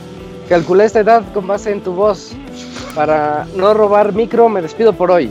[0.49, 2.33] Calculé esta edad con base en tu voz.
[2.95, 5.31] Para no robar micro, me despido por hoy.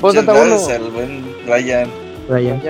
[0.00, 0.56] Postdata 1.
[0.68, 1.88] al buen Ryan.
[2.28, 2.60] Ryan.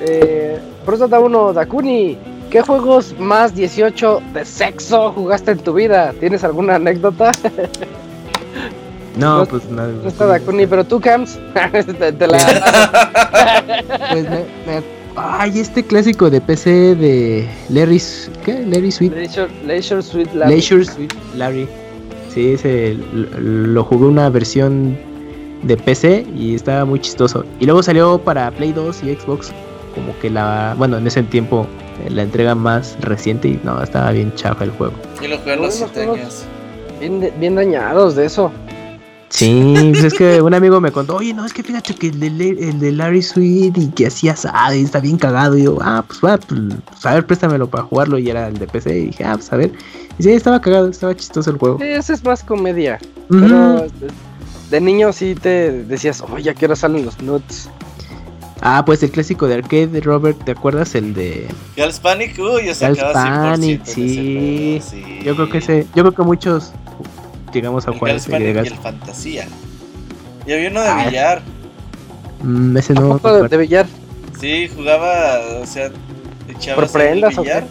[0.00, 2.16] Eh, Prostata 1, Dakuni.
[2.50, 6.12] ¿Qué juegos más 18 de sexo jugaste en tu vida?
[6.20, 7.32] ¿Tienes alguna anécdota?
[9.14, 9.92] No, pues nada.
[10.02, 11.38] No está Dakuni, pero tú, Cams.
[11.98, 12.38] te, te la...
[14.10, 18.00] pues me, me, Ay, este clásico de PC de Larry.
[18.44, 18.64] ¿Qué?
[18.66, 19.12] Larry Sweet.
[19.12, 20.52] Leisure, Leisure Sweet Larry.
[20.52, 21.68] Leisure Sweet Larry.
[22.32, 24.96] Sí, ese lo jugué una versión
[25.62, 27.44] de PC y estaba muy chistoso.
[27.60, 29.52] Y luego salió para Play 2 y Xbox
[29.94, 31.66] como que la, bueno, en ese tiempo
[32.04, 34.94] eh, la entrega más reciente y no, estaba bien chafa el juego.
[35.22, 36.44] Y lo jugué los años.
[37.00, 38.50] Bien, bien dañados de eso.
[39.32, 42.20] Sí, pues es que un amigo me contó, oye, no, es que fíjate que el
[42.20, 45.56] de, el de Larry Sweet y que hacía ah, está bien cagado.
[45.56, 48.18] Y yo, ah, pues va, pues, a ver, préstamelo para jugarlo.
[48.18, 48.98] Y era el de PC.
[48.98, 49.72] Y dije, ah, pues a ver.
[50.18, 51.78] Y sí, estaba cagado, estaba chistoso el juego.
[51.78, 52.98] Sí, ese es más comedia.
[53.30, 53.40] Uh -huh.
[53.40, 53.86] Pero
[54.70, 57.70] de niño sí te decías, oh, ya quiero salen los nuts.
[58.60, 62.38] Ah, pues el clásico de arcade, Robert, ¿te acuerdas el de Gals Panic?
[62.38, 64.78] Uy, yo sacaba Panic, sí.
[64.80, 65.20] sí.
[65.24, 66.72] Yo creo que ese, yo creo que muchos
[67.52, 69.46] llegamos a el jugar ese de y el Fantasía.
[70.46, 71.42] Y había uno de ah, billar.
[72.42, 73.18] Mm, ese no.
[73.18, 73.86] De, de billar?
[74.40, 75.90] Sí, jugaba, o sea,
[76.48, 77.64] echabas ¿Por prendas, el billar,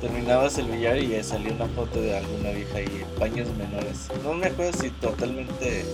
[0.00, 4.08] terminabas el billar y ya salía una foto de alguna vieja ahí en paños menores.
[4.22, 5.84] No me acuerdo si totalmente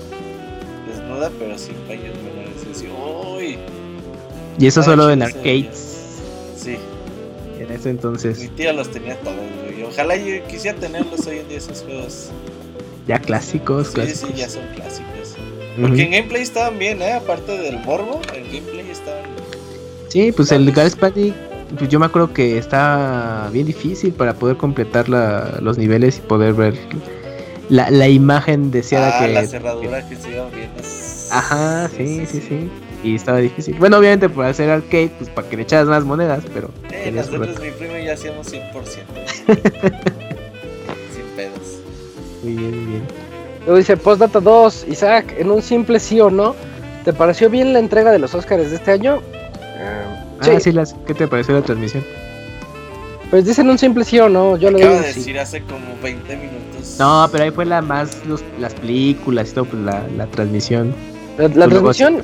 [0.88, 2.66] desnuda, pero sí paños menores.
[2.66, 3.58] Y así, uy.
[4.58, 6.20] Y eso solo en arcades.
[6.56, 6.76] Sí.
[7.60, 8.38] En ese entonces.
[8.38, 9.84] Mi tía los tenía todos, güey.
[9.84, 12.30] Ojalá yo quisiera tenerlos hoy en día esos juegos.
[13.08, 14.30] Ya clásicos, sí, clásicos.
[14.30, 15.36] Sí, ya son clásicos.
[15.80, 16.04] Porque uh -huh.
[16.04, 17.14] en gameplay estaban bien, ¿eh?
[17.14, 19.24] Aparte del morbo, en gameplay estaban.
[20.08, 21.34] Sí, pues el Gals Panic,
[21.78, 26.20] pues yo me acuerdo que está bien difícil para poder completar la, los niveles y
[26.20, 26.74] poder ver
[27.68, 29.32] la, la imagen deseada ah, que.
[29.32, 30.70] la cerradura que, que se iba bien.
[30.78, 31.28] Es...
[31.30, 32.46] Ajá, sí, sí, sí.
[32.48, 32.70] sí
[33.02, 33.76] y estaba difícil.
[33.78, 36.70] Bueno, obviamente por hacer arcade, pues para que le echas más monedas, pero.
[36.90, 40.18] Eh, nosotros, mi primo y yo hacíamos 100%.
[42.58, 43.02] Bien, bien.
[43.64, 46.54] Luego dice Postdata 2, Isaac, en un simple sí o no,
[47.04, 49.16] ¿te pareció bien la entrega de los Oscars de este año?
[49.16, 50.50] Uh, sí.
[50.54, 52.02] Ah, sí, las, ¿qué te pareció la transmisión?
[53.30, 55.02] Pues dicen un simple sí o no, yo lo Acaba digo.
[55.02, 56.96] de decir hace como 20 minutos.
[56.98, 60.94] No, pero ahí fue la más, los, las películas y todo, pues la, la transmisión.
[61.36, 62.22] La, la transmisión,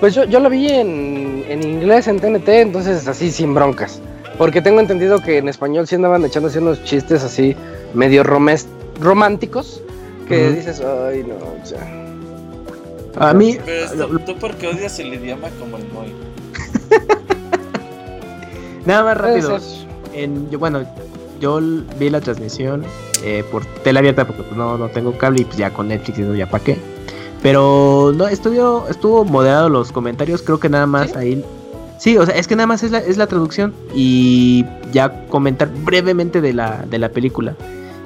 [0.00, 4.00] pues yo, yo lo vi en, en, inglés, en TNT, entonces así sin broncas.
[4.38, 7.54] Porque tengo entendido que en español sí andaban echando así unos chistes así
[7.94, 8.66] medio romes,
[9.00, 9.82] románticos.
[10.28, 10.56] Que uh -huh.
[10.56, 12.06] dices, ay no, o sea.
[13.18, 13.58] A mí.
[13.64, 16.12] Pero esto, ¿tú por qué odias el idioma como el Moy?
[18.86, 19.58] Nada más rápido.
[20.12, 20.82] En, yo, bueno,
[21.40, 21.60] yo
[21.98, 22.84] vi la transmisión
[23.22, 26.18] eh, por tele abierta porque pues, no, no tengo cable y pues ya con Netflix
[26.18, 26.78] no ya para qué.
[27.42, 31.16] Pero no, estuvo, estuvo moderado los comentarios, creo que nada más ¿Sí?
[31.16, 31.44] ahí.
[31.98, 35.70] Sí, o sea, es que nada más es la, es la traducción y ya comentar
[35.84, 37.54] brevemente de la, de la película.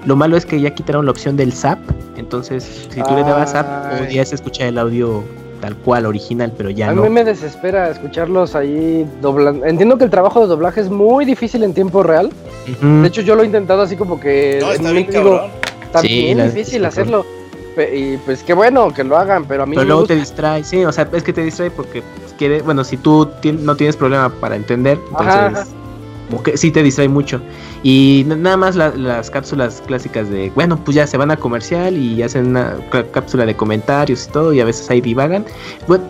[0.06, 1.78] Lo malo es que ya quitaron la opción del zap,
[2.16, 3.16] entonces si tú Ay.
[3.16, 5.22] le dabas zap podías escuchar el audio
[5.60, 7.02] tal cual, original, pero ya a no.
[7.02, 9.66] A mí me desespera escucharlos ahí doblando.
[9.66, 12.30] Entiendo que el trabajo de doblaje es muy difícil en tiempo real.
[12.66, 13.02] Uh -huh.
[13.02, 14.58] De hecho, yo lo he intentado así como que...
[14.62, 15.42] No, está bien digo,
[15.82, 17.26] Está sí, bien la, difícil hacerlo.
[17.94, 20.14] Y pues qué bueno que lo hagan, pero a mí Pero no luego gusta.
[20.14, 22.02] te distrae, sí, o sea, es que te distrae porque
[22.38, 23.28] quiere, bueno, si tú
[23.60, 25.66] no tienes problema para entender, entonces ajá, ajá.
[26.30, 27.40] Como que sí te distrae mucho.
[27.82, 31.96] Y nada más la, las cápsulas clásicas de, bueno, pues ya se van a comercial
[31.96, 32.76] y hacen una
[33.12, 35.44] cápsula de comentarios y todo, y a veces ahí divagan.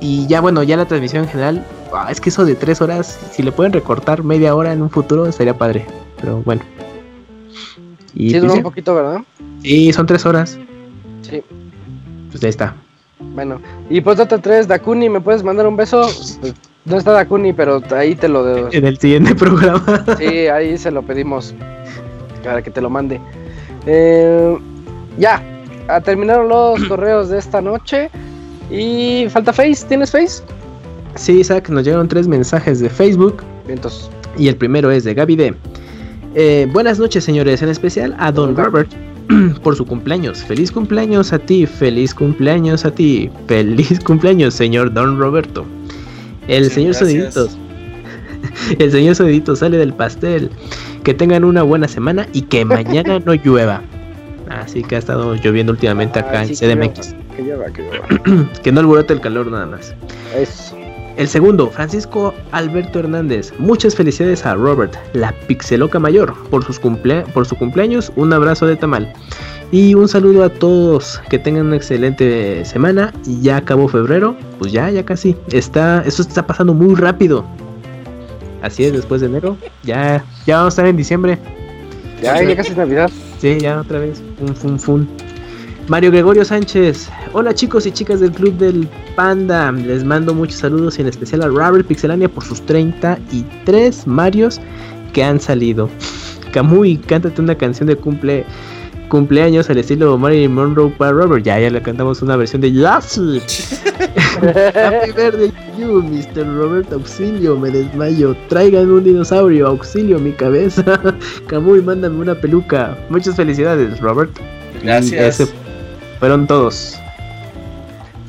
[0.01, 3.19] Y ya, bueno, ya la transmisión en general, ah, es que eso de tres horas,
[3.33, 5.87] si le pueden recortar media hora en un futuro, estaría padre.
[6.21, 6.63] Pero bueno.
[8.15, 9.23] Y, sí, pues, un poquito, ¿verdad?
[9.63, 10.59] Sí, son tres horas.
[11.23, 11.43] Sí.
[12.31, 12.77] Pues ahí está.
[13.21, 16.09] Bueno, y pues data 3, Dakuni, ¿me puedes mandar un beso?
[16.85, 18.69] No está Dakuni, pero ahí te lo debo.
[18.73, 20.05] En el siguiente programa.
[20.19, 21.55] Sí, ahí se lo pedimos
[22.43, 23.21] para que te lo mande.
[23.87, 24.59] Eh,
[25.19, 25.43] ya,
[26.05, 28.11] terminaron los correos de esta noche.
[28.71, 30.43] Y falta Face, ¿tienes Face?
[31.17, 33.43] Sí, Isaac, nos llegaron tres mensajes de Facebook.
[33.69, 34.09] Entonces.
[34.39, 35.55] Y el primero es de Gaby D.
[36.35, 38.89] Eh, buenas noches, señores, en especial a Don Robert
[39.63, 40.43] por su cumpleaños.
[40.45, 45.67] Feliz cumpleaños a ti, feliz cumpleaños a ti, feliz cumpleaños, señor Don Roberto.
[46.51, 47.57] El sí, señor Soniditos.
[48.79, 50.51] El señor Sodito sale del pastel.
[51.05, 53.83] Que tengan una buena semana y que mañana no llueva.
[54.49, 57.15] Así que ha estado lloviendo últimamente acá en que CDMX.
[57.15, 58.53] llueva, Que lleva, que lleva.
[58.63, 59.95] que no alborote el calor nada más.
[60.37, 60.77] Eso.
[61.17, 63.53] El segundo, Francisco Alberto Hernández.
[63.59, 68.11] Muchas felicidades a Robert, la pixeloca mayor, por, sus cumplea- por su cumpleaños.
[68.17, 69.13] Un abrazo de tamal.
[69.73, 71.21] Y un saludo a todos.
[71.29, 73.13] Que tengan una excelente semana.
[73.27, 74.37] Y ya acabó febrero.
[74.59, 75.37] Pues ya, ya casi.
[75.53, 77.45] Está, eso está pasando muy rápido.
[78.63, 79.57] Así es, después de enero.
[79.85, 81.39] Ya, ya vamos a estar en diciembre.
[82.23, 83.11] Ya, ya casi es Navidad.
[83.41, 84.23] Sí, ya otra vez.
[84.39, 85.09] Fun, fun, fun.
[85.89, 87.09] Mario Gregorio Sánchez.
[87.33, 89.73] Hola chicos y chicas del Club del Panda.
[89.73, 94.61] Les mando muchos saludos y en especial a Robert Pixelania por sus 33 Marios
[95.13, 95.89] que han salido.
[96.53, 98.45] Camuy, cántate una canción de cumple
[99.11, 101.45] cumpleaños al estilo Marilyn Monroe para Robert.
[101.45, 103.43] Ya, ya le cantamos una versión de Lassie.
[104.41, 106.47] Happy birthday to you, Mr.
[106.57, 106.91] Robert.
[106.93, 108.35] Auxilio, me desmayo.
[108.49, 109.67] Traigan un dinosaurio.
[109.67, 110.83] Auxilio, mi cabeza.
[111.47, 112.97] Camuy, mándame una peluca.
[113.11, 114.31] Muchas felicidades, Robert.
[114.83, 115.41] Gracias.
[115.41, 115.53] Ese
[116.19, 116.97] fueron todos.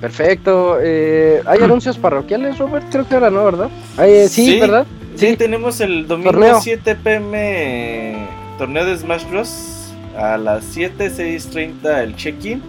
[0.01, 0.77] Perfecto.
[0.81, 2.85] Eh, ¿Hay anuncios parroquiales, Robert?
[2.91, 3.69] Creo que ahora no, ¿verdad?
[3.95, 4.59] Ay, eh, sí, Sí.
[4.59, 4.85] ¿verdad?
[5.15, 6.59] Sí, tenemos el domingo Torneo.
[6.61, 8.27] 7 pm
[8.57, 9.80] torneo de Smash Bros.
[10.17, 12.61] A las 7, 6.30 el check-in.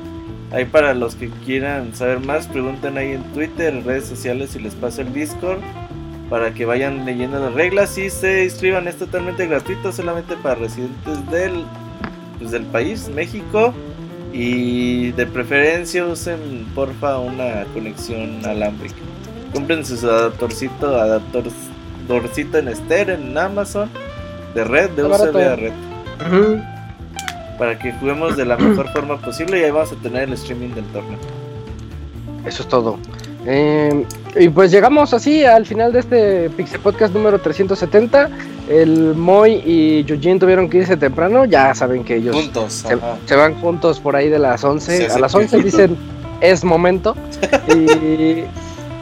[0.52, 4.58] Ahí para los que quieran saber más, pregunten ahí en Twitter, en redes sociales y
[4.58, 5.60] les paso el Discord.
[6.28, 8.88] Para que vayan leyendo las reglas y se inscriban.
[8.88, 11.64] Es totalmente gratuito, solamente para residentes del,
[12.38, 13.74] pues, del país, México.
[14.32, 18.96] Y de preferencia usen porfa una conexión alámbrica.
[19.52, 23.90] Compren sus adaptorcito, adaptorcito en Ster en Amazon
[24.54, 25.72] de red, de USB a red.
[27.62, 30.70] Para que juguemos de la mejor forma posible y ahí vamos a tener el streaming
[30.70, 31.16] del torneo.
[32.44, 32.98] Eso es todo.
[33.46, 38.30] Eh, y pues llegamos así al final de este Pixel Podcast número 370.
[38.68, 41.44] El Moy y Yujin tuvieron que irse temprano.
[41.44, 42.72] Ya saben que ellos Juntos.
[42.72, 45.06] se, se van juntos por ahí de las 11.
[45.08, 45.64] Se a las 11 piojitos.
[45.64, 45.96] dicen
[46.40, 47.14] es momento.
[47.68, 48.42] Y,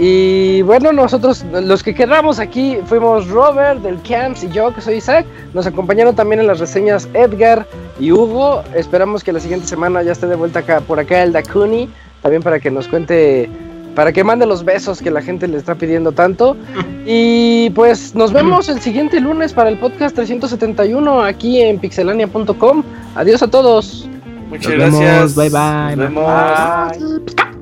[0.03, 4.95] y bueno, nosotros los que quedamos aquí fuimos Robert del Camps y yo, que soy
[4.95, 5.27] Isaac.
[5.53, 7.67] Nos acompañaron también en las reseñas Edgar
[7.99, 8.63] y Hugo.
[8.75, 11.91] Esperamos que la siguiente semana ya esté de vuelta acá por acá el Dakuni.
[12.23, 13.51] También para que nos cuente,
[13.95, 16.57] para que mande los besos que la gente le está pidiendo tanto.
[17.07, 22.83] Y pues nos vemos el siguiente lunes para el podcast 371 aquí en pixelania.com.
[23.15, 24.09] Adiós a todos.
[24.49, 25.35] Muchas Nos vemos, gracias.
[25.35, 26.15] bye, bye, Nos bye.
[26.15, 27.37] vemos.
[27.37, 27.60] na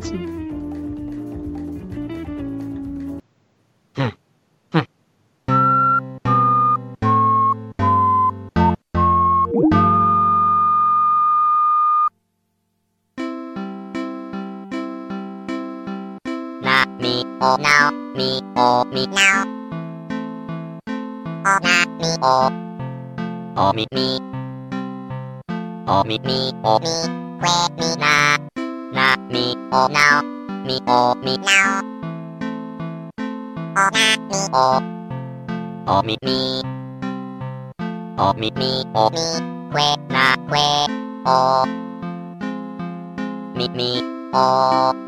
[17.49, 19.45] mi o now mi o mi now
[21.47, 22.51] o na mi o
[23.57, 24.21] o mi mi
[25.87, 26.95] o mi mi o mi
[27.41, 28.37] que mi na
[28.93, 30.21] na mi o now
[30.67, 31.81] mi o mi now
[33.77, 34.69] o na mi o
[35.87, 36.63] o mi mi
[38.19, 39.27] o mi mi o mi
[39.73, 40.69] que na que
[41.25, 41.65] o
[43.57, 43.91] mi mi
[44.35, 45.08] o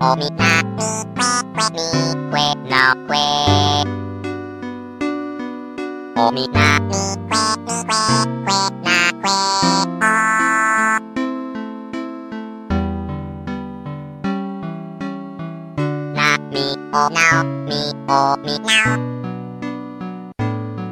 [0.00, 1.86] O mi now, o mi na mi que que mi
[2.32, 3.24] que now que.
[6.16, 8.02] O mi na mi que mi que
[8.46, 9.36] que na que
[10.00, 10.20] o.
[16.16, 18.96] Na mi o now, mi o mi now.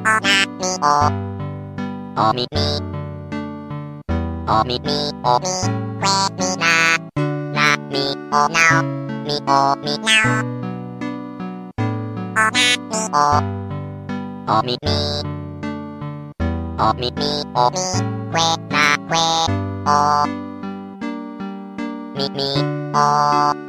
[0.05, 0.97] O na mi o,
[2.23, 2.67] o mi mi.
[4.49, 5.55] O mi mi o mi
[6.01, 6.73] que mi na
[7.55, 8.98] na mi o now
[9.28, 10.42] みおみな
[12.34, 12.48] お
[14.48, 14.89] おおみみ
[16.78, 17.76] おみみおみ
[18.32, 19.18] くえなくえ
[19.84, 20.24] お
[22.16, 22.40] みみ
[22.94, 23.67] お